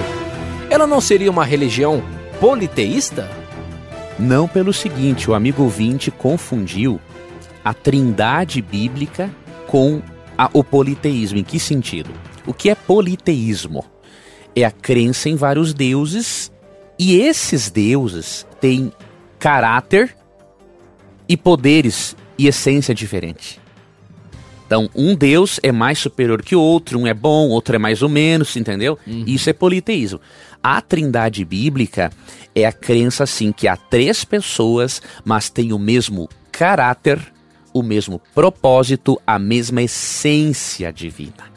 Ela 0.69 0.87
não 0.87 1.01
seria 1.01 1.31
uma 1.31 1.47
religião 1.47 2.03
politeísta? 2.43 3.31
Não 4.19 4.49
pelo 4.49 4.73
seguinte, 4.73 5.31
o 5.31 5.35
amigo 5.35 5.63
ouvinte 5.63 6.11
confundiu 6.11 7.01
a 7.65 7.73
trindade 7.73 8.61
bíblica 8.61 9.31
com 9.69 10.03
a- 10.37 10.51
o 10.53 10.65
politeísmo. 10.65 11.39
Em 11.39 11.45
que 11.45 11.61
sentido? 11.61 12.11
O 12.45 12.53
que 12.53 12.69
é 12.69 12.75
politeísmo? 12.75 13.85
É 14.57 14.65
a 14.65 14.73
crença 14.73 15.29
em 15.29 15.37
vários 15.37 15.73
deuses 15.73 16.51
e 16.99 17.15
esses 17.17 17.71
deuses 17.71 18.45
têm 18.61 18.93
caráter 19.39 20.13
e 21.29 21.37
poderes 21.37 22.17
e 22.37 22.49
essência 22.49 22.93
diferente. 22.93 23.61
Então, 24.67 24.89
um 24.97 25.15
deus 25.15 25.61
é 25.63 25.71
mais 25.71 25.99
superior 25.99 26.43
que 26.43 26.57
o 26.57 26.61
outro, 26.61 26.99
um 26.99 27.07
é 27.07 27.13
bom, 27.13 27.51
outro 27.51 27.77
é 27.77 27.79
mais 27.79 28.01
ou 28.03 28.09
menos, 28.09 28.57
entendeu? 28.57 28.99
Isso 29.07 29.51
é 29.51 29.53
politeísmo. 29.53 30.19
A 30.63 30.81
trindade 30.81 31.45
bíblica 31.45 32.13
é 32.55 32.65
a 32.65 32.73
crença, 32.73 33.25
assim, 33.25 33.51
que 33.51 33.67
há 33.67 33.77
três 33.77 34.25
pessoas, 34.25 35.03
mas 35.25 35.51
têm 35.51 35.73
o 35.73 35.79
mesmo 35.79 36.29
caráter, 36.53 37.21
o 37.73 37.83
mesmo 37.83 38.21
propósito, 38.35 39.21
a 39.27 39.39
mesma 39.39 39.83
essência 39.83 40.93
divina. 40.93 41.51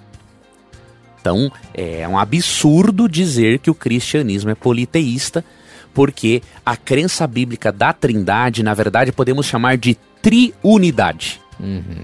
Então, 1.19 1.51
é 1.73 2.07
um 2.07 2.17
absurdo 2.17 3.07
dizer 3.07 3.59
que 3.59 3.69
o 3.69 3.75
cristianismo 3.75 4.49
é 4.49 4.55
politeísta, 4.55 5.45
porque 5.93 6.41
a 6.65 6.75
crença 6.75 7.25
bíblica 7.25 7.71
da 7.71 7.93
trindade, 7.93 8.63
na 8.63 8.73
verdade, 8.73 9.11
podemos 9.11 9.45
chamar 9.45 9.77
de 9.77 9.95
triunidade 10.21 11.41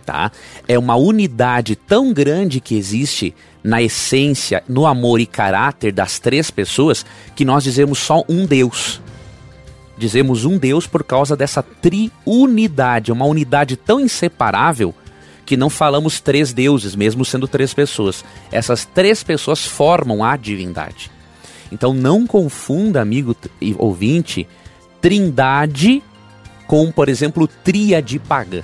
tá? 0.06 0.32
É 0.68 0.78
uma 0.78 0.96
unidade 0.96 1.76
tão 1.76 2.14
grande 2.14 2.60
que 2.60 2.76
existe 2.76 3.34
na 3.64 3.82
essência, 3.82 4.64
no 4.68 4.86
amor 4.86 5.20
e 5.20 5.26
caráter 5.26 5.92
das 5.92 6.20
três 6.20 6.50
pessoas 6.50 7.06
que 7.36 7.46
nós 7.46 7.64
dizemos 7.64 8.00
só 8.00 8.24
um 8.28 8.46
Deus. 8.46 9.02
Dizemos 9.98 10.46
um 10.46 10.58
Deus 10.58 10.88
por 10.88 11.04
causa 11.04 11.36
dessa 11.36 11.62
triunidade, 11.62 13.12
uma 13.12 13.26
unidade 13.26 13.76
tão 13.76 14.00
inseparável 14.00 14.96
que 15.46 15.58
não 15.58 15.70
falamos 15.70 16.20
três 16.20 16.54
deuses, 16.54 16.96
mesmo 16.96 17.26
sendo 17.26 17.48
três 17.48 17.74
pessoas. 17.74 18.24
Essas 18.52 18.86
três 18.86 19.24
pessoas 19.24 19.66
formam 19.66 20.24
a 20.24 20.36
divindade. 20.38 21.12
Então 21.72 21.94
não 21.94 22.26
confunda, 22.26 23.02
amigo 23.02 23.36
e 23.60 23.76
ouvinte, 23.78 24.48
trindade 25.00 26.02
com, 26.68 26.92
por 26.92 27.10
exemplo, 27.10 27.48
tríade 27.48 28.18
pagã 28.18 28.64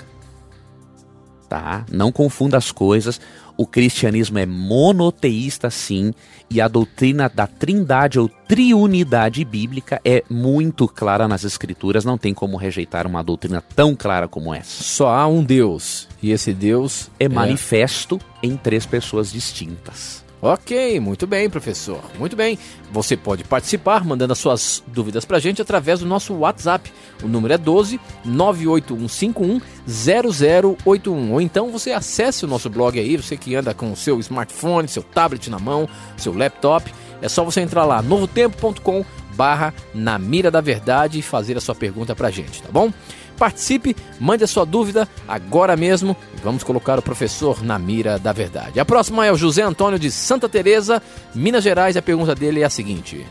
tá? 1.47 1.85
Não 1.91 2.11
confunda 2.11 2.57
as 2.57 2.71
coisas. 2.71 3.19
O 3.57 3.65
cristianismo 3.65 4.37
é 4.37 4.45
monoteísta, 4.45 5.69
sim, 5.71 6.13
e 6.49 6.61
a 6.61 6.67
doutrina 6.67 7.27
da 7.27 7.47
trindade 7.47 8.19
ou 8.19 8.29
triunidade 8.29 9.43
bíblica 9.43 9.99
é 10.05 10.23
muito 10.29 10.87
clara 10.87 11.27
nas 11.27 11.43
escrituras. 11.43 12.05
Não 12.05 12.17
tem 12.19 12.33
como 12.33 12.55
rejeitar 12.55 13.07
uma 13.07 13.23
doutrina 13.23 13.61
tão 13.75 13.95
clara 13.95 14.27
como 14.27 14.53
essa. 14.53 14.83
Só 14.83 15.09
há 15.09 15.27
um 15.27 15.43
Deus. 15.43 16.07
E 16.21 16.31
esse 16.31 16.53
Deus 16.53 17.09
É 17.19 17.27
manifesto 17.27 18.19
em 18.43 18.55
três 18.55 18.85
pessoas 18.85 19.31
distintas. 19.31 20.26
Ok, 20.39 20.99
muito 20.99 21.25
bem, 21.25 21.49
professor. 21.49 21.99
Muito 22.19 22.35
bem. 22.35 22.59
Você 22.91 23.17
pode 23.17 23.43
participar 23.43 24.05
mandando 24.05 24.33
as 24.33 24.39
suas 24.39 24.83
dúvidas 24.85 25.25
pra 25.25 25.39
gente 25.39 25.61
através 25.61 26.01
do 26.01 26.05
nosso 26.05 26.33
WhatsApp. 26.35 26.93
O 27.23 27.27
número 27.27 27.55
é 27.55 27.57
12 27.57 27.99
98151 28.23 29.59
0081. 29.87 31.33
Ou 31.33 31.41
então 31.41 31.71
você 31.71 31.91
acesse 31.91 32.45
o 32.45 32.47
nosso 32.47 32.69
blog 32.69 32.99
aí, 32.99 33.17
você 33.17 33.35
que 33.35 33.55
anda 33.55 33.73
com 33.73 33.91
o 33.91 33.95
seu 33.95 34.19
smartphone, 34.19 34.87
seu 34.87 35.01
tablet 35.01 35.49
na 35.49 35.57
mão, 35.57 35.89
seu 36.15 36.37
laptop. 36.37 36.93
É 37.19 37.27
só 37.27 37.43
você 37.43 37.61
entrar 37.61 37.83
lá, 37.83 37.99
novotempo.com 38.03 39.03
barra 39.35 39.73
na 39.93 40.17
mira 40.17 40.49
da 40.49 40.61
verdade 40.61 41.19
e 41.19 41.21
fazer 41.21 41.57
a 41.57 41.61
sua 41.61 41.75
pergunta 41.75 42.15
pra 42.15 42.31
gente, 42.31 42.61
tá 42.61 42.69
bom? 42.71 42.91
Participe, 43.37 43.95
mande 44.19 44.43
a 44.43 44.47
sua 44.47 44.65
dúvida 44.65 45.07
agora 45.27 45.75
mesmo 45.75 46.17
e 46.35 46.41
vamos 46.41 46.63
colocar 46.63 46.97
o 46.97 47.01
professor 47.01 47.63
na 47.63 47.77
mira 47.77 48.17
da 48.17 48.33
verdade. 48.33 48.79
A 48.79 48.85
próxima 48.85 49.25
é 49.25 49.31
o 49.31 49.37
José 49.37 49.61
Antônio 49.61 49.99
de 49.99 50.09
Santa 50.09 50.49
Teresa, 50.49 51.01
Minas 51.35 51.63
Gerais, 51.63 51.95
e 51.95 51.99
a 51.99 52.01
pergunta 52.01 52.33
dele 52.33 52.61
é 52.61 52.65
a 52.65 52.69
seguinte: 52.69 53.25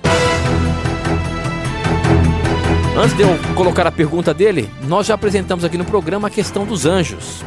Antes 2.96 3.16
de 3.16 3.22
eu 3.22 3.54
colocar 3.54 3.86
a 3.86 3.92
pergunta 3.92 4.32
dele, 4.32 4.70
nós 4.84 5.06
já 5.06 5.14
apresentamos 5.14 5.64
aqui 5.64 5.76
no 5.76 5.84
programa 5.84 6.28
a 6.28 6.30
questão 6.30 6.64
dos 6.64 6.86
anjos. 6.86 7.44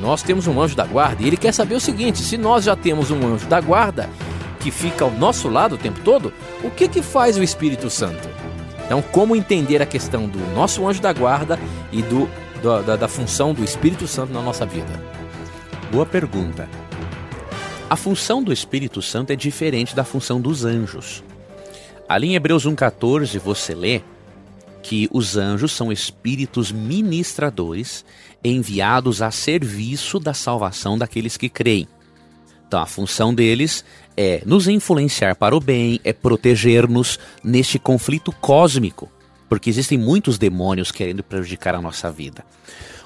nós 0.00 0.22
temos 0.22 0.46
um 0.46 0.60
anjo 0.60 0.74
da 0.74 0.84
guarda 0.84 1.22
e 1.22 1.26
ele 1.26 1.36
quer 1.36 1.54
saber 1.54 1.74
o 1.74 1.80
seguinte: 1.80 2.18
se 2.18 2.36
nós 2.36 2.64
já 2.64 2.74
temos 2.74 3.10
um 3.10 3.34
anjo 3.34 3.46
da 3.46 3.60
guarda 3.60 4.10
que 4.58 4.70
fica 4.70 5.04
ao 5.04 5.10
nosso 5.10 5.48
lado 5.48 5.76
o 5.76 5.78
tempo 5.78 6.00
todo, 6.00 6.32
o 6.62 6.70
que 6.70 6.86
que 6.86 7.02
faz 7.02 7.38
o 7.38 7.42
Espírito 7.42 7.88
Santo? 7.88 8.28
Então, 8.84 9.00
como 9.00 9.36
entender 9.36 9.80
a 9.80 9.86
questão 9.86 10.26
do 10.26 10.38
nosso 10.52 10.86
anjo 10.86 11.00
da 11.00 11.12
guarda 11.12 11.58
e 11.92 12.02
do, 12.02 12.28
do 12.62 12.82
da, 12.82 12.96
da 12.96 13.08
função 13.08 13.52
do 13.52 13.64
Espírito 13.64 14.06
Santo 14.06 14.32
na 14.32 14.42
nossa 14.42 14.64
vida? 14.66 14.92
Boa 15.90 16.06
pergunta. 16.06 16.68
A 17.88 17.96
função 17.96 18.42
do 18.42 18.52
Espírito 18.52 19.02
Santo 19.02 19.32
é 19.32 19.36
diferente 19.36 19.96
da 19.96 20.04
função 20.04 20.40
dos 20.40 20.64
anjos. 20.64 21.24
Ali 22.08 22.28
em 22.28 22.34
Hebreus 22.34 22.64
1,14 22.64 23.38
você 23.38 23.74
lê 23.74 24.00
que 24.82 25.08
os 25.12 25.36
anjos 25.36 25.72
são 25.72 25.92
espíritos 25.92 26.72
ministradores 26.72 28.04
enviados 28.42 29.20
a 29.20 29.30
serviço 29.30 30.18
da 30.18 30.32
salvação 30.32 30.96
daqueles 30.96 31.36
que 31.36 31.48
creem. 31.48 31.86
Então, 32.66 32.80
a 32.80 32.86
função 32.86 33.34
deles 33.34 33.84
é 34.16 34.42
nos 34.46 34.68
influenciar 34.68 35.34
para 35.34 35.56
o 35.56 35.60
bem, 35.60 36.00
é 36.04 36.12
proteger-nos 36.12 37.18
neste 37.42 37.78
conflito 37.78 38.30
cósmico, 38.30 39.10
porque 39.50 39.68
existem 39.68 39.98
muitos 39.98 40.38
demônios 40.38 40.92
querendo 40.92 41.24
prejudicar 41.24 41.74
a 41.74 41.82
nossa 41.82 42.08
vida. 42.08 42.44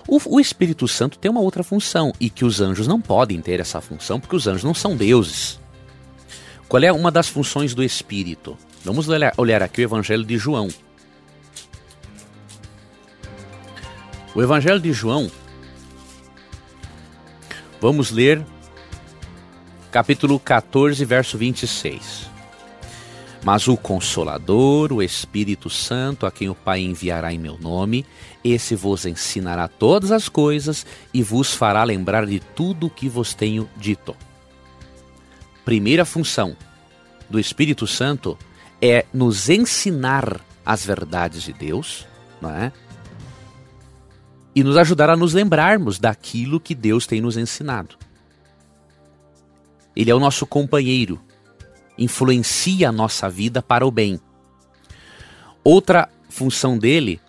O, 0.07 0.21
o, 0.37 0.39
Espírito 0.39 0.87
Santo 0.87 1.19
tem 1.19 1.31
uma 1.31 1.41
outra 1.41 1.65
função 1.65 2.13
e 2.21 2.29
que 2.29 2.45
os 2.45 2.61
anjos 2.61 2.87
não 2.87 3.01
podem 3.01 3.41
ter 3.41 3.61
essa 3.61 3.81
função 3.81 4.21
porque 4.21 4.37
os 4.37 4.47
anjos 4.47 4.63
não 4.63 4.75
são 4.75 4.95
deuses. 4.95 5.59
Qual 6.69 6.83
é 6.83 6.93
uma 6.93 7.11
das 7.11 7.29
funções 7.29 7.75
do 7.75 7.83
Espírito? 7.83 8.59
Vamos 8.85 9.09
olhar, 9.09 9.33
olhar 9.39 9.63
aqui 9.63 9.81
o 9.81 9.85
Evangelho 9.85 10.23
de 10.23 10.37
João. 10.37 10.69
O 14.35 14.43
Evangelho 14.43 14.81
de 14.81 14.93
João, 14.93 15.31
vamos 17.81 18.11
ler 18.11 18.45
capítulo 19.91 20.39
14, 20.39 21.03
verso 21.07 21.39
26. 21.39 22.34
Mas 23.45 23.69
o 23.69 23.77
Consolador, 23.77 24.91
o 24.93 25.03
Espírito 25.03 25.69
Santo, 25.69 26.25
a 26.25 26.33
quem 26.33 26.49
o 26.49 26.55
Pai 26.55 26.81
enviará 26.81 27.33
em 27.33 27.39
meu 27.39 27.59
nome, 27.59 28.07
esse 28.43 28.75
vos 28.75 29.05
ensinará 29.05 29.69
todas 29.69 30.11
as 30.11 30.29
coisas 30.29 30.87
e 31.13 31.23
vos 31.23 31.55
fará 31.55 31.85
lembrar 31.85 32.27
de 32.27 32.41
tudo 32.41 32.87
o 32.87 32.91
que 32.91 33.09
vos 33.09 33.35
tenho 33.35 33.69
dito. 33.77 34.17
Primeira 35.63 36.07
função 36.07 36.57
do 37.29 37.39
Espírito 37.39 37.87
Santo 37.87 38.39
é 38.81 39.05
nos 39.13 39.51
ensinar 39.51 40.41
as 40.65 40.85
verdades 40.85 41.43
de 41.43 41.53
Deus, 41.53 42.07
não 42.41 42.51
é? 42.51 42.73
e 44.55 44.63
nos 44.63 44.77
ajudar 44.77 45.11
a 45.11 45.17
nos 45.17 45.35
lembrarmos 45.35 45.99
daquilo 45.99 46.61
que 46.61 46.75
Deus 46.75 47.07
tem 47.07 47.21
nos 47.21 47.37
ensinado. 47.37 47.97
Ele 49.97 50.11
é 50.11 50.15
o 50.15 50.21
nosso 50.21 50.47
companheiro, 50.47 51.21
influencia 51.99 52.89
a 52.89 52.93
nossa 52.93 53.29
vida 53.29 53.63
para 53.63 53.87
o 53.87 53.91
bem. 53.91 54.21
Outra 55.63 56.09
função 56.29 56.77
dele, 56.77 57.21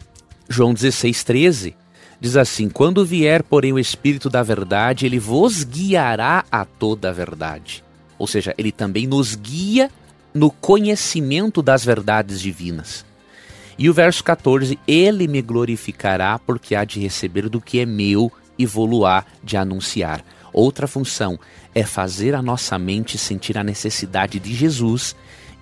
João 0.50 0.74
16,13, 0.74 1.74
diz 2.20 2.36
assim: 2.36 2.70
Quando 2.70 3.06
vier, 3.06 3.44
porém, 3.44 3.72
o 3.74 3.80
Espírito 3.80 4.30
da 4.30 4.44
Verdade, 4.44 5.06
ele 5.06 5.20
vos 5.20 5.64
guiará 5.64 6.44
a 6.52 6.66
toda 6.66 7.10
a 7.10 7.14
verdade. 7.14 7.84
Ou 8.18 8.28
seja, 8.28 8.54
ele 8.58 8.72
também 8.72 9.08
nos 9.08 9.36
guia 9.36 9.90
no 10.34 10.50
conhecimento 10.52 11.62
das 11.62 11.86
verdades 11.86 12.42
divinas. 12.42 13.06
E 13.78 13.90
o 13.90 13.94
verso 13.94 14.24
14: 14.24 14.80
Ele 14.88 15.28
me 15.28 15.42
glorificará, 15.42 16.40
porque 16.40 16.76
há 16.76 16.84
de 16.84 17.00
receber 17.00 17.50
do 17.50 17.62
que 17.62 17.80
é 17.80 17.86
meu 17.86 18.32
e 18.58 18.66
vou-lo-á 18.66 19.26
de 19.44 19.58
anunciar. 19.58 20.24
Outra 20.58 20.88
função 20.88 21.38
é 21.74 21.84
fazer 21.84 22.34
a 22.34 22.42
nossa 22.42 22.80
mente 22.80 23.18
sentir 23.18 23.58
a 23.58 23.64
necessidade 23.64 24.40
de 24.40 24.54
Jesus 24.56 25.14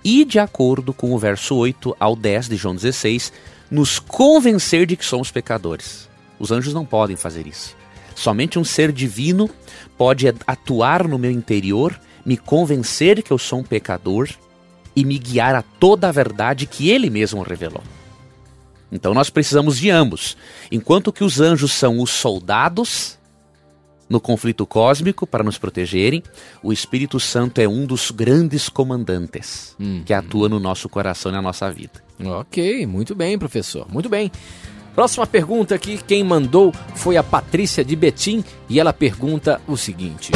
e, 0.04 0.24
de 0.24 0.38
acordo 0.38 0.92
com 0.92 1.12
o 1.12 1.18
verso 1.18 1.56
8 1.56 1.96
ao 1.98 2.14
10 2.14 2.50
de 2.50 2.54
João 2.54 2.76
16, 2.76 3.32
nos 3.68 3.98
convencer 3.98 4.86
de 4.86 4.96
que 4.96 5.04
somos 5.04 5.32
pecadores. 5.32 6.08
Os 6.38 6.52
anjos 6.52 6.72
não 6.72 6.86
podem 6.86 7.16
fazer 7.16 7.44
isso. 7.44 7.74
Somente 8.14 8.56
um 8.56 8.62
ser 8.62 8.92
divino 8.92 9.50
pode 9.98 10.28
atuar 10.46 11.08
no 11.08 11.18
meu 11.18 11.32
interior, 11.32 12.00
me 12.24 12.36
convencer 12.36 13.20
que 13.20 13.32
eu 13.32 13.38
sou 13.38 13.58
um 13.58 13.64
pecador 13.64 14.28
e 14.94 15.04
me 15.04 15.18
guiar 15.18 15.56
a 15.56 15.62
toda 15.62 16.08
a 16.08 16.12
verdade 16.12 16.66
que 16.66 16.88
ele 16.88 17.10
mesmo 17.10 17.42
revelou. 17.42 17.82
Então 18.92 19.12
nós 19.12 19.28
precisamos 19.28 19.76
de 19.76 19.90
ambos. 19.90 20.36
Enquanto 20.70 21.12
que 21.12 21.24
os 21.24 21.40
anjos 21.40 21.72
são 21.72 21.98
os 21.98 22.10
soldados 22.10 23.13
no 24.08 24.20
conflito 24.20 24.66
cósmico 24.66 25.26
para 25.26 25.44
nos 25.44 25.58
protegerem, 25.58 26.22
o 26.62 26.72
Espírito 26.72 27.18
Santo 27.18 27.60
é 27.60 27.68
um 27.68 27.86
dos 27.86 28.10
grandes 28.10 28.68
comandantes 28.68 29.74
hum, 29.80 30.02
que 30.04 30.12
atua 30.12 30.48
no 30.48 30.60
nosso 30.60 30.88
coração 30.88 31.30
e 31.30 31.34
na 31.34 31.42
nossa 31.42 31.70
vida. 31.70 32.02
Ok, 32.22 32.86
muito 32.86 33.14
bem, 33.14 33.38
professor. 33.38 33.86
Muito 33.90 34.08
bem. 34.08 34.30
Próxima 34.94 35.26
pergunta 35.26 35.74
aqui, 35.74 35.98
quem 36.06 36.22
mandou 36.22 36.72
foi 36.94 37.16
a 37.16 37.22
Patrícia 37.22 37.84
de 37.84 37.96
Betim 37.96 38.44
e 38.68 38.78
ela 38.78 38.92
pergunta 38.92 39.60
o 39.66 39.76
seguinte: 39.76 40.30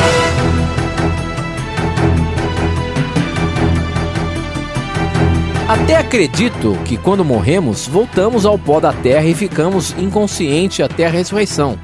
Até 5.69 5.97
acredito 5.97 6.77
que 6.87 6.97
quando 6.97 7.25
morremos, 7.25 7.87
voltamos 7.87 8.45
ao 8.45 8.59
pó 8.59 8.81
da 8.81 8.93
terra 8.93 9.27
e 9.27 9.35
ficamos 9.35 9.93
inconscientes 9.99 10.81
até 10.81 11.07
a 11.07 11.11
ressurreição. 11.11 11.79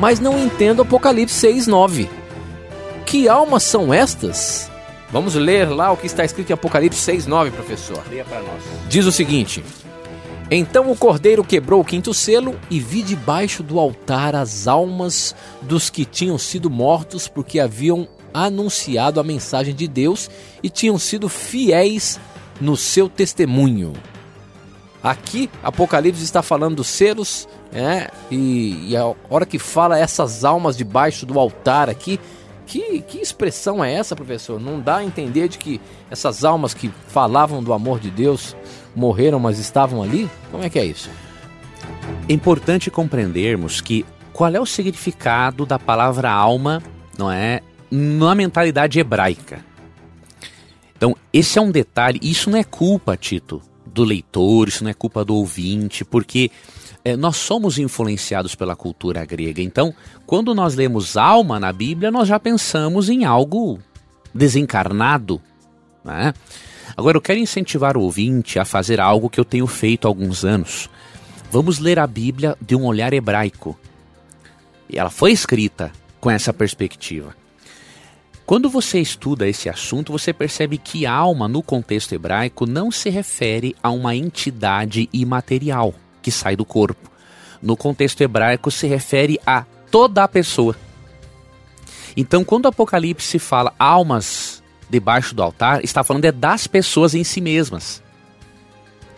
Mas 0.00 0.18
não 0.18 0.42
entendo 0.42 0.80
Apocalipse 0.80 1.34
6, 1.34 1.66
9. 1.66 2.08
Que 3.04 3.28
almas 3.28 3.64
são 3.64 3.92
estas? 3.92 4.70
Vamos 5.10 5.34
ler 5.34 5.68
lá 5.68 5.92
o 5.92 5.96
que 5.96 6.06
está 6.06 6.24
escrito 6.24 6.48
em 6.48 6.54
Apocalipse 6.54 6.98
6, 6.98 7.26
9, 7.26 7.50
professor. 7.50 8.02
Leia 8.08 8.24
para 8.24 8.40
nós. 8.40 8.62
Diz 8.88 9.04
o 9.04 9.12
seguinte: 9.12 9.62
Então 10.50 10.90
o 10.90 10.96
cordeiro 10.96 11.44
quebrou 11.44 11.82
o 11.82 11.84
quinto 11.84 12.14
selo 12.14 12.58
e 12.70 12.80
vi 12.80 13.02
debaixo 13.02 13.62
do 13.62 13.78
altar 13.78 14.34
as 14.34 14.66
almas 14.66 15.34
dos 15.60 15.90
que 15.90 16.06
tinham 16.06 16.38
sido 16.38 16.70
mortos 16.70 17.28
porque 17.28 17.60
haviam 17.60 18.08
anunciado 18.32 19.20
a 19.20 19.24
mensagem 19.24 19.74
de 19.74 19.86
Deus 19.86 20.30
e 20.62 20.70
tinham 20.70 20.98
sido 20.98 21.28
fiéis 21.28 22.18
no 22.58 22.74
seu 22.74 23.06
testemunho. 23.06 23.92
Aqui, 25.02 25.50
Apocalipse 25.62 26.22
está 26.22 26.40
falando 26.40 26.76
dos 26.76 26.86
selos, 26.86 27.46
né? 27.72 28.08
E, 28.30 28.90
e, 28.90 28.96
a 28.96 29.14
hora 29.28 29.46
que 29.46 29.58
fala 29.58 29.98
essas 29.98 30.44
almas 30.44 30.76
debaixo 30.76 31.24
do 31.24 31.38
altar 31.38 31.88
aqui, 31.88 32.18
que, 32.66 33.00
que 33.02 33.18
expressão 33.18 33.84
é 33.84 33.92
essa, 33.92 34.14
professor? 34.14 34.60
Não 34.60 34.80
dá 34.80 34.96
a 34.96 35.04
entender 35.04 35.48
de 35.48 35.58
que 35.58 35.80
essas 36.10 36.44
almas 36.44 36.72
que 36.74 36.90
falavam 37.08 37.62
do 37.62 37.72
amor 37.72 37.98
de 37.98 38.10
Deus 38.10 38.56
morreram, 38.94 39.40
mas 39.40 39.58
estavam 39.58 40.02
ali? 40.02 40.30
Como 40.50 40.62
é 40.62 40.70
que 40.70 40.78
é 40.78 40.84
isso? 40.84 41.10
É 42.28 42.32
importante 42.32 42.90
compreendermos 42.90 43.80
que 43.80 44.04
qual 44.32 44.54
é 44.54 44.60
o 44.60 44.66
significado 44.66 45.66
da 45.66 45.78
palavra 45.78 46.30
alma, 46.30 46.82
não 47.18 47.30
é, 47.30 47.60
na 47.90 48.34
mentalidade 48.34 48.98
hebraica. 48.98 49.64
Então, 50.96 51.16
esse 51.32 51.58
é 51.58 51.62
um 51.62 51.70
detalhe, 51.70 52.20
isso 52.22 52.50
não 52.50 52.58
é 52.58 52.64
culpa, 52.64 53.16
Tito, 53.16 53.60
do 53.86 54.04
leitor, 54.04 54.68
isso 54.68 54.84
não 54.84 54.90
é 54.90 54.94
culpa 54.94 55.24
do 55.24 55.34
ouvinte, 55.34 56.04
porque 56.04 56.50
é, 57.04 57.16
nós 57.16 57.36
somos 57.36 57.78
influenciados 57.78 58.54
pela 58.54 58.76
cultura 58.76 59.24
grega. 59.24 59.62
Então, 59.62 59.94
quando 60.26 60.54
nós 60.54 60.74
lemos 60.74 61.16
alma 61.16 61.58
na 61.58 61.72
Bíblia, 61.72 62.10
nós 62.10 62.28
já 62.28 62.38
pensamos 62.38 63.08
em 63.08 63.24
algo 63.24 63.78
desencarnado. 64.34 65.40
Né? 66.04 66.34
Agora, 66.96 67.16
eu 67.16 67.22
quero 67.22 67.38
incentivar 67.38 67.96
o 67.96 68.02
ouvinte 68.02 68.58
a 68.58 68.64
fazer 68.64 69.00
algo 69.00 69.30
que 69.30 69.40
eu 69.40 69.44
tenho 69.44 69.66
feito 69.66 70.06
há 70.06 70.08
alguns 70.08 70.44
anos. 70.44 70.90
Vamos 71.50 71.78
ler 71.78 71.98
a 71.98 72.06
Bíblia 72.06 72.56
de 72.60 72.76
um 72.76 72.84
olhar 72.84 73.12
hebraico. 73.12 73.78
E 74.88 74.98
ela 74.98 75.10
foi 75.10 75.32
escrita 75.32 75.90
com 76.20 76.30
essa 76.30 76.52
perspectiva. 76.52 77.34
Quando 78.44 78.68
você 78.68 78.98
estuda 78.98 79.48
esse 79.48 79.68
assunto, 79.68 80.10
você 80.10 80.32
percebe 80.32 80.76
que 80.76 81.06
alma, 81.06 81.46
no 81.46 81.62
contexto 81.62 82.12
hebraico, 82.12 82.66
não 82.66 82.90
se 82.90 83.08
refere 83.08 83.76
a 83.80 83.90
uma 83.90 84.14
entidade 84.14 85.08
imaterial 85.12 85.94
que 86.22 86.30
sai 86.30 86.56
do 86.56 86.64
corpo. 86.64 87.10
No 87.62 87.76
contexto 87.76 88.20
hebraico, 88.20 88.70
se 88.70 88.86
refere 88.86 89.38
a 89.46 89.64
toda 89.90 90.24
a 90.24 90.28
pessoa. 90.28 90.76
Então, 92.16 92.44
quando 92.44 92.64
o 92.64 92.68
Apocalipse 92.68 93.38
fala 93.38 93.74
almas 93.78 94.62
debaixo 94.88 95.34
do 95.34 95.42
altar, 95.42 95.84
está 95.84 96.02
falando 96.02 96.24
é 96.24 96.32
das 96.32 96.66
pessoas 96.66 97.14
em 97.14 97.22
si 97.22 97.40
mesmas. 97.40 98.02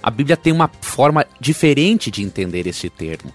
A 0.03 0.11
Bíblia 0.11 0.37
tem 0.37 0.53
uma 0.53 0.71
forma 0.81 1.25
diferente 1.41 2.11
de 2.11 2.23
entender 2.23 2.67
esse 2.67 2.91
termo. 2.91 3.33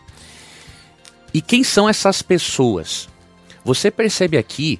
E 1.34 1.42
quem 1.42 1.64
são 1.64 1.88
essas 1.88 2.22
pessoas? 2.22 3.08
Você 3.64 3.90
percebe 3.90 4.38
aqui, 4.38 4.80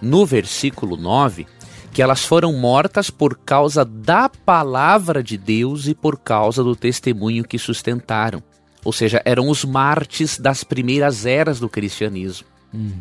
no 0.00 0.24
versículo 0.26 0.96
9, 0.96 1.46
que 1.92 2.00
elas 2.00 2.24
foram 2.24 2.52
mortas 2.54 3.10
por 3.10 3.36
causa 3.36 3.84
da 3.84 4.28
palavra 4.28 5.22
de 5.22 5.36
Deus 5.36 5.86
e 5.86 5.94
por 5.94 6.18
causa 6.18 6.64
do 6.64 6.74
testemunho 6.74 7.44
que 7.44 7.58
sustentaram. 7.58 8.42
Ou 8.84 8.92
seja, 8.92 9.20
eram 9.24 9.48
os 9.48 9.64
mártires 9.64 10.38
das 10.38 10.64
primeiras 10.64 11.26
eras 11.26 11.60
do 11.60 11.68
cristianismo. 11.68 12.46
Uhum. 12.72 12.92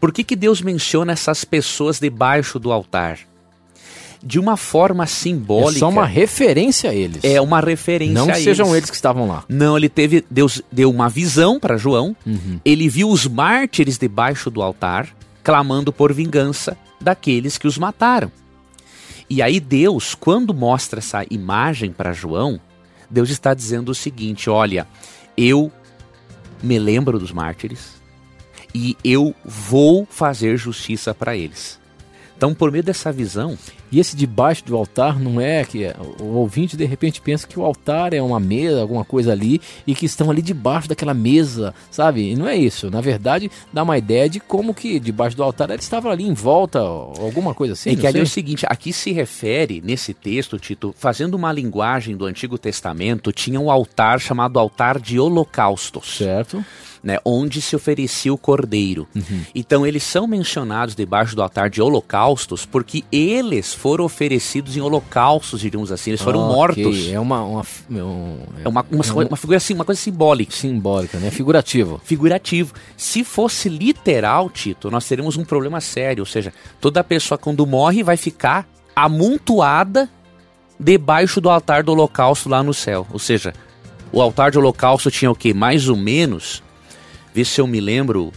Por 0.00 0.12
que, 0.12 0.24
que 0.24 0.36
Deus 0.36 0.62
menciona 0.62 1.12
essas 1.12 1.44
pessoas 1.44 1.98
debaixo 1.98 2.58
do 2.58 2.72
altar? 2.72 3.18
De 4.22 4.38
uma 4.38 4.56
forma 4.56 5.04
simbólica. 5.04 5.78
É 5.78 5.80
só 5.80 5.88
uma 5.88 6.06
referência 6.06 6.90
a 6.90 6.94
eles. 6.94 7.24
É 7.24 7.40
uma 7.40 7.60
referência 7.60 8.14
Não 8.14 8.26
a 8.26 8.26
eles. 8.28 8.38
Não 8.38 8.44
sejam 8.44 8.76
eles 8.76 8.88
que 8.88 8.94
estavam 8.94 9.26
lá. 9.26 9.44
Não, 9.48 9.76
ele 9.76 9.88
teve. 9.88 10.24
Deus 10.30 10.62
deu 10.70 10.88
uma 10.90 11.08
visão 11.08 11.58
para 11.58 11.76
João. 11.76 12.16
Uhum. 12.24 12.60
Ele 12.64 12.88
viu 12.88 13.10
os 13.10 13.26
mártires 13.26 13.98
debaixo 13.98 14.48
do 14.48 14.62
altar, 14.62 15.08
clamando 15.42 15.92
por 15.92 16.12
vingança 16.12 16.78
daqueles 17.02 17.58
que 17.58 17.66
os 17.66 17.76
mataram. 17.76 18.30
E 19.28 19.42
aí 19.42 19.58
Deus, 19.58 20.14
quando 20.14 20.54
mostra 20.54 21.00
essa 21.00 21.24
imagem 21.30 21.92
para 21.92 22.12
João, 22.12 22.60
Deus 23.10 23.30
está 23.30 23.54
dizendo 23.54 23.90
o 23.90 23.94
seguinte: 23.94 24.48
olha, 24.48 24.86
eu 25.36 25.72
me 26.62 26.78
lembro 26.78 27.18
dos 27.18 27.32
mártires 27.32 28.00
e 28.74 28.96
eu 29.04 29.34
vou 29.44 30.06
fazer 30.08 30.56
justiça 30.56 31.14
para 31.14 31.36
eles. 31.36 31.81
Então, 32.42 32.52
por 32.52 32.72
meio 32.72 32.82
dessa 32.82 33.12
visão. 33.12 33.56
E 33.92 34.00
esse 34.00 34.16
debaixo 34.16 34.64
do 34.64 34.76
altar 34.76 35.16
não 35.20 35.40
é 35.40 35.64
que 35.64 35.86
o 36.18 36.38
ouvinte 36.38 36.76
de 36.76 36.84
repente 36.84 37.20
pensa 37.20 37.46
que 37.46 37.56
o 37.56 37.64
altar 37.64 38.12
é 38.12 38.20
uma 38.20 38.40
mesa, 38.40 38.80
alguma 38.80 39.04
coisa 39.04 39.30
ali, 39.30 39.60
e 39.86 39.94
que 39.94 40.06
estão 40.06 40.28
ali 40.28 40.42
debaixo 40.42 40.88
daquela 40.88 41.14
mesa, 41.14 41.72
sabe? 41.88 42.32
E 42.32 42.34
não 42.34 42.48
é 42.48 42.56
isso. 42.56 42.90
Na 42.90 43.00
verdade, 43.00 43.48
dá 43.72 43.84
uma 43.84 43.96
ideia 43.96 44.28
de 44.28 44.40
como 44.40 44.74
que 44.74 44.98
debaixo 44.98 45.36
do 45.36 45.44
altar 45.44 45.70
eles 45.70 45.84
estavam 45.84 46.10
ali 46.10 46.24
em 46.24 46.34
volta, 46.34 46.80
alguma 46.80 47.54
coisa 47.54 47.74
assim. 47.74 47.90
É 47.90 47.94
que 47.94 48.08
ali 48.08 48.18
é 48.18 48.22
o 48.22 48.26
seguinte: 48.26 48.66
aqui 48.68 48.92
se 48.92 49.12
refere, 49.12 49.80
nesse 49.80 50.12
texto, 50.12 50.58
Tito, 50.58 50.92
fazendo 50.98 51.34
uma 51.34 51.52
linguagem 51.52 52.16
do 52.16 52.26
Antigo 52.26 52.58
Testamento, 52.58 53.30
tinha 53.30 53.60
um 53.60 53.70
altar 53.70 54.18
chamado 54.18 54.58
altar 54.58 54.98
de 54.98 55.20
holocaustos. 55.20 56.16
Certo 56.16 56.64
né, 57.02 57.18
onde 57.24 57.60
se 57.60 57.74
oferecia 57.74 58.32
o 58.32 58.38
cordeiro. 58.38 59.08
Uhum. 59.14 59.42
Então 59.54 59.86
eles 59.86 60.02
são 60.02 60.26
mencionados 60.26 60.94
debaixo 60.94 61.34
do 61.34 61.42
altar 61.42 61.68
de 61.68 61.82
holocaustos 61.82 62.64
porque 62.64 63.04
eles 63.10 63.74
foram 63.74 64.04
oferecidos 64.04 64.76
em 64.76 64.80
holocaustos, 64.80 65.60
diríamos 65.60 65.90
assim, 65.90 66.10
eles 66.10 66.22
foram 66.22 66.46
mortos. 66.46 67.08
É 67.08 67.18
uma, 67.18 67.42
uma, 67.42 67.62
um, 67.90 68.38
é 68.64 68.68
uma, 68.68 68.86
uma, 68.90 69.04
é 69.22 69.26
uma, 69.26 69.36
figura 69.36 69.56
assim, 69.56 69.74
uma 69.74 69.84
coisa 69.84 70.00
simbólica. 70.00 70.52
Simbólica, 70.52 71.18
né? 71.18 71.30
Figurativo. 71.30 72.00
Figurativo. 72.04 72.74
Se 72.96 73.24
fosse 73.24 73.68
literal, 73.68 74.48
Tito, 74.48 74.90
nós 74.90 75.06
teríamos 75.06 75.36
um 75.36 75.44
problema 75.44 75.80
sério. 75.80 76.22
Ou 76.22 76.26
seja, 76.26 76.52
toda 76.80 77.02
pessoa 77.02 77.36
quando 77.36 77.66
morre 77.66 78.02
vai 78.02 78.16
ficar 78.16 78.66
amontoada 78.94 80.08
debaixo 80.78 81.40
do 81.40 81.50
altar 81.50 81.82
do 81.82 81.92
holocausto 81.92 82.48
lá 82.48 82.62
no 82.62 82.74
céu. 82.74 83.06
Ou 83.12 83.18
seja, 83.18 83.52
o 84.12 84.20
altar 84.20 84.50
de 84.50 84.58
holocausto 84.58 85.10
tinha 85.10 85.30
o 85.30 85.34
que? 85.34 85.54
Mais 85.54 85.88
ou 85.88 85.96
menos 85.96 86.62
Vê 87.34 87.44
se 87.44 87.60
eu 87.60 87.66
me 87.66 87.80
lembro. 87.80 88.32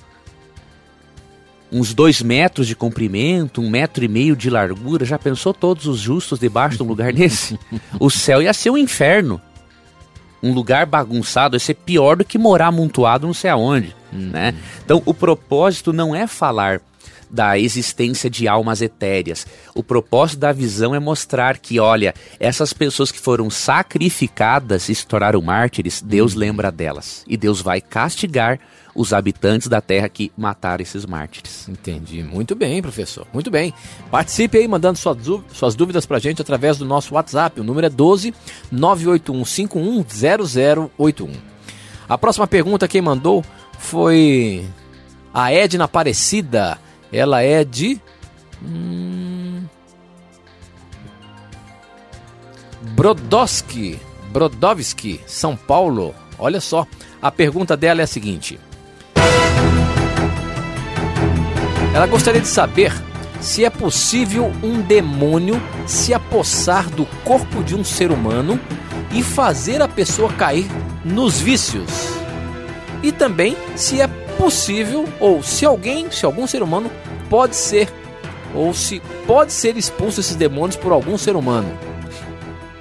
Uns 1.71 1.93
dois 1.93 2.21
metros 2.21 2.67
de 2.67 2.75
comprimento, 2.75 3.59
um 3.59 3.69
metro 3.69 4.05
e 4.05 4.07
meio 4.07 4.35
de 4.35 4.49
largura. 4.49 5.03
Já 5.03 5.17
pensou 5.19 5.53
todos 5.53 5.87
os 5.87 5.99
justos 5.99 6.39
debaixo 6.39 6.77
de 6.77 6.83
um 6.83 6.87
lugar 6.87 7.11
desse? 7.13 7.59
O 7.99 8.09
céu 8.09 8.41
ia 8.41 8.53
ser 8.53 8.69
um 8.69 8.77
inferno. 8.77 9.41
Um 10.41 10.53
lugar 10.53 10.85
bagunçado 10.85 11.55
ia 11.55 11.59
ser 11.59 11.73
pior 11.73 12.17
do 12.17 12.23
que 12.23 12.37
morar 12.37 12.67
amontoado 12.67 13.25
não 13.25 13.33
sei 13.33 13.49
aonde. 13.49 13.95
Uhum. 14.13 14.29
Né? 14.29 14.55
Então 14.83 15.01
o 15.05 15.13
propósito 15.13 15.91
não 15.91 16.15
é 16.15 16.27
falar 16.27 16.81
da 17.29 17.57
existência 17.59 18.29
de 18.29 18.47
almas 18.47 18.81
etéreas. 18.81 19.45
O 19.73 19.83
propósito 19.83 20.39
da 20.39 20.51
visão 20.51 20.95
é 20.95 20.99
mostrar 20.99 21.57
que, 21.57 21.79
olha, 21.79 22.13
essas 22.39 22.71
pessoas 22.71 23.11
que 23.11 23.19
foram 23.19 23.49
sacrificadas 23.49 24.87
e 24.87 24.95
se 24.95 25.05
tornaram 25.05 25.41
mártires, 25.41 26.01
Deus 26.01 26.33
uhum. 26.33 26.39
lembra 26.39 26.71
delas. 26.71 27.23
E 27.27 27.35
Deus 27.35 27.61
vai 27.61 27.81
castigar 27.81 28.59
os 28.95 29.11
habitantes 29.11 29.67
da 29.67 29.81
terra 29.81 30.07
que 30.07 30.31
mataram 30.37 30.81
esses 30.81 31.05
mártires. 31.05 31.67
Entendi. 31.67 32.23
Muito 32.23 32.55
bem, 32.55 32.81
professor. 32.81 33.27
Muito 33.33 33.51
bem. 33.51 33.73
Participe 34.09 34.57
aí 34.57 34.65
mandando 34.67 34.97
suas 34.97 35.75
dúvidas 35.75 36.05
pra 36.05 36.17
gente 36.17 36.41
através 36.41 36.77
do 36.77 36.85
nosso 36.85 37.15
WhatsApp. 37.15 37.59
O 37.59 37.63
número 37.63 37.87
é 37.87 37.89
12 37.89 38.33
981510081. 38.73 41.29
A 42.07 42.17
próxima 42.17 42.47
pergunta 42.47 42.87
quem 42.87 43.01
mandou 43.01 43.43
foi 43.77 44.65
a 45.33 45.51
Edna 45.51 45.83
Aparecida. 45.83 46.79
Ela 47.11 47.41
é 47.41 47.65
de. 47.65 47.99
Hum... 48.63 49.65
Brodowski, 52.93 53.99
Brodowski, 54.31 55.19
São 55.25 55.57
Paulo. 55.57 56.13
Olha 56.37 56.61
só, 56.61 56.85
a 57.21 57.31
pergunta 57.31 57.75
dela 57.75 58.01
é 58.01 58.03
a 58.03 58.07
seguinte: 58.07 58.59
Ela 61.95 62.07
gostaria 62.07 62.41
de 62.41 62.47
saber 62.49 62.91
se 63.39 63.63
é 63.63 63.69
possível 63.69 64.51
um 64.61 64.81
demônio 64.81 65.61
se 65.87 66.13
apossar 66.13 66.89
do 66.89 67.05
corpo 67.23 67.63
de 67.63 67.73
um 67.73 67.85
ser 67.85 68.11
humano 68.11 68.59
e 69.13 69.23
fazer 69.23 69.81
a 69.81 69.87
pessoa 69.87 70.29
cair 70.33 70.67
nos 71.05 71.39
vícios. 71.39 71.89
E 73.01 73.13
também 73.13 73.55
se 73.77 74.01
é 74.01 74.07
possível 74.37 75.05
ou 75.21 75.41
se 75.41 75.65
alguém, 75.65 76.11
se 76.11 76.25
algum 76.25 76.45
ser 76.45 76.61
humano 76.61 76.91
pode 77.29 77.55
ser 77.55 77.87
ou 78.53 78.73
se 78.73 79.01
pode 79.25 79.53
ser 79.53 79.77
expulso 79.77 80.19
esses 80.19 80.35
demônios 80.35 80.75
por 80.75 80.91
algum 80.91 81.17
ser 81.17 81.37
humano. 81.37 81.79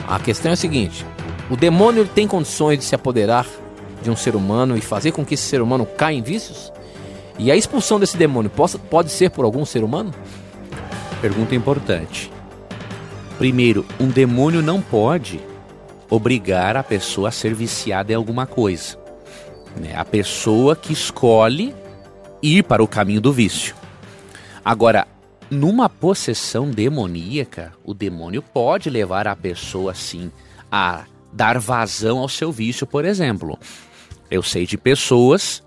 A 0.08 0.18
questão 0.18 0.50
é 0.50 0.54
a 0.54 0.56
seguinte: 0.56 1.06
o 1.48 1.56
demônio 1.56 2.04
tem 2.04 2.26
condições 2.26 2.80
de 2.80 2.84
se 2.84 2.96
apoderar 2.96 3.46
de 4.02 4.10
um 4.10 4.16
ser 4.16 4.34
humano 4.34 4.76
e 4.76 4.80
fazer 4.80 5.12
com 5.12 5.24
que 5.24 5.34
esse 5.34 5.44
ser 5.44 5.62
humano 5.62 5.86
caia 5.86 6.16
em 6.16 6.22
vícios? 6.22 6.73
E 7.38 7.50
a 7.50 7.56
expulsão 7.56 7.98
desse 7.98 8.16
demônio 8.16 8.50
possa, 8.50 8.78
pode 8.78 9.10
ser 9.10 9.30
por 9.30 9.44
algum 9.44 9.64
ser 9.64 9.82
humano? 9.82 10.14
Pergunta 11.20 11.54
importante. 11.54 12.30
Primeiro, 13.38 13.84
um 13.98 14.08
demônio 14.08 14.62
não 14.62 14.80
pode 14.80 15.40
obrigar 16.08 16.76
a 16.76 16.82
pessoa 16.82 17.30
a 17.30 17.32
ser 17.32 17.54
viciada 17.54 18.12
em 18.12 18.14
alguma 18.14 18.46
coisa. 18.46 18.96
Né? 19.76 19.96
A 19.96 20.04
pessoa 20.04 20.76
que 20.76 20.92
escolhe 20.92 21.74
ir 22.40 22.62
para 22.62 22.84
o 22.84 22.88
caminho 22.88 23.20
do 23.20 23.32
vício. 23.32 23.74
Agora, 24.64 25.08
numa 25.50 25.88
possessão 25.88 26.70
demoníaca, 26.70 27.72
o 27.82 27.92
demônio 27.92 28.42
pode 28.42 28.88
levar 28.88 29.26
a 29.26 29.34
pessoa, 29.34 29.94
sim, 29.94 30.30
a 30.70 31.04
dar 31.32 31.58
vazão 31.58 32.18
ao 32.18 32.28
seu 32.28 32.52
vício, 32.52 32.86
por 32.86 33.04
exemplo. 33.04 33.58
Eu 34.30 34.42
sei 34.42 34.66
de 34.66 34.78
pessoas 34.78 35.63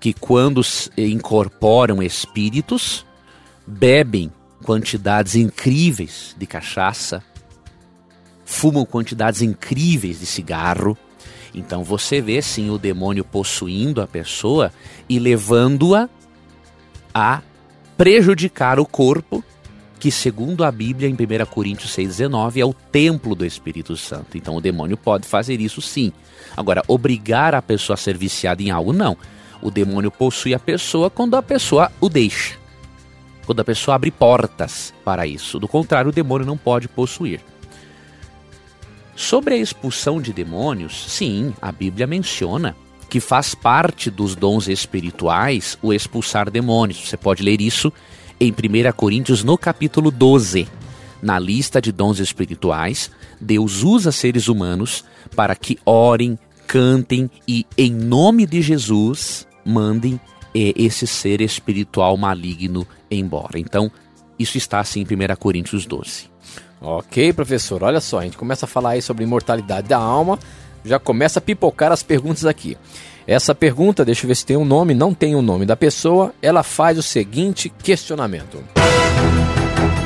que, 0.00 0.14
quando 0.14 0.62
incorporam 0.96 2.02
espíritos, 2.02 3.06
bebem 3.66 4.32
quantidades 4.64 5.34
incríveis 5.34 6.34
de 6.36 6.46
cachaça, 6.46 7.22
fumam 8.44 8.84
quantidades 8.84 9.42
incríveis 9.42 10.18
de 10.18 10.26
cigarro. 10.26 10.96
Então 11.54 11.84
você 11.84 12.20
vê 12.20 12.40
sim 12.40 12.70
o 12.70 12.78
demônio 12.78 13.24
possuindo 13.24 14.00
a 14.00 14.06
pessoa 14.06 14.72
e 15.08 15.18
levando-a 15.18 16.08
a 17.12 17.42
prejudicar 17.96 18.80
o 18.80 18.86
corpo, 18.86 19.44
que 19.98 20.10
segundo 20.10 20.64
a 20.64 20.72
Bíblia 20.72 21.08
em 21.08 21.12
1 21.12 21.16
Coríntios 21.46 21.94
6,19 21.94 22.56
é 22.56 22.64
o 22.64 22.72
templo 22.72 23.34
do 23.34 23.44
Espírito 23.44 23.96
Santo. 23.96 24.38
Então 24.38 24.56
o 24.56 24.60
demônio 24.60 24.96
pode 24.96 25.26
fazer 25.26 25.60
isso 25.60 25.82
sim. 25.82 26.12
Agora, 26.56 26.82
obrigar 26.88 27.54
a 27.54 27.60
pessoa 27.60 27.94
a 27.94 27.98
ser 27.98 28.16
viciada 28.16 28.62
em 28.62 28.70
algo, 28.70 28.92
não. 28.92 29.16
O 29.62 29.70
demônio 29.70 30.10
possui 30.10 30.54
a 30.54 30.58
pessoa 30.58 31.10
quando 31.10 31.36
a 31.36 31.42
pessoa 31.42 31.90
o 32.00 32.08
deixa. 32.08 32.58
Quando 33.44 33.60
a 33.60 33.64
pessoa 33.64 33.94
abre 33.94 34.10
portas 34.10 34.94
para 35.04 35.26
isso. 35.26 35.58
Do 35.58 35.68
contrário, 35.68 36.10
o 36.10 36.14
demônio 36.14 36.46
não 36.46 36.56
pode 36.56 36.88
possuir. 36.88 37.40
Sobre 39.14 39.54
a 39.54 39.58
expulsão 39.58 40.20
de 40.20 40.32
demônios, 40.32 41.04
sim, 41.12 41.52
a 41.60 41.70
Bíblia 41.70 42.06
menciona 42.06 42.74
que 43.08 43.20
faz 43.20 43.54
parte 43.54 44.10
dos 44.10 44.34
dons 44.34 44.68
espirituais 44.68 45.76
o 45.82 45.92
expulsar 45.92 46.50
demônios. 46.50 47.08
Você 47.08 47.16
pode 47.16 47.42
ler 47.42 47.60
isso 47.60 47.92
em 48.38 48.50
1 48.50 48.92
Coríntios, 48.96 49.44
no 49.44 49.58
capítulo 49.58 50.10
12. 50.10 50.66
Na 51.20 51.38
lista 51.38 51.82
de 51.82 51.92
dons 51.92 52.18
espirituais, 52.18 53.10
Deus 53.38 53.82
usa 53.82 54.10
seres 54.10 54.48
humanos 54.48 55.04
para 55.36 55.54
que 55.54 55.78
orem, 55.84 56.38
cantem 56.66 57.30
e, 57.46 57.66
em 57.76 57.92
nome 57.92 58.46
de 58.46 58.62
Jesus, 58.62 59.46
mandem 59.70 60.20
é, 60.54 60.72
esse 60.76 61.06
ser 61.06 61.40
espiritual 61.40 62.16
maligno 62.16 62.86
embora. 63.10 63.58
Então, 63.58 63.90
isso 64.38 64.58
está 64.58 64.80
assim 64.80 65.00
em 65.00 65.04
1 65.04 65.36
Coríntios 65.36 65.86
12. 65.86 66.30
Ok, 66.80 67.32
professor. 67.32 67.82
Olha 67.82 68.00
só, 68.00 68.20
a 68.20 68.22
gente 68.22 68.38
começa 68.38 68.64
a 68.64 68.68
falar 68.68 68.90
aí 68.90 69.02
sobre 69.02 69.24
imortalidade 69.24 69.88
da 69.88 69.98
alma, 69.98 70.38
já 70.84 70.98
começa 70.98 71.38
a 71.38 71.42
pipocar 71.42 71.92
as 71.92 72.02
perguntas 72.02 72.46
aqui. 72.46 72.76
Essa 73.26 73.54
pergunta, 73.54 74.04
deixa 74.04 74.24
eu 74.24 74.28
ver 74.28 74.34
se 74.34 74.46
tem 74.46 74.56
um 74.56 74.64
nome, 74.64 74.94
não 74.94 75.12
tem 75.12 75.34
o 75.34 75.42
nome 75.42 75.66
da 75.66 75.76
pessoa, 75.76 76.34
ela 76.40 76.62
faz 76.62 76.98
o 76.98 77.02
seguinte 77.02 77.68
questionamento. 77.68 78.58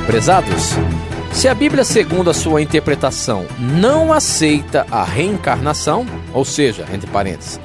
Prezados, 0.05 0.73
se 1.31 1.47
a 1.47 1.53
Bíblia, 1.53 1.83
segundo 1.83 2.29
a 2.29 2.33
sua 2.33 2.61
interpretação, 2.61 3.45
não 3.59 4.13
aceita 4.13 4.85
a 4.91 5.03
reencarnação, 5.03 6.05
ou 6.33 6.45
seja, 6.45 6.85
entre 6.93 7.09
parênteses, 7.09 7.59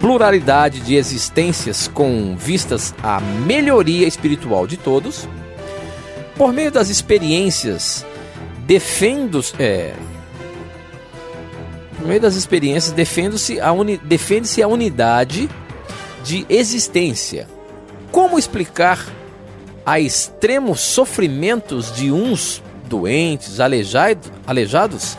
pluralidade 0.00 0.80
de 0.80 0.96
existências 0.96 1.86
com 1.86 2.34
vistas 2.34 2.94
à 3.02 3.20
melhoria 3.20 4.08
espiritual 4.08 4.66
de 4.66 4.78
todos, 4.78 5.28
por 6.34 6.54
meio 6.54 6.72
das 6.72 6.88
experiências, 6.88 8.04
defendo, 8.66 9.44
é, 9.58 9.92
por 11.98 12.06
meio 12.06 12.20
das 12.20 12.34
experiências, 12.34 12.92
defende-se 12.92 13.60
a, 13.60 13.70
uni, 13.72 13.98
defende 13.98 14.62
a 14.62 14.66
unidade 14.66 15.50
de 16.24 16.46
existência. 16.48 17.46
Como 18.10 18.38
explicar 18.38 19.06
a 19.84 20.00
extremos 20.00 20.80
sofrimentos 20.80 21.94
de 21.94 22.10
uns 22.10 22.62
doentes, 22.86 23.60
aleijado, 23.60 24.32
aleijados, 24.46 25.16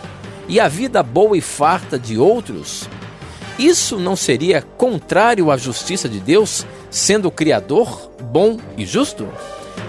e 0.48 0.60
a 0.60 0.68
vida 0.68 1.04
boa 1.04 1.38
e 1.38 1.42
farta 1.42 2.00
de 2.00 2.18
outros? 2.18 2.90
Isso 3.62 4.00
não 4.00 4.16
seria 4.16 4.64
contrário 4.64 5.52
à 5.52 5.56
justiça 5.56 6.10
de 6.10 6.20
Deus, 6.20 6.66
sendo 6.90 7.28
o 7.28 7.32
Criador 7.32 8.12
bom 8.20 8.58
e 8.76 8.88
justo? 8.88 9.28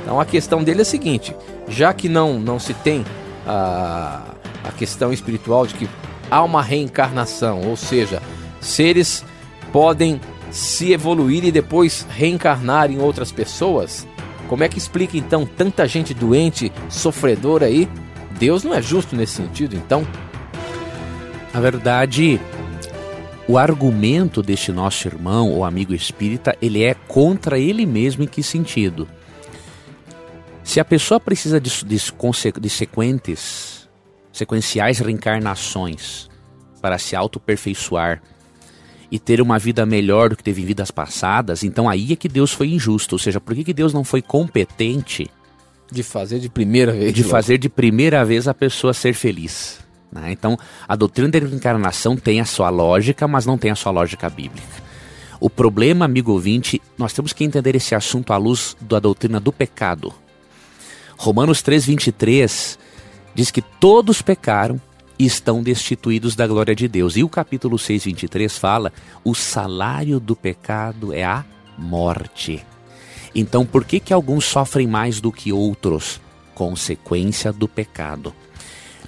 Então 0.03 0.21
a 0.21 0.27
questão 0.27 0.63
dele 0.63 0.81
é 0.81 0.83
a 0.83 0.85
seguinte: 0.85 1.35
já 1.67 1.95
que 1.95 2.07
não, 2.07 2.39
não 2.39 2.59
se 2.59 2.75
tem 2.75 3.03
a, 3.47 4.25
a 4.63 4.73
questão 4.73 5.11
espiritual 5.11 5.67
de 5.67 5.73
que 5.73 5.89
há 6.31 6.43
uma 6.43 6.61
reencarnação, 6.63 7.63
ou 7.63 7.75
seja, 7.75 8.21
seres 8.61 9.25
podem 9.73 10.21
se 10.51 10.93
evoluir 10.93 11.43
e 11.43 11.51
depois 11.51 12.07
reencarnar 12.11 12.91
em 12.91 13.01
outras 13.01 13.33
pessoas? 13.33 14.07
Como 14.51 14.63
é 14.63 14.69
que 14.69 14.77
explica 14.77 15.17
então 15.17 15.47
tanta 15.47 15.89
gente 15.89 16.13
doente, 16.13 16.71
sofredora 16.91 17.65
aí? 17.65 17.89
Deus 18.39 18.65
não 18.65 18.75
é 18.75 18.83
justo 18.83 19.17
nesse 19.17 19.37
sentido, 19.37 19.75
então? 19.75 20.07
Na 21.55 21.61
verdade, 21.61 22.39
o 23.53 23.59
argumento 23.59 24.43
deste 24.43 24.73
nosso 24.73 25.07
irmão 25.07 25.51
ou 25.51 25.63
amigo 25.63 25.93
espírita, 25.93 26.57
ele 26.63 26.83
é 26.83 26.95
contra 26.95 27.59
ele 27.59 27.85
mesmo 27.85 28.25
em 28.25 28.27
que 28.27 28.43
sentido? 28.43 29.07
Se 30.65 30.81
a 30.81 30.85
pessoa 30.87 31.21
precisa 31.21 31.61
de, 31.61 31.71
de, 31.85 31.99
de 32.59 32.71
sequentes 32.71 33.91
sequenciais 34.33 35.01
reencarnações 35.01 36.31
para 36.81 36.97
se 36.97 37.15
autoperfeiçoar 37.15 38.23
e 39.11 39.19
ter 39.19 39.43
uma 39.43 39.59
vida 39.59 39.85
melhor 39.85 40.31
do 40.31 40.37
que 40.37 40.43
teve 40.43 40.63
em 40.63 40.65
vidas 40.65 40.91
passadas, 40.91 41.63
então 41.63 41.91
aí 41.91 42.15
é 42.15 42.17
que 42.17 42.31
Deus 42.31 42.53
foi 42.53 42.69
injusto. 42.69 43.17
Ou 43.17 43.19
seja, 43.19 43.39
por 43.39 43.55
que, 43.55 43.65
que 43.65 43.75
Deus 43.75 43.93
não 43.93 44.03
foi 44.03 44.23
competente 44.23 45.31
de 45.91 46.03
fazer 46.03 46.39
de 46.39 46.49
primeira 46.49 46.93
vez? 46.93 47.13
De 47.13 47.23
fazer 47.23 47.59
de 47.59 47.69
primeira 47.69 48.25
vez 48.25 48.49
a 48.49 48.55
pessoa 48.55 48.95
ser 48.95 49.13
feliz. 49.13 49.82
Né? 50.13 50.33
Então, 50.33 50.59
a 50.87 50.95
doutrina 50.95 51.31
da 51.31 51.39
reencarnação 51.39 52.17
tem 52.17 52.41
a 52.41 52.45
sua 52.45 52.69
lógica, 52.69 53.27
mas 53.27 53.47
não 53.47 53.57
tem 53.57 53.71
a 53.71 53.75
sua 53.75 53.91
lógica 53.91 54.29
bíblica. 54.29 54.83
O 55.41 55.51
problema, 55.51 56.05
amigo 56.05 56.31
ouvinte, 56.31 56.81
nós 56.97 57.13
temos 57.13 57.33
que 57.33 57.43
entender 57.43 57.75
esse 57.75 57.95
assunto 57.95 58.33
à 58.33 58.37
luz 58.37 58.77
da 58.81 59.01
doutrina 59.01 59.41
do 59.41 59.53
pecado. 59.53 60.13
Romanos 61.17 61.63
3,23 61.63 62.79
diz 63.35 63.51
que 63.51 63.63
todos 63.63 64.23
pecaram 64.23 64.81
e 65.19 65.25
estão 65.25 65.63
destituídos 65.63 66.37
da 66.37 66.47
glória 66.47 66.75
de 66.75 66.87
Deus. 66.87 67.17
E 67.17 67.25
o 67.25 67.29
capítulo 67.29 67.79
6, 67.79 68.05
23 68.05 68.57
fala: 68.57 68.93
o 69.25 69.35
salário 69.35 70.21
do 70.21 70.37
pecado 70.37 71.13
é 71.13 71.25
a 71.25 71.45
morte. 71.77 72.65
Então, 73.35 73.65
por 73.65 73.85
que, 73.85 73.99
que 73.99 74.13
alguns 74.13 74.45
sofrem 74.45 74.87
mais 74.87 75.21
do 75.21 75.33
que 75.33 75.53
outros? 75.53 76.21
Consequência 76.55 77.53
do 77.53 77.67
pecado. 77.67 78.35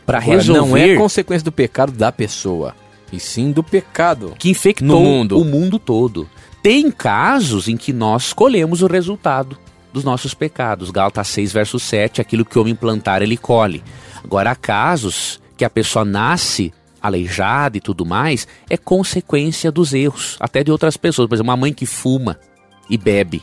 Para 0.07 0.19
resolver. 0.19 0.61
Não 0.61 0.77
é 0.77 0.97
consequência 0.97 1.45
do 1.45 1.53
pecado 1.53 1.93
da 1.93 2.13
pessoa, 2.13 2.75
e 3.13 3.19
sim 3.19 3.53
do 3.53 3.63
pecado 3.63 4.35
que 4.39 4.51
infectou 4.51 5.01
mundo. 5.01 5.41
o 5.41 5.45
mundo 5.45 5.79
todo. 5.79 6.29
Tem 6.63 6.91
casos 6.91 7.69
em 7.69 7.77
que 7.77 7.93
nós 7.93 8.33
colhemos 8.33 8.83
o 8.83 8.87
resultado 8.87 9.59
dos 9.93 10.03
nossos 10.03 10.35
pecados. 10.35 10.91
Gálatas 10.91 11.29
6, 11.29 11.53
verso 11.53 11.79
7, 11.79 12.21
aquilo 12.21 12.45
que 12.45 12.59
o 12.59 12.63
homem 12.63 12.75
plantar, 12.75 13.23
ele 13.23 13.37
colhe. 13.37 13.83
Agora, 14.23 14.51
há 14.51 14.57
casos 14.57 15.41
que 15.57 15.65
a 15.65 15.71
pessoa 15.71 16.05
nasce 16.05 16.73
aleijada 17.01 17.77
e 17.77 17.81
tudo 17.81 18.07
mais, 18.07 18.49
é 18.69 18.79
consequência 18.79 19.71
dos 19.71 19.93
erros, 19.93 20.37
até 20.41 20.65
de 20.65 20.73
outras 20.73 20.97
pessoas. 20.97 21.29
Por 21.29 21.35
exemplo, 21.35 21.51
uma 21.51 21.57
mãe 21.57 21.73
que 21.73 21.85
fuma 21.85 22.41
e 22.89 22.97
bebe. 22.97 23.43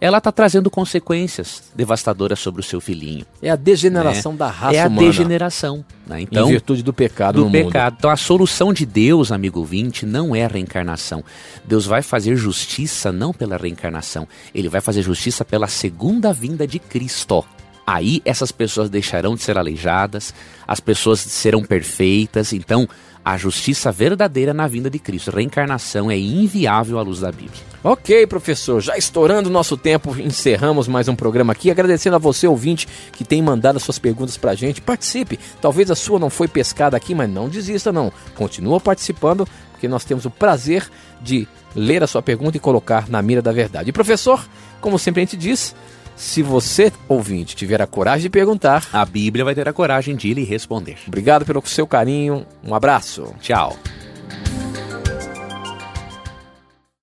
Ela 0.00 0.18
está 0.18 0.30
trazendo 0.30 0.70
consequências 0.70 1.64
devastadoras 1.74 2.38
sobre 2.38 2.60
o 2.60 2.64
seu 2.64 2.80
filhinho. 2.80 3.26
É 3.42 3.50
a 3.50 3.56
degeneração 3.56 4.32
né? 4.32 4.38
da 4.38 4.46
raça 4.46 4.64
humana. 4.66 4.76
É 4.76 4.82
a 4.82 4.86
humana. 4.86 5.06
degeneração. 5.06 5.84
Né? 6.06 6.20
Então, 6.20 6.46
em 6.48 6.52
virtude 6.52 6.82
do 6.82 6.92
pecado 6.92 7.44
do 7.44 7.50
pecado. 7.50 7.92
Mundo. 7.92 7.98
Então 7.98 8.10
a 8.10 8.16
solução 8.16 8.72
de 8.72 8.86
Deus, 8.86 9.32
amigo 9.32 9.64
vinte, 9.64 10.06
não 10.06 10.36
é 10.36 10.44
a 10.44 10.48
reencarnação. 10.48 11.24
Deus 11.64 11.84
vai 11.84 12.00
fazer 12.00 12.36
justiça 12.36 13.10
não 13.10 13.32
pela 13.32 13.56
reencarnação. 13.56 14.28
Ele 14.54 14.68
vai 14.68 14.80
fazer 14.80 15.02
justiça 15.02 15.44
pela 15.44 15.66
segunda 15.66 16.32
vinda 16.32 16.66
de 16.66 16.78
Cristo. 16.78 17.44
Aí 17.84 18.20
essas 18.24 18.52
pessoas 18.52 18.90
deixarão 18.90 19.34
de 19.34 19.42
ser 19.42 19.56
aleijadas, 19.56 20.34
as 20.66 20.78
pessoas 20.78 21.20
serão 21.20 21.64
perfeitas. 21.64 22.52
Então, 22.52 22.86
a 23.28 23.36
justiça 23.36 23.92
verdadeira 23.92 24.54
na 24.54 24.66
vinda 24.66 24.88
de 24.88 24.98
Cristo. 24.98 25.30
Reencarnação 25.30 26.10
é 26.10 26.16
inviável 26.16 26.98
à 26.98 27.02
luz 27.02 27.20
da 27.20 27.30
Bíblia. 27.30 27.62
Ok, 27.84 28.26
professor, 28.26 28.80
já 28.80 28.96
estourando 28.96 29.50
o 29.50 29.52
nosso 29.52 29.76
tempo, 29.76 30.18
encerramos 30.18 30.88
mais 30.88 31.08
um 31.08 31.14
programa 31.14 31.52
aqui. 31.52 31.70
Agradecendo 31.70 32.16
a 32.16 32.18
você, 32.18 32.46
ouvinte, 32.46 32.88
que 33.12 33.24
tem 33.24 33.42
mandado 33.42 33.76
as 33.76 33.82
suas 33.82 33.98
perguntas 33.98 34.38
pra 34.38 34.54
gente. 34.54 34.80
Participe. 34.80 35.38
Talvez 35.60 35.90
a 35.90 35.94
sua 35.94 36.18
não 36.18 36.30
foi 36.30 36.48
pescada 36.48 36.96
aqui, 36.96 37.14
mas 37.14 37.28
não 37.28 37.50
desista, 37.50 37.92
não. 37.92 38.10
Continua 38.34 38.80
participando, 38.80 39.46
porque 39.72 39.86
nós 39.86 40.06
temos 40.06 40.24
o 40.24 40.30
prazer 40.30 40.88
de 41.20 41.46
ler 41.76 42.02
a 42.02 42.06
sua 42.06 42.22
pergunta 42.22 42.56
e 42.56 42.60
colocar 42.60 43.10
na 43.10 43.20
mira 43.20 43.42
da 43.42 43.52
verdade. 43.52 43.90
E, 43.90 43.92
professor, 43.92 44.42
como 44.80 44.98
sempre 44.98 45.20
a 45.20 45.24
gente 45.26 45.36
diz, 45.36 45.74
se 46.18 46.42
você, 46.42 46.92
ouvinte, 47.08 47.54
tiver 47.54 47.80
a 47.80 47.86
coragem 47.86 48.22
de 48.22 48.30
perguntar, 48.30 48.88
a 48.92 49.04
Bíblia 49.04 49.44
vai 49.44 49.54
ter 49.54 49.68
a 49.68 49.72
coragem 49.72 50.16
de 50.16 50.34
lhe 50.34 50.42
responder. 50.42 50.98
Obrigado 51.06 51.46
pelo 51.46 51.64
seu 51.64 51.86
carinho. 51.86 52.44
Um 52.62 52.74
abraço. 52.74 53.32
Tchau. 53.40 53.76